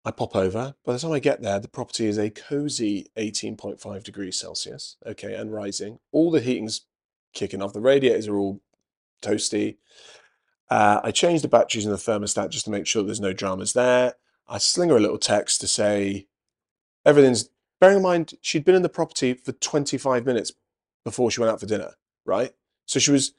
I 0.03 0.11
pop 0.11 0.35
over. 0.35 0.75
By 0.83 0.93
the 0.93 0.99
time 0.99 1.11
I 1.11 1.19
get 1.19 1.41
there, 1.41 1.59
the 1.59 1.67
property 1.67 2.05
is 2.07 2.17
a 2.17 2.29
cozy 2.29 3.07
18.5 3.17 4.03
degrees 4.03 4.39
Celsius. 4.39 4.97
Okay, 5.05 5.33
and 5.33 5.53
rising. 5.53 5.99
All 6.11 6.31
the 6.31 6.41
heating's 6.41 6.81
kicking 7.33 7.61
off. 7.61 7.73
The 7.73 7.81
radiators 7.81 8.27
are 8.27 8.37
all 8.37 8.61
toasty. 9.25 9.77
Uh, 10.69 10.99
I 11.03 11.11
change 11.11 11.41
the 11.41 11.47
batteries 11.47 11.85
in 11.85 11.91
the 11.91 11.97
thermostat 11.97 12.49
just 12.49 12.65
to 12.65 12.71
make 12.71 12.87
sure 12.87 13.03
there's 13.03 13.21
no 13.21 13.33
dramas 13.33 13.73
there. 13.73 14.13
I 14.47 14.57
sling 14.57 14.89
her 14.89 14.97
a 14.97 15.01
little 15.01 15.17
text 15.17 15.61
to 15.61 15.67
say 15.67 16.27
everything's. 17.05 17.49
Bearing 17.81 17.97
in 17.97 18.03
mind, 18.03 18.35
she'd 18.41 18.63
been 18.63 18.75
in 18.75 18.83
the 18.83 18.89
property 18.89 19.33
for 19.33 19.51
25 19.51 20.25
minutes 20.25 20.53
before 21.03 21.29
she 21.29 21.41
went 21.41 21.51
out 21.51 21.59
for 21.59 21.65
dinner, 21.65 21.91
right? 22.25 22.53
So 22.85 22.99
she 22.99 23.11
was. 23.11 23.33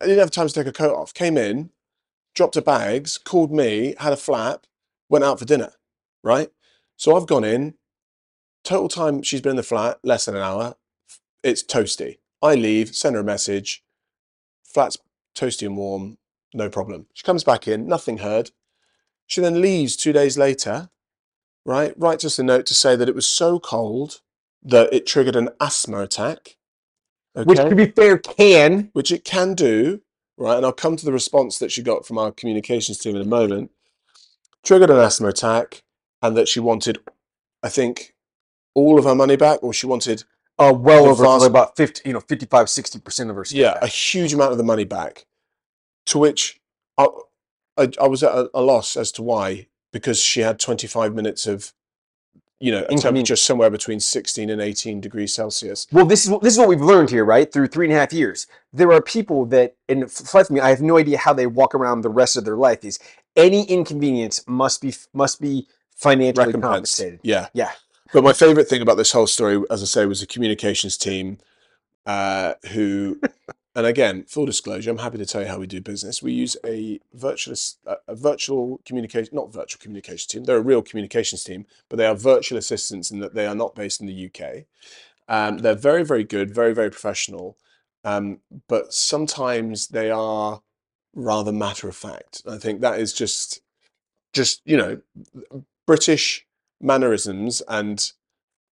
I 0.00 0.06
didn't 0.06 0.20
have 0.20 0.30
time 0.30 0.48
to 0.48 0.54
take 0.54 0.66
her 0.66 0.72
coat 0.72 0.94
off. 0.94 1.14
Came 1.14 1.36
in, 1.36 1.70
dropped 2.34 2.54
her 2.54 2.62
bags, 2.62 3.18
called 3.18 3.52
me, 3.52 3.94
had 3.98 4.12
a 4.12 4.16
flap, 4.16 4.66
went 5.08 5.24
out 5.24 5.38
for 5.38 5.44
dinner, 5.44 5.72
right? 6.22 6.50
So 6.96 7.16
I've 7.16 7.26
gone 7.26 7.44
in. 7.44 7.74
Total 8.64 8.88
time 8.88 9.22
she's 9.22 9.40
been 9.40 9.50
in 9.50 9.56
the 9.56 9.62
flat 9.62 9.98
less 10.02 10.24
than 10.24 10.36
an 10.36 10.42
hour. 10.42 10.74
It's 11.42 11.62
toasty. 11.62 12.18
I 12.42 12.54
leave, 12.54 12.94
send 12.94 13.14
her 13.14 13.20
a 13.20 13.24
message. 13.24 13.84
Flat's 14.64 14.98
toasty 15.36 15.66
and 15.66 15.76
warm, 15.76 16.18
no 16.54 16.68
problem. 16.68 17.06
She 17.12 17.22
comes 17.22 17.44
back 17.44 17.68
in, 17.68 17.86
nothing 17.86 18.18
heard. 18.18 18.50
She 19.26 19.40
then 19.40 19.60
leaves 19.60 19.96
two 19.96 20.12
days 20.12 20.38
later, 20.38 20.90
right? 21.64 21.94
Writes 21.96 22.24
us 22.24 22.38
a 22.38 22.42
note 22.42 22.66
to 22.66 22.74
say 22.74 22.96
that 22.96 23.08
it 23.08 23.14
was 23.14 23.26
so 23.28 23.58
cold 23.58 24.20
that 24.62 24.92
it 24.92 25.06
triggered 25.06 25.36
an 25.36 25.50
asthma 25.60 26.00
attack. 26.00 26.56
Which, 27.34 27.58
to 27.58 27.74
be 27.74 27.86
fair, 27.86 28.16
can. 28.16 28.88
which 28.94 29.12
it 29.12 29.24
can 29.24 29.54
do, 29.54 30.00
right? 30.38 30.56
And 30.56 30.64
I'll 30.64 30.72
come 30.72 30.96
to 30.96 31.04
the 31.04 31.12
response 31.12 31.58
that 31.58 31.70
she 31.70 31.82
got 31.82 32.06
from 32.06 32.16
our 32.18 32.32
communications 32.32 32.98
team 32.98 33.14
in 33.14 33.22
a 33.22 33.26
moment. 33.26 33.70
Triggered 34.64 34.90
an 34.90 34.96
asthma 34.96 35.28
attack, 35.28 35.82
and 36.22 36.36
that 36.36 36.48
she 36.48 36.60
wanted, 36.60 36.98
I 37.62 37.68
think, 37.68 38.14
all 38.74 38.98
of 38.98 39.04
her 39.04 39.14
money 39.14 39.36
back, 39.36 39.62
or 39.62 39.72
she 39.72 39.86
wanted, 39.86 40.24
Uh, 40.58 40.72
well 40.76 41.04
The 41.04 41.10
over 41.10 41.22
vast- 41.24 41.40
probably 41.42 41.46
about 41.48 41.76
50, 41.76 42.02
you 42.08 42.12
know, 42.14 42.20
55, 42.20 42.66
60% 42.66 43.30
of 43.30 43.36
her 43.36 43.44
yeah, 43.50 43.74
back. 43.74 43.82
a 43.82 43.86
huge 43.86 44.32
amount 44.32 44.52
of 44.52 44.58
the 44.58 44.64
money 44.64 44.84
back. 44.84 45.26
To 46.06 46.18
which 46.18 46.60
I, 46.96 47.08
I, 47.76 47.90
I 48.00 48.06
was 48.06 48.22
at 48.22 48.32
a, 48.32 48.50
a 48.54 48.62
loss 48.62 48.96
as 48.96 49.10
to 49.12 49.22
why, 49.22 49.66
because 49.92 50.18
she 50.20 50.40
had 50.40 50.58
25 50.58 51.14
minutes 51.14 51.46
of, 51.46 51.72
you 52.58 52.72
know, 52.72 52.86
a 52.88 52.94
temperature 52.96 53.36
somewhere 53.36 53.68
between 53.68 54.00
16 54.00 54.48
and 54.48 54.62
18 54.62 55.00
degrees 55.00 55.34
Celsius. 55.34 55.86
Well, 55.92 56.06
this 56.06 56.24
is 56.24 56.30
what- 56.30 56.42
this 56.42 56.54
is 56.54 56.58
what 56.58 56.68
we've 56.68 56.80
learned 56.80 57.10
here, 57.10 57.24
right? 57.24 57.52
Through 57.52 57.66
three 57.68 57.86
and 57.86 57.94
a 57.94 57.98
half 57.98 58.12
years, 58.14 58.46
there 58.72 58.90
are 58.92 59.02
people 59.02 59.44
that, 59.46 59.74
and 59.90 60.04
f- 60.04 60.10
flat 60.10 60.50
me, 60.50 60.60
I 60.60 60.70
have 60.70 60.80
no 60.80 60.96
idea 60.96 61.18
how 61.18 61.34
they 61.34 61.46
walk 61.46 61.74
around 61.74 62.00
the 62.00 62.08
rest 62.08 62.36
of 62.36 62.44
their 62.46 62.56
life. 62.56 62.82
Is 62.84 62.98
any 63.34 63.64
inconvenience 63.64 64.42
must 64.46 64.80
be 64.80 64.94
must 65.12 65.38
be 65.40 65.66
financially 65.94 66.46
Recompense. 66.46 66.70
compensated? 66.96 67.20
Yeah. 67.22 67.48
Yeah. 67.52 67.72
But 68.12 68.24
my 68.24 68.32
favorite 68.32 68.68
thing 68.68 68.82
about 68.82 68.96
this 68.96 69.12
whole 69.12 69.26
story, 69.26 69.62
as 69.70 69.82
I 69.82 69.86
say, 69.86 70.06
was 70.06 70.20
the 70.20 70.26
communications 70.26 70.96
team 70.96 71.38
uh, 72.06 72.54
who, 72.72 73.20
and 73.74 73.86
again, 73.86 74.24
full 74.28 74.46
disclosure, 74.46 74.90
I'm 74.90 74.98
happy 74.98 75.18
to 75.18 75.26
tell 75.26 75.42
you 75.42 75.48
how 75.48 75.58
we 75.58 75.66
do 75.66 75.80
business. 75.80 76.22
We 76.22 76.32
use 76.32 76.56
a 76.64 77.00
virtual, 77.14 77.56
a 78.06 78.14
virtual 78.14 78.80
communication, 78.84 79.34
not 79.34 79.52
virtual 79.52 79.80
communication 79.80 80.28
team. 80.28 80.44
They're 80.44 80.58
a 80.58 80.62
real 80.62 80.82
communications 80.82 81.42
team, 81.42 81.66
but 81.88 81.96
they 81.96 82.06
are 82.06 82.14
virtual 82.14 82.58
assistants 82.58 83.10
in 83.10 83.18
that 83.20 83.34
they 83.34 83.46
are 83.46 83.54
not 83.54 83.74
based 83.74 84.00
in 84.00 84.06
the 84.06 84.30
UK. 84.30 84.64
Um, 85.28 85.58
they're 85.58 85.74
very, 85.74 86.04
very 86.04 86.22
good, 86.22 86.54
very, 86.54 86.72
very 86.72 86.90
professional. 86.90 87.58
Um, 88.04 88.38
but 88.68 88.94
sometimes 88.94 89.88
they 89.88 90.12
are 90.12 90.62
rather 91.14 91.50
matter 91.50 91.88
of 91.88 91.96
fact. 91.96 92.42
I 92.48 92.58
think 92.58 92.80
that 92.80 93.00
is 93.00 93.12
just, 93.12 93.62
just 94.32 94.62
you 94.64 94.76
know, 94.76 95.00
British 95.86 96.45
mannerisms 96.80 97.62
and 97.68 98.12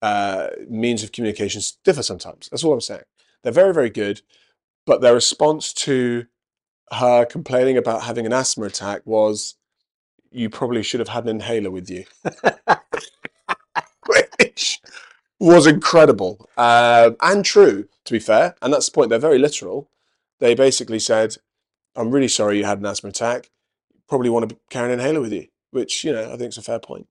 uh, 0.02 0.50
means 0.70 1.04
of 1.04 1.12
communications 1.12 1.78
differ 1.84 2.04
sometimes. 2.04 2.50
That's 2.50 2.64
all 2.64 2.74
I'm 2.74 2.82
saying. 2.82 3.04
They're 3.42 3.54
very, 3.54 3.74
very 3.74 3.90
good, 3.90 4.22
but 4.86 5.02
their 5.02 5.14
response 5.14 5.74
to 5.74 6.26
her 6.92 7.26
complaining 7.26 7.78
about 7.78 8.04
having 8.04 8.26
an 8.26 8.34
asthma 8.34 8.66
attack 8.66 9.02
was, 9.06 9.56
"You 10.32 10.50
probably 10.50 10.84
should 10.84 11.00
have 11.00 11.10
had 11.10 11.24
an 11.24 11.30
inhaler 11.30 11.72
with 11.72 11.90
you," 11.90 12.06
which 14.08 14.82
was 15.40 15.68
incredible 15.68 16.50
uh, 16.58 17.12
and 17.22 17.44
true, 17.46 17.88
to 18.06 18.14
be 18.14 18.20
fair. 18.20 18.56
And 18.62 18.74
that's 18.74 18.88
the 18.88 18.92
point. 18.94 19.10
They're 19.10 19.20
very 19.20 19.40
literal. 19.40 19.90
They 20.40 20.56
basically 20.56 21.00
said, 21.00 21.38
"I'm 21.96 22.12
really 22.12 22.28
sorry 22.28 22.58
you 22.58 22.66
had 22.66 22.80
an 22.80 22.86
asthma 22.86 23.10
attack. 23.10 23.50
Probably 24.08 24.30
want 24.30 24.50
to 24.50 24.58
carry 24.70 24.92
an 24.92 25.00
inhaler 25.00 25.22
with 25.22 25.34
you," 25.34 25.48
which 25.72 26.04
you 26.04 26.12
know 26.12 26.32
I 26.32 26.38
think 26.38 26.50
is 26.50 26.58
a 26.58 26.62
fair 26.62 26.80
point, 26.80 27.08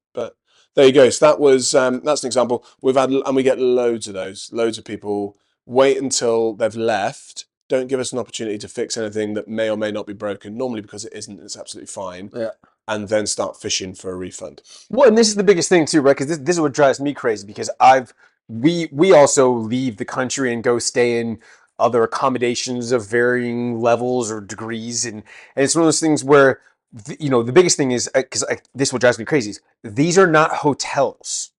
there 0.74 0.86
you 0.86 0.92
go. 0.92 1.10
So 1.10 1.26
that 1.26 1.40
was 1.40 1.74
um, 1.74 2.00
that's 2.04 2.22
an 2.22 2.28
example. 2.28 2.64
We've 2.80 2.96
had 2.96 3.10
and 3.10 3.36
we 3.36 3.42
get 3.42 3.58
loads 3.58 4.08
of 4.08 4.14
those. 4.14 4.50
Loads 4.52 4.78
of 4.78 4.84
people 4.84 5.36
wait 5.66 5.98
until 5.98 6.54
they've 6.54 6.74
left. 6.74 7.46
Don't 7.68 7.88
give 7.88 8.00
us 8.00 8.12
an 8.12 8.18
opportunity 8.18 8.58
to 8.58 8.68
fix 8.68 8.96
anything 8.96 9.34
that 9.34 9.48
may 9.48 9.70
or 9.70 9.76
may 9.76 9.90
not 9.90 10.06
be 10.06 10.12
broken. 10.12 10.56
Normally 10.56 10.80
because 10.80 11.04
it 11.04 11.12
isn't, 11.14 11.40
it's 11.40 11.56
absolutely 11.56 11.86
fine. 11.86 12.30
Yeah. 12.34 12.50
And 12.88 13.08
then 13.08 13.26
start 13.26 13.60
fishing 13.60 13.94
for 13.94 14.10
a 14.10 14.16
refund. 14.16 14.60
Well, 14.90 15.08
and 15.08 15.16
this 15.16 15.28
is 15.28 15.36
the 15.36 15.44
biggest 15.44 15.68
thing 15.68 15.86
too, 15.86 16.00
right? 16.00 16.16
Because 16.16 16.26
this, 16.26 16.38
this 16.38 16.56
is 16.56 16.60
what 16.60 16.72
drives 16.72 17.00
me 17.00 17.14
crazy. 17.14 17.46
Because 17.46 17.70
I've 17.80 18.12
we 18.48 18.88
we 18.92 19.12
also 19.12 19.50
leave 19.50 19.96
the 19.96 20.04
country 20.04 20.52
and 20.52 20.62
go 20.62 20.78
stay 20.78 21.20
in 21.20 21.38
other 21.78 22.02
accommodations 22.02 22.92
of 22.92 23.08
varying 23.08 23.80
levels 23.80 24.30
or 24.30 24.40
degrees, 24.40 25.04
and 25.04 25.22
and 25.56 25.64
it's 25.64 25.74
one 25.74 25.82
of 25.82 25.86
those 25.86 26.00
things 26.00 26.24
where 26.24 26.60
th- 27.06 27.20
you 27.20 27.30
know 27.30 27.42
the 27.42 27.52
biggest 27.52 27.76
thing 27.76 27.92
is 27.92 28.08
uh, 28.14 28.22
because 28.22 28.44
this 28.74 28.88
is 28.88 28.92
what 28.92 29.00
drives 29.00 29.18
me 29.18 29.24
crazy 29.24 29.54
these 29.82 30.18
are 30.18 30.26
not 30.26 30.56
hotels. 30.56 31.50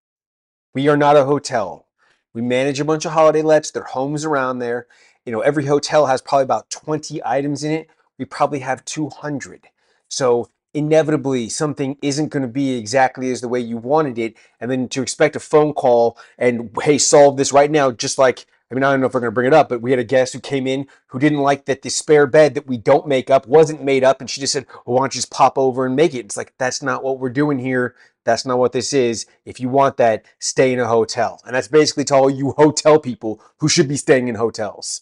We 0.73 0.87
are 0.87 0.97
not 0.97 1.17
a 1.17 1.25
hotel. 1.25 1.87
We 2.33 2.41
manage 2.41 2.79
a 2.79 2.85
bunch 2.85 3.05
of 3.05 3.11
holiday 3.11 3.41
lets. 3.41 3.71
Their 3.71 3.83
homes 3.83 4.25
around 4.25 4.59
there. 4.59 4.87
You 5.25 5.31
know, 5.31 5.41
every 5.41 5.65
hotel 5.65 6.07
has 6.07 6.21
probably 6.21 6.45
about 6.45 6.69
twenty 6.69 7.21
items 7.23 7.63
in 7.63 7.71
it. 7.71 7.89
We 8.17 8.25
probably 8.25 8.59
have 8.59 8.85
two 8.85 9.09
hundred. 9.09 9.67
So 10.07 10.49
inevitably 10.73 11.49
something 11.49 11.97
isn't 12.01 12.29
going 12.29 12.41
to 12.41 12.47
be 12.47 12.75
exactly 12.77 13.29
as 13.31 13.41
the 13.41 13.47
way 13.47 13.59
you 13.59 13.77
wanted 13.77 14.17
it 14.17 14.35
and 14.59 14.71
then 14.71 14.87
to 14.89 15.03
expect 15.03 15.35
a 15.35 15.39
phone 15.39 15.71
call 15.73 16.17
and 16.39 16.75
hey 16.81 16.97
solve 16.97 17.37
this 17.37 17.53
right 17.53 17.69
now 17.69 17.91
just 17.91 18.17
like 18.17 18.47
i 18.73 18.75
mean 18.75 18.83
i 18.83 18.91
don't 18.91 18.99
know 18.99 19.05
if 19.07 19.13
we're 19.13 19.19
going 19.19 19.31
to 19.31 19.35
bring 19.35 19.47
it 19.47 19.53
up 19.53 19.69
but 19.69 19.81
we 19.81 19.91
had 19.91 19.99
a 19.99 20.03
guest 20.03 20.33
who 20.33 20.39
came 20.39 20.65
in 20.67 20.87
who 21.07 21.19
didn't 21.19 21.39
like 21.39 21.65
that 21.65 21.83
the 21.83 21.89
spare 21.89 22.25
bed 22.27 22.55
that 22.55 22.67
we 22.67 22.77
don't 22.77 23.07
make 23.07 23.29
up 23.29 23.47
wasn't 23.47 23.83
made 23.83 24.03
up 24.03 24.19
and 24.19 24.29
she 24.29 24.41
just 24.41 24.53
said 24.53 24.65
well, 24.85 24.95
why 24.95 25.01
don't 25.01 25.15
you 25.15 25.19
just 25.19 25.31
pop 25.31 25.57
over 25.57 25.85
and 25.85 25.95
make 25.95 26.13
it 26.13 26.25
it's 26.25 26.37
like 26.37 26.53
that's 26.57 26.81
not 26.81 27.03
what 27.03 27.19
we're 27.19 27.29
doing 27.29 27.59
here 27.59 27.95
that's 28.25 28.45
not 28.45 28.57
what 28.57 28.71
this 28.71 28.93
is 28.93 29.25
if 29.45 29.59
you 29.59 29.69
want 29.69 29.97
that 29.97 30.25
stay 30.39 30.73
in 30.73 30.79
a 30.79 30.87
hotel 30.87 31.39
and 31.45 31.55
that's 31.55 31.67
basically 31.67 32.03
to 32.03 32.15
all 32.15 32.29
you 32.29 32.51
hotel 32.57 32.99
people 32.99 33.39
who 33.59 33.69
should 33.69 33.87
be 33.87 33.97
staying 33.97 34.27
in 34.27 34.35
hotels 34.35 35.01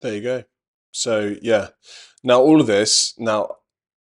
There 0.00 0.14
you 0.14 0.22
go. 0.22 0.44
So 0.92 1.36
yeah. 1.42 1.68
Now 2.22 2.40
all 2.40 2.60
of 2.60 2.66
this. 2.66 3.14
Now, 3.18 3.56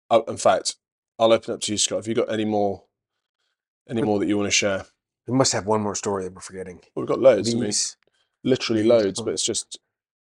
uh, 0.09 0.21
in 0.27 0.37
fact, 0.37 0.75
I'll 1.17 1.33
open 1.33 1.53
up 1.53 1.61
to 1.61 1.71
you, 1.71 1.77
Scott. 1.77 1.99
Have 1.99 2.07
you 2.07 2.13
got 2.13 2.31
any 2.31 2.45
more? 2.45 2.83
Any 3.89 4.01
more 4.01 4.19
that 4.19 4.27
you 4.27 4.37
want 4.37 4.47
to 4.47 4.51
share? 4.51 4.85
we 5.27 5.33
must 5.33 5.53
have 5.53 5.65
one 5.65 5.81
more 5.81 5.95
story 5.95 6.23
that 6.23 6.33
we're 6.33 6.41
forgetting 6.41 6.75
Well, 6.95 7.03
we've 7.03 7.07
got 7.07 7.19
loads. 7.19 7.53
These- 7.53 7.97
literally 8.43 8.83
loads, 8.83 9.21
but 9.21 9.33
it's 9.33 9.43
just 9.43 9.79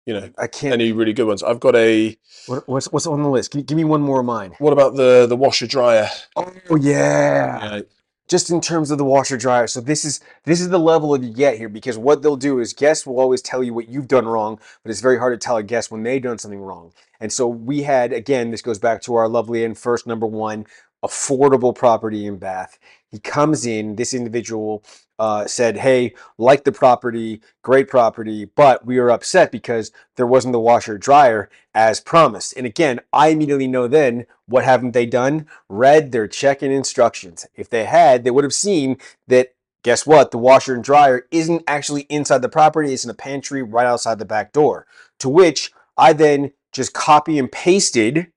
you 0.08 0.14
know, 0.14 0.30
I 0.38 0.48
can't. 0.48 0.74
any 0.74 0.94
really 0.94 1.12
good 1.12 1.28
ones. 1.28 1.44
I've 1.44 1.60
got 1.60 1.76
a. 1.76 2.18
What, 2.46 2.68
what's 2.68 2.92
what's 2.92 3.06
on 3.06 3.22
the 3.22 3.30
list? 3.30 3.52
Give, 3.52 3.66
give 3.66 3.78
me 3.78 3.84
one 3.84 4.02
more 4.02 4.22
of 4.22 4.26
mine. 4.26 4.54
What 4.60 4.72
about 4.72 4.96
the 4.96 5.28
the 5.28 5.36
washer 5.36 5.68
dryer? 5.68 6.10
Oh 6.38 6.50
yeah. 6.80 7.76
Yeah, 7.76 7.82
just 8.30 8.50
in 8.50 8.62
terms 8.62 8.90
of 8.90 8.98
the 8.98 9.04
washer 9.04 9.38
dryer. 9.38 9.68
So 9.68 9.82
this 9.82 10.06
is 10.06 10.22
this 10.46 10.62
is 10.62 10.70
the 10.70 10.80
level 10.80 11.14
of 11.14 11.24
you 11.24 11.34
get 11.34 11.58
here 11.58 11.68
because 11.68 11.98
what 11.98 12.22
they'll 12.22 12.38
do 12.38 12.60
is 12.60 12.72
guests 12.72 13.06
will 13.06 13.20
always 13.20 13.42
tell 13.42 13.62
you 13.62 13.74
what 13.74 13.90
you've 13.90 14.08
done 14.08 14.26
wrong, 14.26 14.60
but 14.82 14.92
it's 14.92 15.02
very 15.02 15.18
hard 15.18 15.40
to 15.40 15.46
tell 15.46 15.58
a 15.58 15.64
guest 15.64 15.92
when 15.92 16.04
they've 16.04 16.22
done 16.22 16.38
something 16.38 16.62
wrong. 16.62 16.94
And 17.20 17.32
so 17.34 17.46
we 17.46 17.84
had 17.84 18.14
again, 18.14 18.52
this 18.52 18.62
goes 18.62 18.80
back 18.80 19.02
to 19.04 19.16
our 19.16 19.28
lovely 19.28 19.66
and 19.66 19.78
first 19.78 20.08
number 20.08 20.26
one 20.26 20.66
affordable 21.04 21.76
property 21.76 22.26
in 22.26 22.38
Bath. 22.38 22.80
He 23.12 23.20
comes 23.20 23.66
in, 23.66 23.96
this 23.98 24.14
individual 24.14 24.84
uh, 25.20 25.46
said, 25.46 25.78
Hey, 25.78 26.14
like 26.38 26.64
the 26.64 26.72
property, 26.72 27.42
great 27.64 27.88
property, 27.88 28.46
but 28.46 28.86
we 28.86 28.98
are 28.98 29.10
upset 29.10 29.52
because 29.52 29.92
there 30.16 30.28
wasn't 30.28 30.52
the 30.54 30.60
washer 30.60 30.98
dryer 30.98 31.50
as 31.74 32.00
promised. 32.00 32.56
And 32.56 32.66
again, 32.66 33.00
I 33.12 33.30
immediately 33.30 33.68
know 33.68 33.88
then 33.88 34.26
what 34.48 34.64
haven't 34.64 34.92
they 34.92 35.06
done? 35.06 35.48
Read 35.70 36.12
their 36.12 36.28
check-in 36.28 36.72
instructions. 36.72 37.46
If 37.56 37.70
they 37.70 37.86
had, 37.86 38.24
they 38.24 38.32
would 38.32 38.44
have 38.44 38.54
seen 38.54 38.98
that 39.28 39.54
guess 39.84 40.06
what? 40.06 40.32
The 40.32 40.38
washer 40.38 40.76
and 40.76 40.84
dryer 40.84 41.28
isn't 41.32 41.64
actually 41.68 42.02
inside 42.04 42.42
the 42.42 42.50
property, 42.50 42.94
it's 42.94 43.04
in 43.04 43.10
a 43.10 43.16
pantry 43.16 43.64
right 43.64 43.86
outside 43.86 44.20
the 44.20 44.26
back 44.26 44.52
door. 44.52 44.86
To 45.20 45.30
which 45.30 45.72
I 45.98 46.14
then 46.14 46.52
just 46.72 46.94
copy 46.94 47.40
and 47.40 47.52
pasted 47.52 48.32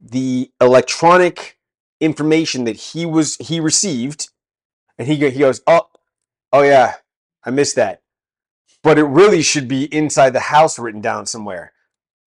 the 0.00 0.50
electronic 0.60 1.58
information 2.00 2.64
that 2.64 2.76
he 2.76 3.06
was 3.06 3.36
he 3.36 3.60
received 3.60 4.30
and 4.98 5.06
he 5.06 5.14
he 5.30 5.38
goes, 5.38 5.62
"Oh, 5.66 5.88
oh 6.52 6.62
yeah, 6.62 6.94
I 7.44 7.50
missed 7.50 7.76
that." 7.76 8.02
But 8.82 8.98
it 8.98 9.04
really 9.04 9.42
should 9.42 9.68
be 9.68 9.84
inside 9.94 10.30
the 10.30 10.40
house 10.40 10.78
written 10.78 11.00
down 11.00 11.26
somewhere. 11.26 11.72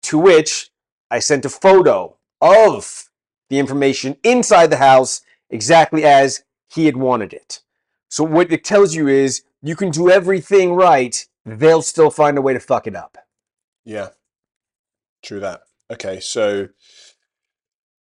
To 0.04 0.18
which 0.18 0.70
I 1.10 1.18
sent 1.18 1.44
a 1.44 1.50
photo 1.50 2.16
of 2.40 3.10
the 3.50 3.58
information 3.58 4.16
inside 4.22 4.68
the 4.68 4.76
house 4.76 5.22
exactly 5.50 6.04
as 6.04 6.44
he 6.68 6.86
had 6.86 6.96
wanted 6.96 7.32
it. 7.32 7.62
So 8.10 8.24
what 8.24 8.52
it 8.52 8.64
tells 8.64 8.94
you 8.94 9.08
is 9.08 9.42
you 9.62 9.76
can 9.76 9.90
do 9.90 10.10
everything 10.10 10.74
right, 10.74 11.26
they'll 11.44 11.82
still 11.82 12.10
find 12.10 12.38
a 12.38 12.42
way 12.42 12.52
to 12.52 12.60
fuck 12.60 12.86
it 12.86 12.96
up. 12.96 13.18
yeah, 13.84 14.10
true 15.22 15.40
that. 15.40 15.62
Okay, 15.90 16.20
so 16.20 16.68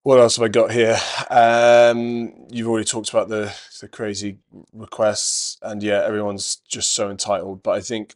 what 0.04 0.18
else 0.20 0.36
have 0.36 0.44
I 0.44 0.48
got 0.48 0.70
here? 0.70 0.96
Um, 1.30 2.46
you've 2.50 2.68
already 2.68 2.84
talked 2.84 3.10
about 3.10 3.28
the 3.28 3.52
the 3.80 3.88
crazy 3.88 4.38
requests, 4.72 5.58
and 5.62 5.82
yeah, 5.82 6.02
everyone's 6.04 6.56
just 6.68 6.92
so 6.92 7.10
entitled. 7.10 7.62
But 7.62 7.72
I 7.72 7.80
think 7.80 8.14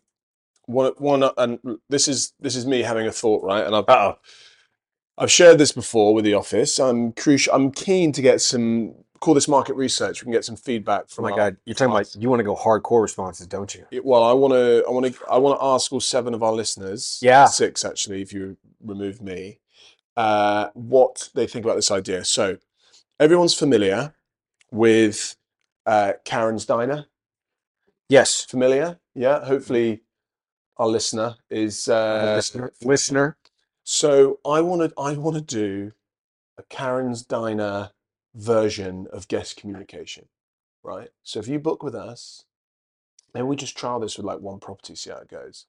one 0.66 0.93
one 0.99 1.24
and 1.36 1.59
this 1.89 2.07
is 2.09 2.32
this 2.41 2.55
is 2.57 2.64
me 2.66 2.82
having 2.82 3.07
a 3.07 3.12
thought, 3.12 3.43
right? 3.43 3.66
And 3.66 3.74
I've 3.74 3.89
Uh-oh. 3.89 4.18
I've 5.20 5.32
shared 5.32 5.59
this 5.59 5.72
before 5.72 6.14
with 6.14 6.24
the 6.24 6.34
office. 6.34 6.78
I'm 6.78 7.12
crucial. 7.12 7.53
I'm 7.53 7.72
keen 7.72 8.12
to 8.12 8.22
get 8.22 8.41
some 8.41 8.95
call 9.20 9.34
this 9.34 9.49
market 9.49 9.74
research. 9.74 10.22
We 10.22 10.26
can 10.26 10.32
get 10.32 10.45
some 10.45 10.55
feedback 10.55 11.03
Oh 11.11 11.14
from. 11.14 11.24
my 11.24 11.30
our- 11.32 11.36
god, 11.36 11.57
you're 11.64 11.74
talking 11.74 11.93
about 11.93 12.14
you 12.14 12.28
want 12.30 12.39
to 12.41 12.45
go 12.45 12.55
hardcore 12.55 13.03
responses, 13.03 13.47
don't 13.49 13.74
you? 13.74 13.84
it- 13.91 14.05
well, 14.05 14.22
I 14.22 14.32
want 14.32 14.53
to. 14.55 14.84
I 14.86 14.91
want 14.93 15.07
to. 15.12 15.20
I 15.28 15.39
want 15.39 15.59
to 15.59 15.64
ask 15.64 15.93
all 15.93 16.01
seven 16.01 16.34
of 16.34 16.43
our 16.45 16.53
listeners. 16.53 17.18
Yeah. 17.22 17.47
six 17.47 17.84
actually, 17.84 18.22
if 18.22 18.32
you 18.32 18.57
remove 18.84 19.20
me, 19.20 19.59
uh, 20.18 20.70
what 20.74 21.30
they 21.34 21.46
think 21.46 21.64
about 21.64 21.76
this 21.76 21.92
idea. 21.92 22.24
So, 22.24 22.58
everyone's 23.20 23.54
familiar 23.54 24.14
with 24.72 25.36
uh, 25.86 26.14
Karen's 26.24 26.66
Diner. 26.66 27.06
Yes. 28.08 28.44
Familiar? 28.44 28.98
Yeah. 29.14 29.44
Hopefully, 29.44 30.02
our 30.76 30.88
listener 30.88 31.36
is. 31.50 31.88
Uh, 31.88 32.34
listener, 32.36 32.72
listener. 32.82 33.36
So 33.84 34.40
I 34.44 34.60
want 34.60 34.82
to 34.82 35.00
I 35.00 35.14
want 35.14 35.36
to 35.36 35.42
do 35.42 35.92
a 36.58 36.62
Karen's 36.64 37.22
Diner 37.22 37.92
version 38.34 39.06
of 39.12 39.28
guest 39.28 39.56
communication, 39.56 40.26
right? 40.82 41.08
So 41.22 41.40
if 41.40 41.48
you 41.48 41.58
book 41.58 41.82
with 41.82 41.94
us, 41.94 42.44
maybe 43.32 43.46
we 43.46 43.56
just 43.56 43.78
trial 43.78 44.00
this 44.00 44.18
with 44.18 44.26
like 44.26 44.40
one 44.40 44.58
property, 44.58 44.94
see 44.94 45.10
how 45.10 45.18
it 45.18 45.28
goes. 45.28 45.66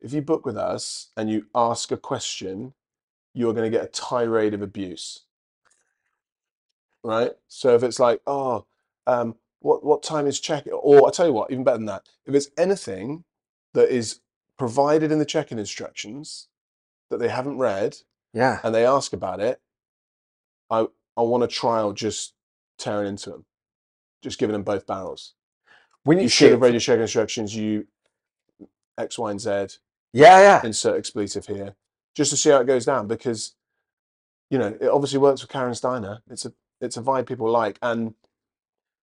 If 0.00 0.12
you 0.12 0.22
book 0.22 0.46
with 0.46 0.56
us 0.56 1.08
and 1.16 1.28
you 1.28 1.46
ask 1.54 1.90
a 1.90 1.96
question, 1.96 2.74
you're 3.34 3.52
going 3.54 3.70
to 3.70 3.76
get 3.76 3.84
a 3.86 3.90
tirade 3.90 4.54
of 4.54 4.62
abuse, 4.62 5.24
right? 7.02 7.32
So 7.48 7.74
if 7.74 7.82
it's 7.82 7.98
like, 8.00 8.20
oh, 8.26 8.66
um, 9.06 9.36
what 9.60 9.84
what 9.84 10.02
time 10.02 10.26
is 10.26 10.40
check? 10.40 10.66
Or 10.72 11.06
I 11.06 11.10
tell 11.10 11.26
you 11.26 11.32
what, 11.32 11.50
even 11.50 11.64
better 11.64 11.78
than 11.78 11.86
that, 11.86 12.06
if 12.26 12.34
it's 12.34 12.50
anything 12.56 13.24
that 13.74 13.88
is 13.88 14.20
provided 14.58 15.12
in 15.12 15.18
the 15.18 15.24
check-in 15.24 15.58
instructions 15.58 16.48
that 17.10 17.18
they 17.18 17.28
haven't 17.28 17.58
read 17.58 17.98
Yeah. 18.32 18.60
and 18.62 18.74
they 18.74 18.84
ask 18.86 19.12
about 19.12 19.40
it, 19.40 19.60
I 20.70 20.86
I 21.16 21.22
want 21.22 21.42
to 21.42 21.48
trial 21.48 21.92
just 21.92 22.34
tearing 22.78 23.08
into 23.08 23.30
them, 23.30 23.44
just 24.22 24.38
giving 24.38 24.52
them 24.52 24.62
both 24.62 24.86
barrels. 24.86 25.34
When 26.04 26.18
You 26.20 26.28
should 26.28 26.52
have 26.52 26.60
read 26.60 26.72
your 26.72 26.80
check 26.80 26.98
instructions. 27.00 27.54
You 27.54 27.86
X, 28.96 29.18
Y, 29.18 29.30
and 29.30 29.40
Z. 29.40 29.50
Yeah, 30.12 30.38
yeah. 30.40 30.60
Insert 30.64 30.96
expletive 30.96 31.46
here, 31.46 31.74
just 32.14 32.30
to 32.30 32.36
see 32.36 32.50
how 32.50 32.60
it 32.60 32.66
goes 32.66 32.84
down. 32.84 33.06
Because 33.06 33.54
you 34.50 34.58
know 34.58 34.76
it 34.80 34.88
obviously 34.88 35.18
works 35.18 35.40
for 35.40 35.46
Karen's 35.46 35.80
Diner. 35.80 36.22
It's 36.30 36.44
a 36.46 36.52
it's 36.80 36.96
a 36.96 37.02
vibe 37.02 37.26
people 37.26 37.50
like, 37.50 37.78
and 37.82 38.14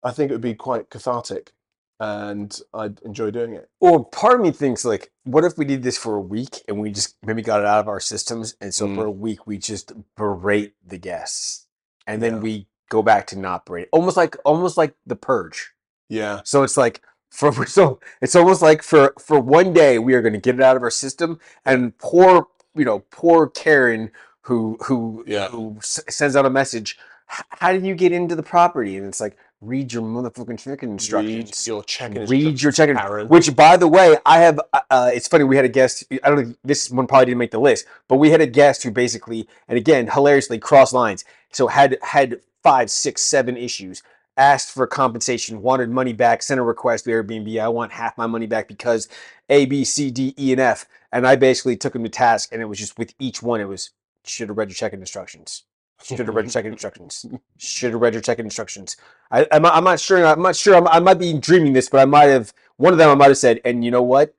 I 0.04 0.12
think 0.12 0.30
it 0.30 0.34
would 0.34 0.41
be 0.41 0.56
quite 0.56 0.89
cathartic, 0.89 1.54
and 1.99 2.60
I'd 2.74 3.02
enjoy 3.04 3.32
doing 3.32 3.54
it. 3.54 3.70
Or 3.80 4.04
part 4.06 4.36
of 4.36 4.41
me 4.41 4.52
thinks 4.52 4.84
like, 4.84 5.12
what 5.24 5.43
if 5.45 5.58
we 5.58 5.66
did 5.66 5.84
this 5.84 5.97
for 5.97 6.16
a 6.16 6.22
week 6.22 6.62
and 6.68 6.80
we 6.80 6.91
just 6.91 7.16
maybe 7.24 7.41
got 7.41 7.60
it 7.62 7.66
out 7.68 7.80
of 7.80 7.88
our 7.88 7.99
systems, 7.99 8.56
and 8.60 8.74
so 8.74 8.88
Mm. 8.88 8.95
for 8.95 9.06
a 9.06 9.12
week 9.12 9.45
we 9.47 9.58
just 9.58 9.93
berate 10.18 10.74
the 10.86 10.97
guests, 10.97 11.68
and 12.08 12.22
then 12.22 12.36
Yeah. 12.36 12.39
we 12.41 12.68
go 12.89 13.02
back 13.02 13.26
to 13.28 13.39
not 13.39 13.66
berate, 13.66 13.88
almost 13.93 14.18
like 14.18 14.36
almost 14.43 14.76
like 14.78 14.95
the 15.06 15.16
purge. 15.16 15.72
Yeah, 16.10 16.41
So 16.43 16.64
it's 16.64 16.76
like 16.76 17.02
for 17.30 17.54
so 17.66 17.99
it's 18.22 18.36
almost 18.36 18.62
like 18.62 18.84
for 18.84 19.14
for 19.18 19.39
one 19.39 19.72
day 19.72 19.97
we 19.97 20.14
are 20.14 20.22
going 20.22 20.34
to 20.34 20.39
get 20.39 20.56
it 20.56 20.62
out 20.62 20.76
of 20.76 20.84
our 20.84 20.89
system, 20.91 21.39
and 21.64 21.97
poor 21.99 22.47
you 22.76 22.86
know 22.86 22.99
poor 23.11 23.47
Karen 23.47 24.11
who 24.41 24.78
who 24.86 25.24
Yeah. 25.28 25.49
who 25.49 25.76
s- 25.80 25.99
sends 26.09 26.36
out 26.36 26.45
a 26.45 26.49
message. 26.49 26.97
How 27.28 27.72
did 27.72 27.86
you 27.86 27.95
get 27.95 28.11
into 28.11 28.36
the 28.36 28.43
property? 28.43 28.97
And 28.97 29.05
it's 29.07 29.22
like 29.22 29.38
read 29.61 29.93
your 29.93 30.01
motherfucking 30.01 30.57
chicken 30.59 30.89
read 30.89 30.93
instructions. 30.93 31.67
your 31.67 31.84
checking. 31.84 32.26
Read 32.26 32.61
your 32.61 32.72
checking. 32.72 32.95
Karen. 32.95 33.28
Which, 33.28 33.55
by 33.55 33.78
the 33.78 33.88
way, 33.88 34.17
I 34.26 34.39
have. 34.39 34.59
uh, 34.74 34.80
Uh, 34.89 35.11
it's 35.13 35.28
funny. 35.28 35.43
We 35.45 35.55
had 35.55 35.63
a 35.65 35.69
guest. 35.69 36.03
I 36.24 36.30
don't 36.30 36.49
know. 36.49 36.55
This 36.63 36.89
one 36.89 37.07
probably 37.07 37.28
didn't 37.28 37.38
make 37.38 37.51
the 37.51 37.59
list, 37.59 37.86
but 38.09 38.17
we 38.17 38.32
had 38.32 38.41
a 38.41 38.47
guest 38.47 38.84
who 38.84 38.91
basically, 38.91 39.47
and 39.69 39.78
again, 39.78 40.07
hilariously 40.07 40.57
crossed 40.59 40.93
lines. 40.93 41.24
So 41.51 41.67
had 41.67 41.97
had 42.01 42.41
five, 42.63 42.89
six, 42.91 43.22
seven 43.22 43.55
issues. 43.55 44.03
Asked 44.38 44.71
for 44.71 44.88
compensation, 44.88 45.61
wanted 45.61 45.89
money 45.89 46.13
back, 46.13 46.41
sent 46.41 46.59
a 46.59 46.63
request 46.63 47.03
to 47.05 47.11
Airbnb. 47.11 47.59
I 47.61 47.67
want 47.67 47.91
half 47.91 48.17
my 48.17 48.27
money 48.27 48.47
back 48.47 48.67
because 48.67 49.07
A, 49.49 49.65
B, 49.65 49.84
C, 49.84 50.09
D, 50.09 50.34
E, 50.39 50.51
and 50.53 50.61
F. 50.61 50.86
And 51.11 51.27
I 51.27 51.36
basically 51.36 51.75
took 51.75 51.93
him 51.95 52.03
to 52.03 52.09
task, 52.09 52.49
and 52.53 52.61
it 52.61 52.65
was 52.65 52.79
just 52.79 52.97
with 52.97 53.13
each 53.19 53.43
one, 53.43 53.59
it 53.59 53.65
was 53.65 53.91
should 54.23 54.47
have 54.49 54.57
read 54.57 54.69
your 54.69 54.75
check-in 54.75 54.99
instructions. 55.01 55.63
Should 56.03 56.19
have 56.19 56.29
read 56.29 56.45
your 56.45 56.51
check-in 56.51 56.71
instructions. 56.71 57.25
Should 57.57 57.91
have 57.91 58.01
read 58.01 58.13
your 58.13 58.21
check-in 58.21 58.45
instructions. 58.45 58.95
I, 59.29 59.45
I'm, 59.51 59.61
not- 59.63 59.75
I'm 59.75 59.84
not 59.84 59.99
sure. 59.99 60.25
I'm 60.25 60.41
not 60.41 60.55
sure. 60.55 60.75
I'm, 60.75 60.88
I 60.88 60.99
might 60.99 61.19
be 61.19 61.38
dreaming 61.38 61.73
this, 61.73 61.89
but 61.89 61.99
I 61.99 62.05
might 62.05 62.25
have. 62.25 62.53
One 62.77 62.93
of 62.93 62.97
them, 62.99 63.09
I 63.09 63.15
might 63.15 63.27
have 63.27 63.38
said, 63.38 63.59
and 63.65 63.84
you 63.86 63.91
know 63.91 64.01
what? 64.01 64.34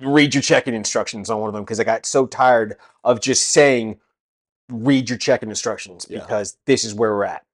Read 0.00 0.34
your 0.34 0.42
check-in 0.42 0.74
instructions 0.74 1.28
on 1.28 1.40
one 1.40 1.48
of 1.48 1.54
them 1.54 1.64
because 1.64 1.80
I 1.80 1.84
got 1.84 2.06
so 2.06 2.26
tired 2.26 2.76
of 3.02 3.20
just 3.20 3.48
saying, 3.48 3.98
read 4.70 5.10
your 5.10 5.18
check-in 5.18 5.50
instructions 5.50 6.06
Yeah. 6.08 6.20
because 6.20 6.56
this 6.66 6.84
is 6.84 6.94
where 6.94 7.12
we're 7.14 7.24
at. 7.24 7.44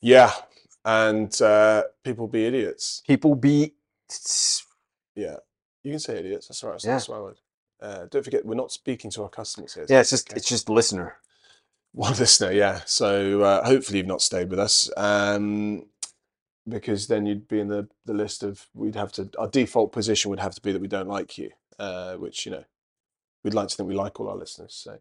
Yeah, 0.00 0.32
and 0.84 1.40
uh, 1.42 1.84
people 2.04 2.28
be 2.28 2.46
idiots. 2.46 3.02
People 3.06 3.34
be. 3.34 3.74
Yeah, 5.16 5.36
you 5.82 5.90
can 5.92 6.00
say 6.00 6.18
idiots. 6.18 6.48
That's 6.48 6.62
all 6.64 6.70
right. 6.70 6.76
It's 6.76 6.84
Yeah. 6.84 7.00
a 7.16 7.22
word. 7.22 7.40
Uh, 7.80 8.06
don't 8.10 8.22
forget, 8.24 8.44
we're 8.44 8.54
not 8.54 8.72
speaking 8.72 9.10
to 9.12 9.22
our 9.22 9.28
customers 9.28 9.74
here. 9.74 9.86
Yeah, 9.88 10.00
it's 10.00 10.10
just 10.10 10.30
okay? 10.30 10.36
it's 10.38 10.48
just 10.48 10.68
listener. 10.68 11.16
one 11.92 12.14
listener. 12.18 12.50
Yeah, 12.52 12.80
so 12.86 13.42
uh, 13.42 13.64
hopefully 13.64 13.98
you've 13.98 14.06
not 14.06 14.22
stayed 14.22 14.50
with 14.50 14.58
us, 14.58 14.90
um, 14.96 15.86
because 16.68 17.06
then 17.08 17.26
you'd 17.26 17.46
be 17.48 17.60
in 17.60 17.68
the 17.68 17.88
the 18.04 18.14
list 18.14 18.42
of 18.42 18.66
we'd 18.74 18.94
have 18.96 19.12
to 19.12 19.28
our 19.38 19.48
default 19.48 19.92
position 19.92 20.30
would 20.30 20.40
have 20.40 20.54
to 20.54 20.60
be 20.62 20.72
that 20.72 20.80
we 20.82 20.88
don't 20.88 21.08
like 21.08 21.38
you, 21.38 21.50
uh, 21.78 22.14
which 22.14 22.46
you 22.46 22.52
know 22.52 22.64
we'd 23.44 23.54
like 23.54 23.68
to 23.68 23.76
think 23.76 23.88
we 23.88 23.94
like 23.94 24.18
all 24.18 24.28
our 24.28 24.36
listeners. 24.36 24.74
So 24.74 24.98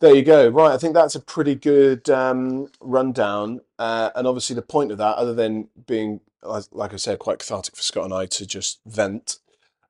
there 0.00 0.14
you 0.14 0.22
go. 0.22 0.48
Right, 0.48 0.72
I 0.72 0.78
think 0.78 0.94
that's 0.94 1.14
a 1.14 1.20
pretty 1.20 1.54
good 1.54 2.08
um, 2.10 2.68
rundown, 2.80 3.60
uh, 3.78 4.10
and 4.14 4.26
obviously 4.26 4.56
the 4.56 4.62
point 4.62 4.92
of 4.92 4.98
that, 4.98 5.16
other 5.16 5.34
than 5.34 5.68
being 5.86 6.20
like 6.42 6.92
I 6.92 6.96
said, 6.96 7.18
quite 7.18 7.38
cathartic 7.38 7.74
for 7.74 7.82
Scott 7.82 8.04
and 8.04 8.12
I 8.12 8.26
to 8.26 8.46
just 8.46 8.80
vent, 8.86 9.38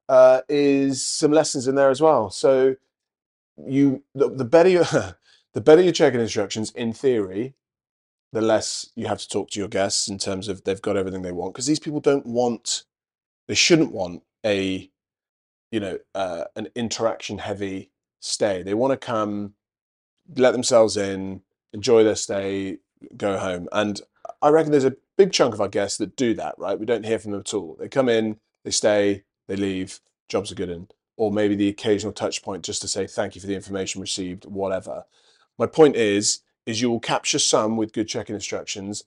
uh, 0.09 0.43
is 0.49 1.05
some 1.05 1.33
lessons 1.33 1.67
in 1.67 1.75
there 1.75 1.91
as 1.91 2.01
well. 2.01 2.31
So 2.31 2.77
you 3.67 4.03
the, 4.15 4.29
the 4.31 4.45
better 4.45 4.69
you 4.69 4.85
the 5.55 5.61
better 5.61 5.83
your 5.83 5.93
instructions 6.21 6.71
in 6.73 6.93
theory 6.93 7.55
the 8.33 8.41
less 8.41 8.91
you 8.97 9.07
have 9.07 9.21
to 9.21 9.29
talk 9.29 9.49
to 9.51 9.61
your 9.61 9.69
guests 9.69 10.09
in 10.09 10.19
terms 10.19 10.49
of 10.49 10.65
they've 10.65 10.83
got 10.83 10.97
everything 10.97 11.23
they 11.23 11.31
want 11.31 11.55
because 11.55 11.67
these 11.67 11.79
people 11.79 12.01
don't 12.01 12.27
want 12.27 12.83
they 13.47 13.55
shouldn't 13.55 13.93
want 13.93 14.23
a 14.45 14.91
you 15.71 15.81
know 15.81 15.99
uh, 16.15 16.45
an 16.57 16.69
interaction 16.75 17.39
heavy 17.39 17.91
stay. 18.21 18.63
They 18.63 18.75
want 18.75 18.93
to 18.93 18.97
come, 18.97 19.55
let 20.37 20.53
themselves 20.53 20.97
in, 20.97 21.43
enjoy 21.73 22.05
their 22.05 22.15
stay, 22.15 22.79
go 23.17 23.39
home. 23.39 23.69
And 23.73 24.01
I 24.41 24.49
reckon 24.49 24.73
there's 24.73 24.85
a 24.85 24.97
big 25.17 25.33
chunk 25.33 25.55
of 25.55 25.61
our 25.61 25.69
guests 25.69 25.99
that 25.99 26.17
do 26.17 26.35
that, 26.35 26.55
right? 26.59 26.79
We 26.79 26.87
don't 26.87 27.05
hear 27.05 27.19
from 27.19 27.33
them 27.33 27.41
at 27.41 27.55
all. 27.55 27.77
They 27.79 27.89
come 27.89 28.09
in, 28.09 28.39
they 28.65 28.71
stay, 28.71 29.25
they 29.47 29.57
leave, 29.57 30.01
jobs 30.29 30.51
are 30.51 30.57
good 30.57 30.71
in. 30.71 30.89
Or 31.17 31.31
maybe 31.31 31.55
the 31.55 31.69
occasional 31.69 32.13
touch 32.13 32.43
point 32.43 32.65
just 32.65 32.83
to 32.83 32.89
say 32.89 33.07
thank 33.07 33.35
you 33.35 33.41
for 33.41 33.47
the 33.47 33.55
information 33.55 34.01
received, 34.01 34.45
whatever. 34.47 35.05
My 35.59 35.67
point 35.67 35.97
is, 35.97 36.41
is 36.67 36.81
you 36.81 36.91
will 36.91 37.01
capture 37.01 37.39
some 37.39 37.77
with 37.77 37.93
good 37.93 38.09
check-in 38.09 38.35
instructions, 38.35 39.05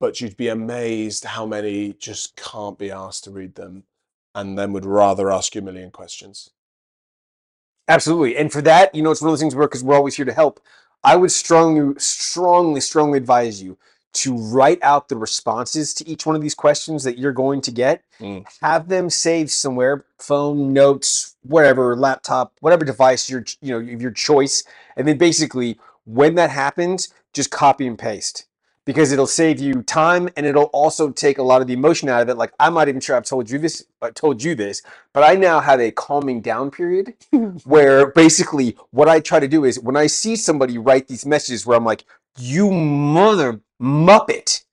but 0.00 0.20
you'd 0.20 0.36
be 0.36 0.48
amazed 0.48 1.24
how 1.24 1.46
many 1.46 1.92
just 1.92 2.36
can't 2.36 2.78
be 2.78 2.90
asked 2.90 3.24
to 3.24 3.30
read 3.30 3.54
them 3.54 3.84
and 4.34 4.58
then 4.58 4.72
would 4.72 4.84
rather 4.84 5.30
ask 5.30 5.54
you 5.54 5.60
a 5.60 5.64
million 5.64 5.90
questions. 5.90 6.50
Absolutely. 7.88 8.36
And 8.36 8.52
for 8.52 8.62
that, 8.62 8.94
you 8.94 9.02
know, 9.02 9.10
it's 9.10 9.20
one 9.20 9.28
of 9.28 9.32
those 9.32 9.40
things 9.40 9.54
where, 9.54 9.68
because 9.68 9.84
we're 9.84 9.96
always 9.96 10.16
here 10.16 10.24
to 10.24 10.32
help, 10.32 10.60
I 11.04 11.16
would 11.16 11.30
strongly, 11.30 11.94
strongly, 11.98 12.80
strongly 12.80 13.18
advise 13.18 13.62
you 13.62 13.78
to 14.14 14.34
write 14.34 14.78
out 14.82 15.08
the 15.08 15.16
responses 15.16 15.92
to 15.94 16.08
each 16.08 16.24
one 16.24 16.34
of 16.34 16.42
these 16.42 16.54
questions 16.54 17.04
that 17.04 17.18
you're 17.18 17.32
going 17.32 17.60
to 17.60 17.70
get. 17.70 18.02
Mm. 18.18 18.46
Have 18.62 18.88
them 18.88 19.10
saved 19.10 19.50
somewhere, 19.50 20.06
phone, 20.18 20.72
notes, 20.72 21.36
whatever, 21.42 21.94
laptop, 21.94 22.54
whatever 22.60 22.84
device 22.84 23.28
your 23.28 23.44
you 23.60 23.72
know 23.78 23.92
of 23.92 24.00
your 24.00 24.10
choice, 24.10 24.64
and 24.96 25.06
then 25.06 25.18
basically 25.18 25.78
when 26.06 26.34
that 26.36 26.50
happens, 26.50 27.12
just 27.34 27.50
copy 27.50 27.86
and 27.86 27.98
paste 27.98 28.46
because 28.86 29.12
it'll 29.12 29.28
save 29.28 29.60
you 29.60 29.82
time 29.84 30.30
and 30.36 30.46
it'll 30.46 30.64
also 30.66 31.10
take 31.12 31.38
a 31.38 31.44
lot 31.44 31.62
of 31.62 31.68
the 31.68 31.74
emotion 31.74 32.08
out 32.10 32.22
of 32.22 32.30
it. 32.30 32.38
Like 32.38 32.52
I'm 32.60 32.74
not 32.74 32.88
even 32.88 33.02
sure 33.02 33.16
I've 33.16 33.24
told 33.26 33.50
you 33.50 33.58
this, 33.60 33.84
I 34.02 34.10
told 34.12 34.44
you 34.44 34.56
this, 34.56 34.82
but 35.14 35.24
I 35.24 35.36
now 35.36 35.60
have 35.60 35.80
a 35.80 35.92
calming 35.92 36.42
down 36.42 36.72
period 36.72 37.14
where 37.64 38.12
basically 38.12 38.78
what 38.92 39.08
I 39.10 39.20
try 39.20 39.40
to 39.40 39.48
do 39.48 39.64
is 39.64 39.80
when 39.80 39.96
I 39.96 40.08
see 40.08 40.36
somebody 40.36 40.78
write 40.78 41.08
these 41.08 41.26
messages 41.26 41.66
where 41.66 41.78
I'm 41.78 41.86
like, 41.86 42.04
you 42.38 42.72
mother 42.72 43.60
muppet, 43.82 44.64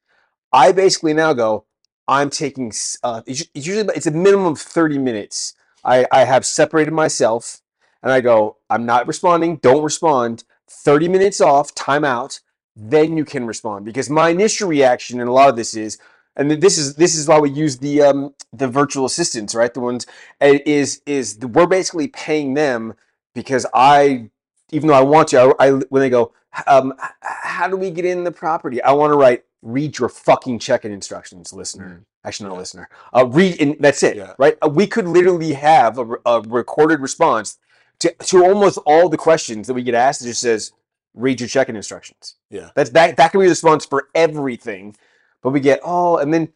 I 0.52 0.72
basically 0.72 1.14
now 1.14 1.34
go, 1.34 1.66
I'm 2.08 2.30
taking, 2.30 2.72
uh, 3.04 3.22
it's 3.28 3.46
usually, 3.54 3.88
it's 3.96 4.08
a 4.08 4.12
minimum 4.12 4.48
of 4.48 4.60
30 4.60 4.98
minutes. 4.98 5.54
I, 5.86 6.06
I 6.12 6.26
have 6.26 6.46
separated 6.46 6.92
myself 6.94 7.62
and 8.04 8.12
I 8.12 8.22
go, 8.22 8.58
I'm 8.70 8.86
not 8.86 9.08
responding, 9.08 9.58
don't 9.58 9.84
respond. 9.84 10.44
30 10.70 11.10
minutes 11.10 11.42
off, 11.42 11.76
time 11.76 12.04
out, 12.06 12.40
then 12.76 13.18
you 13.18 13.26
can 13.26 13.46
respond. 13.46 13.86
Because 13.86 14.10
my 14.10 14.30
initial 14.30 14.68
reaction 14.70 15.20
in 15.20 15.28
a 15.28 15.32
lot 15.32 15.50
of 15.50 15.56
this 15.56 15.76
is, 15.76 15.98
and 16.36 16.50
this 16.50 16.78
is 16.78 16.96
this 16.96 17.16
is 17.16 17.28
why 17.28 17.40
we 17.40 17.50
use 17.50 17.78
the 17.78 18.02
um 18.02 18.34
the 18.52 18.68
virtual 18.68 19.06
assistants, 19.06 19.54
right? 19.54 19.74
The 19.74 19.80
ones 19.80 20.08
uh, 20.42 20.58
is 20.66 21.02
is 21.06 21.38
the, 21.38 21.48
we're 21.48 21.68
basically 21.68 22.08
paying 22.08 22.56
them 22.56 22.96
because 23.36 23.66
I, 23.74 24.30
even 24.72 24.88
though 24.88 24.96
I 24.96 25.02
want 25.02 25.30
to, 25.30 25.56
I, 25.60 25.68
I 25.68 25.72
when 25.90 26.02
they 26.02 26.10
go, 26.10 26.34
um, 26.68 26.94
how 27.22 27.68
do 27.68 27.78
we 27.78 27.92
get 27.92 28.06
in 28.06 28.24
the 28.24 28.32
property? 28.32 28.82
I 28.82 28.92
want 28.94 29.12
to 29.12 29.18
write 29.18 29.44
read 29.62 29.98
your 29.98 30.10
fucking 30.10 30.60
check-in 30.60 30.92
instructions, 30.92 31.54
listener. 31.54 32.04
Actually, 32.26 32.50
not 32.50 32.56
Yeah. 32.56 32.60
listener. 32.60 32.90
Uh, 33.14 33.28
read 33.28 33.62
and 33.62 33.76
that's 33.80 34.04
it, 34.04 34.18
Yeah. 34.18 34.34
right? 34.38 34.58
Uh, 34.62 34.70
we 34.70 34.88
could 34.88 35.08
literally 35.08 35.54
have 35.54 35.98
a, 35.98 36.06
a 36.26 36.42
recorded 36.42 37.00
response 37.00 37.58
to, 38.00 38.14
to 38.26 38.44
almost 38.44 38.78
all 38.86 39.08
the 39.08 39.18
questions 39.18 39.68
that 39.68 39.74
we 39.74 39.84
get 39.84 39.94
asked. 39.94 40.22
It 40.22 40.26
just 40.26 40.42
says 40.42 40.72
read 41.14 41.40
your 41.40 41.50
check-in 41.50 41.76
instructions. 41.76 42.36
Yeah. 42.50 42.70
That's 42.76 42.90
that 42.92 43.18
that 43.18 43.32
can 43.32 43.40
be 43.40 43.46
the 43.46 43.52
response 43.52 43.86
for 43.86 44.10
everything. 44.16 44.96
But 45.42 45.52
we 45.52 45.60
get 45.60 45.80
oh, 45.84 46.18
and 46.18 46.34
then 46.34 46.50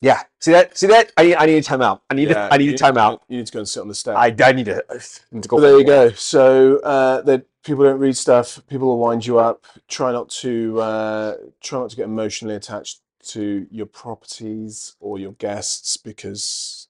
yeah, 0.00 0.22
see 0.40 0.52
that 0.52 0.76
see 0.76 0.86
that 0.86 1.12
I 1.16 1.24
need 1.24 1.34
I 1.36 1.46
need 1.46 1.58
a 1.58 1.62
timeout. 1.62 2.00
I 2.08 2.14
need 2.14 2.30
Yeah, 2.30 2.48
a, 2.48 2.54
I 2.54 2.56
need 2.56 2.74
a 2.74 2.78
timeout. 2.78 3.20
You 3.28 3.38
need 3.38 3.46
to 3.46 3.52
go 3.52 3.58
and 3.58 3.68
sit 3.68 3.80
on 3.80 3.88
the 3.88 3.94
step. 3.94 4.16
I, 4.16 4.34
I 4.42 4.52
need 4.52 4.66
to, 4.66 4.82
I 4.90 4.98
need 5.30 5.42
to 5.42 5.48
go. 5.48 5.60
There 5.60 5.78
you 5.78 5.84
go. 5.84 6.10
So 6.10 6.78
uh, 6.78 7.20
that 7.22 7.44
people 7.62 7.84
don't 7.84 7.98
read 7.98 8.16
stuff. 8.16 8.62
People 8.68 8.88
will 8.88 8.98
wind 8.98 9.26
you 9.26 9.38
up. 9.38 9.66
Try 9.88 10.12
not 10.12 10.30
to 10.30 10.80
uh, 10.80 11.36
try 11.60 11.80
not 11.80 11.90
to 11.90 11.96
get 11.96 12.04
emotionally 12.04 12.54
attached 12.54 13.00
to 13.22 13.66
your 13.70 13.84
properties 13.84 14.96
or 15.00 15.18
your 15.18 15.32
guests 15.32 15.98
because 15.98 16.88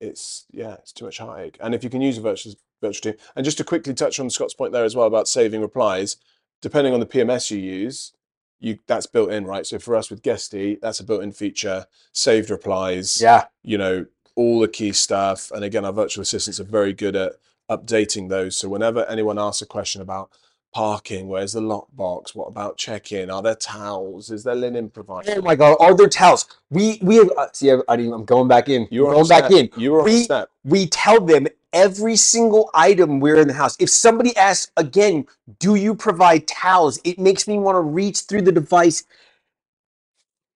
it's 0.00 0.46
yeah, 0.50 0.74
it's 0.74 0.92
too 0.92 1.04
much 1.04 1.18
heartache. 1.18 1.56
And 1.60 1.74
if 1.74 1.84
you 1.84 1.90
can 1.90 2.00
use 2.00 2.18
a 2.18 2.20
virtual 2.20 2.54
virtual 2.80 3.12
team, 3.12 3.20
and 3.36 3.44
just 3.44 3.58
to 3.58 3.64
quickly 3.64 3.94
touch 3.94 4.18
on 4.20 4.30
Scott's 4.30 4.54
point 4.54 4.72
there 4.72 4.84
as 4.84 4.96
well 4.96 5.06
about 5.06 5.28
saving 5.28 5.60
replies, 5.60 6.16
depending 6.60 6.92
on 6.94 7.00
the 7.00 7.06
PMS 7.06 7.50
you 7.50 7.58
use, 7.58 8.12
you 8.58 8.78
that's 8.86 9.06
built 9.06 9.30
in, 9.32 9.46
right? 9.46 9.66
So 9.66 9.78
for 9.78 9.96
us 9.96 10.10
with 10.10 10.22
Guesty, 10.22 10.78
that's 10.82 11.00
a 11.00 11.04
built-in 11.04 11.32
feature. 11.32 11.86
Saved 12.12 12.50
replies 12.50 13.20
Yeah, 13.20 13.46
you 13.62 13.78
know, 13.78 14.06
all 14.36 14.60
the 14.60 14.68
key 14.68 14.92
stuff. 14.92 15.50
And 15.50 15.64
again, 15.64 15.84
our 15.84 15.92
virtual 15.92 16.22
assistants 16.22 16.60
are 16.60 16.64
very 16.64 16.92
good 16.92 17.16
at 17.16 17.32
updating 17.70 18.28
those. 18.28 18.56
So 18.56 18.68
whenever 18.68 19.04
anyone 19.06 19.38
asks 19.38 19.62
a 19.62 19.66
question 19.66 20.02
about 20.02 20.30
parking, 20.74 21.26
where's 21.28 21.52
the 21.54 21.60
lockbox? 21.60 22.34
What 22.34 22.48
about 22.48 22.76
check-in? 22.76 23.30
Are 23.30 23.42
there 23.42 23.54
towels? 23.54 24.30
Is 24.30 24.44
there 24.44 24.54
linen 24.54 24.90
provided? 24.90 25.38
Oh 25.38 25.42
my 25.42 25.54
god, 25.56 25.76
are 25.80 25.96
there 25.96 26.08
towels? 26.08 26.46
We 26.70 26.98
we 27.02 27.16
have 27.16 27.30
uh, 27.38 27.48
see. 27.52 27.70
I, 27.72 27.78
i'm 27.88 28.24
going 28.24 28.48
back 28.48 28.68
in. 28.68 28.86
You're 28.90 29.08
on 29.08 29.14
going 29.14 29.28
back 29.28 29.50
in. 29.50 29.70
You 29.76 29.92
were 29.92 30.00
on 30.00 30.04
We- 30.04 30.22
step. 30.24 30.50
We 30.64 30.86
tell 30.86 31.20
them 31.24 31.46
every 31.72 32.16
single 32.16 32.70
item 32.74 33.20
we're 33.20 33.36
in 33.36 33.48
the 33.48 33.54
house. 33.54 33.76
If 33.78 33.90
somebody 33.90 34.36
asks 34.36 34.70
again, 34.76 35.26
"Do 35.58 35.74
you 35.74 35.94
provide 35.94 36.46
towels?" 36.48 37.00
It 37.04 37.18
makes 37.18 37.46
me 37.48 37.58
want 37.58 37.76
to 37.76 37.80
reach 37.80 38.20
through 38.20 38.42
the 38.42 38.52
device. 38.52 39.04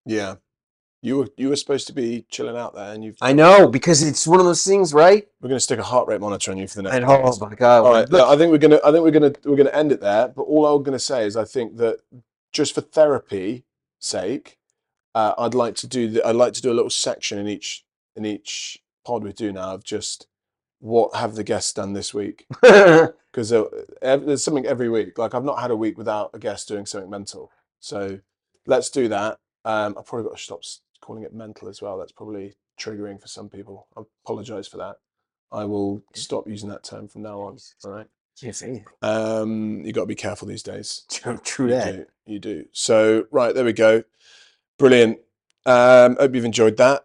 Yeah. 0.07 0.37
You 1.03 1.19
were 1.19 1.29
you 1.37 1.51
were 1.51 1.57
supposed 1.57 1.87
to 1.89 1.93
be 1.93 2.25
chilling 2.31 2.57
out 2.57 2.75
there, 2.75 2.95
and 2.95 3.05
you've. 3.05 3.19
I 3.21 3.35
know 3.35 3.69
because 3.69 4.03
it's 4.03 4.27
one 4.27 4.41
of 4.41 4.47
those 4.47 4.65
things, 4.65 4.95
right? 4.95 5.29
We're 5.43 5.51
going 5.51 5.59
to 5.59 5.61
stick 5.63 5.79
a 5.79 5.83
heart 5.83 6.09
rate 6.09 6.19
monitor 6.19 6.51
on 6.51 6.57
you 6.57 6.67
for 6.67 6.77
the 6.77 6.85
next. 6.85 6.97
And 6.97 7.05
oh 7.05 7.37
my 7.43 7.55
god, 7.55 7.85
All 7.85 7.93
right. 7.93 8.09
look, 8.09 8.21
look, 8.21 8.27
I 8.27 8.37
think 8.39 8.51
we're 8.51 8.57
gonna. 8.57 8.81
I 8.83 8.91
think 8.91 9.05
we're 9.05 9.11
gonna. 9.11 9.33
We're 9.45 9.57
gonna 9.57 9.69
end 9.71 9.93
it 9.93 10.01
there. 10.01 10.29
But 10.29 10.45
all 10.45 10.65
I'm 10.67 10.83
gonna 10.83 10.99
say 10.99 11.27
is, 11.27 11.37
I 11.37 11.45
think 11.45 11.77
that 11.77 11.99
just 12.53 12.75
for 12.75 12.81
therapy 12.81 13.65
sake, 14.01 14.59
uh, 15.15 15.35
I'd 15.37 15.53
like 15.53 15.75
to 15.77 15.87
do. 15.87 16.09
The, 16.09 16.27
I'd 16.27 16.37
like 16.37 16.55
to 16.55 16.63
do 16.63 16.73
a 16.73 16.75
little 16.75 16.89
section 16.89 17.39
in 17.39 17.49
each 17.49 17.85
in 18.17 18.25
each 18.25 18.83
pod 19.05 19.25
we 19.25 19.35
do 19.35 19.53
now 19.53 19.75
of 19.75 19.85
just 19.85 20.27
what 20.85 21.15
have 21.17 21.35
the 21.35 21.43
guests 21.43 21.73
done 21.73 21.95
this 21.95 22.13
week 22.13 22.45
because 22.61 23.49
there's 24.03 24.45
something 24.45 24.67
every 24.67 24.91
week. 24.91 25.17
Like 25.17 25.35
I've 25.35 25.43
not 25.43 25.59
had 25.59 25.71
a 25.71 25.77
week 25.77 25.97
without 25.97 26.29
a 26.35 26.39
guest 26.39 26.69
doing 26.69 26.85
something 26.85 27.09
mental. 27.09 27.51
So 27.81 28.21
let's 28.67 28.91
do 28.91 29.09
that. 29.09 29.39
Um, 29.65 29.95
I've 29.99 30.05
probably 30.05 30.29
got 30.29 30.37
to 30.37 30.43
stop 30.43 30.61
calling 31.01 31.23
it 31.23 31.33
mental 31.33 31.69
as 31.71 31.81
well. 31.81 31.97
That's 31.97 32.13
probably 32.13 32.53
triggering 32.79 33.19
for 33.19 33.29
some 33.29 33.49
people. 33.49 33.87
I 33.97 34.03
apologize 34.27 34.69
for 34.69 34.77
that. 34.77 34.97
I 35.51 35.65
will 35.65 36.03
stop 36.15 36.47
using 36.47 36.69
that 36.69 36.85
term 36.85 37.09
from 37.09 37.23
now 37.23 37.41
on. 37.41 37.57
All 37.87 37.91
right. 37.91 38.07
can't. 38.39 38.85
Um, 39.01 39.87
you 39.87 39.93
got 39.95 40.03
to 40.03 40.07
be 40.07 40.15
careful 40.15 40.47
these 40.49 40.63
days. 40.63 41.05
True, 41.11 41.39
true 41.39 41.69
You 41.69 41.75
that. 41.77 41.93
do. 41.95 42.07
You 42.27 42.39
do. 42.41 42.65
So 42.73 43.25
right 43.31 43.55
there 43.55 43.65
we 43.65 43.73
go. 43.73 44.03
Brilliant. 44.79 45.19
Um, 45.65 46.17
hope 46.17 46.35
you've 46.35 46.45
enjoyed 46.45 46.77
that. 46.77 47.04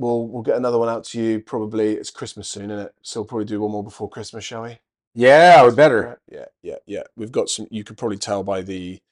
We'll 0.00 0.28
we'll 0.28 0.42
get 0.42 0.56
another 0.56 0.78
one 0.78 0.88
out 0.88 1.04
to 1.04 1.20
you. 1.20 1.40
Probably 1.40 1.92
it's 1.92 2.08
Christmas 2.10 2.48
soon, 2.48 2.70
isn't 2.70 2.86
it? 2.86 2.94
So 3.02 3.20
we'll 3.20 3.26
probably 3.26 3.44
do 3.44 3.60
one 3.60 3.70
more 3.70 3.84
before 3.84 4.08
Christmas, 4.08 4.46
shall 4.46 4.62
we? 4.62 4.78
Yeah, 5.14 5.62
we 5.62 5.74
better. 5.74 6.18
Yeah, 6.26 6.46
yeah, 6.62 6.76
yeah. 6.86 7.02
We've 7.16 7.30
got 7.30 7.50
some. 7.50 7.66
You 7.70 7.84
could 7.84 7.98
probably 7.98 8.16
tell 8.16 8.42
by 8.42 8.62
the 8.62 9.02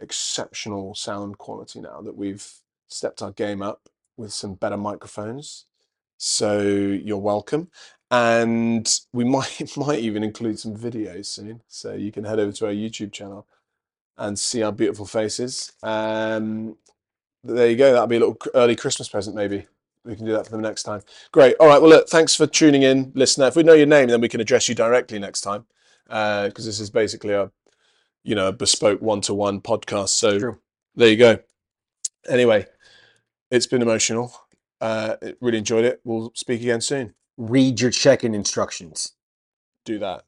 exceptional 0.00 0.96
sound 0.96 1.38
quality 1.38 1.80
now 1.80 2.00
that 2.00 2.16
we've 2.16 2.44
stepped 2.88 3.22
our 3.22 3.30
game 3.30 3.62
up 3.62 3.88
with 4.16 4.32
some 4.32 4.54
better 4.54 4.76
microphones. 4.76 5.66
So 6.18 6.60
you're 6.60 7.18
welcome, 7.18 7.70
and 8.10 9.00
we 9.12 9.22
might 9.36 9.76
might 9.76 10.00
even 10.00 10.24
include 10.24 10.58
some 10.58 10.76
videos 10.76 11.26
soon. 11.26 11.62
So 11.68 11.92
you 11.92 12.10
can 12.10 12.24
head 12.24 12.40
over 12.40 12.50
to 12.50 12.66
our 12.66 12.72
YouTube 12.72 13.12
channel 13.12 13.46
and 14.18 14.36
see 14.36 14.64
our 14.64 14.72
beautiful 14.72 15.06
faces. 15.06 15.70
Um, 15.84 16.78
there 17.44 17.70
you 17.70 17.76
go. 17.76 17.92
That'll 17.92 18.08
be 18.08 18.16
a 18.16 18.20
little 18.20 18.38
early 18.56 18.74
Christmas 18.74 19.08
present, 19.08 19.36
maybe. 19.36 19.66
We 20.04 20.16
can 20.16 20.26
do 20.26 20.32
that 20.32 20.46
for 20.46 20.56
the 20.56 20.62
next 20.62 20.82
time. 20.82 21.02
Great. 21.30 21.54
All 21.60 21.68
right. 21.68 21.80
Well, 21.80 21.90
look, 21.90 22.08
thanks 22.08 22.34
for 22.34 22.46
tuning 22.46 22.82
in, 22.82 23.12
listener. 23.14 23.46
If 23.46 23.56
we 23.56 23.62
know 23.62 23.72
your 23.72 23.86
name, 23.86 24.08
then 24.08 24.20
we 24.20 24.28
can 24.28 24.40
address 24.40 24.68
you 24.68 24.74
directly 24.74 25.18
next 25.18 25.42
time, 25.42 25.64
because 26.06 26.66
this 26.66 26.80
is 26.80 26.90
basically 26.90 27.34
a, 27.34 27.52
you 28.24 28.34
know, 28.34 28.48
a 28.48 28.52
bespoke 28.52 29.00
one-to-one 29.00 29.60
podcast. 29.60 30.08
So 30.10 30.38
True. 30.38 30.58
there 30.96 31.08
you 31.08 31.16
go. 31.16 31.38
Anyway, 32.28 32.66
it's 33.50 33.66
been 33.66 33.82
emotional. 33.82 34.34
Uh, 34.80 35.16
really 35.40 35.58
enjoyed 35.58 35.84
it. 35.84 36.00
We'll 36.02 36.32
speak 36.34 36.60
again 36.60 36.80
soon. 36.80 37.14
Read 37.36 37.80
your 37.80 37.92
check-in 37.92 38.34
instructions. 38.34 39.12
Do 39.84 40.00
that. 40.00 40.24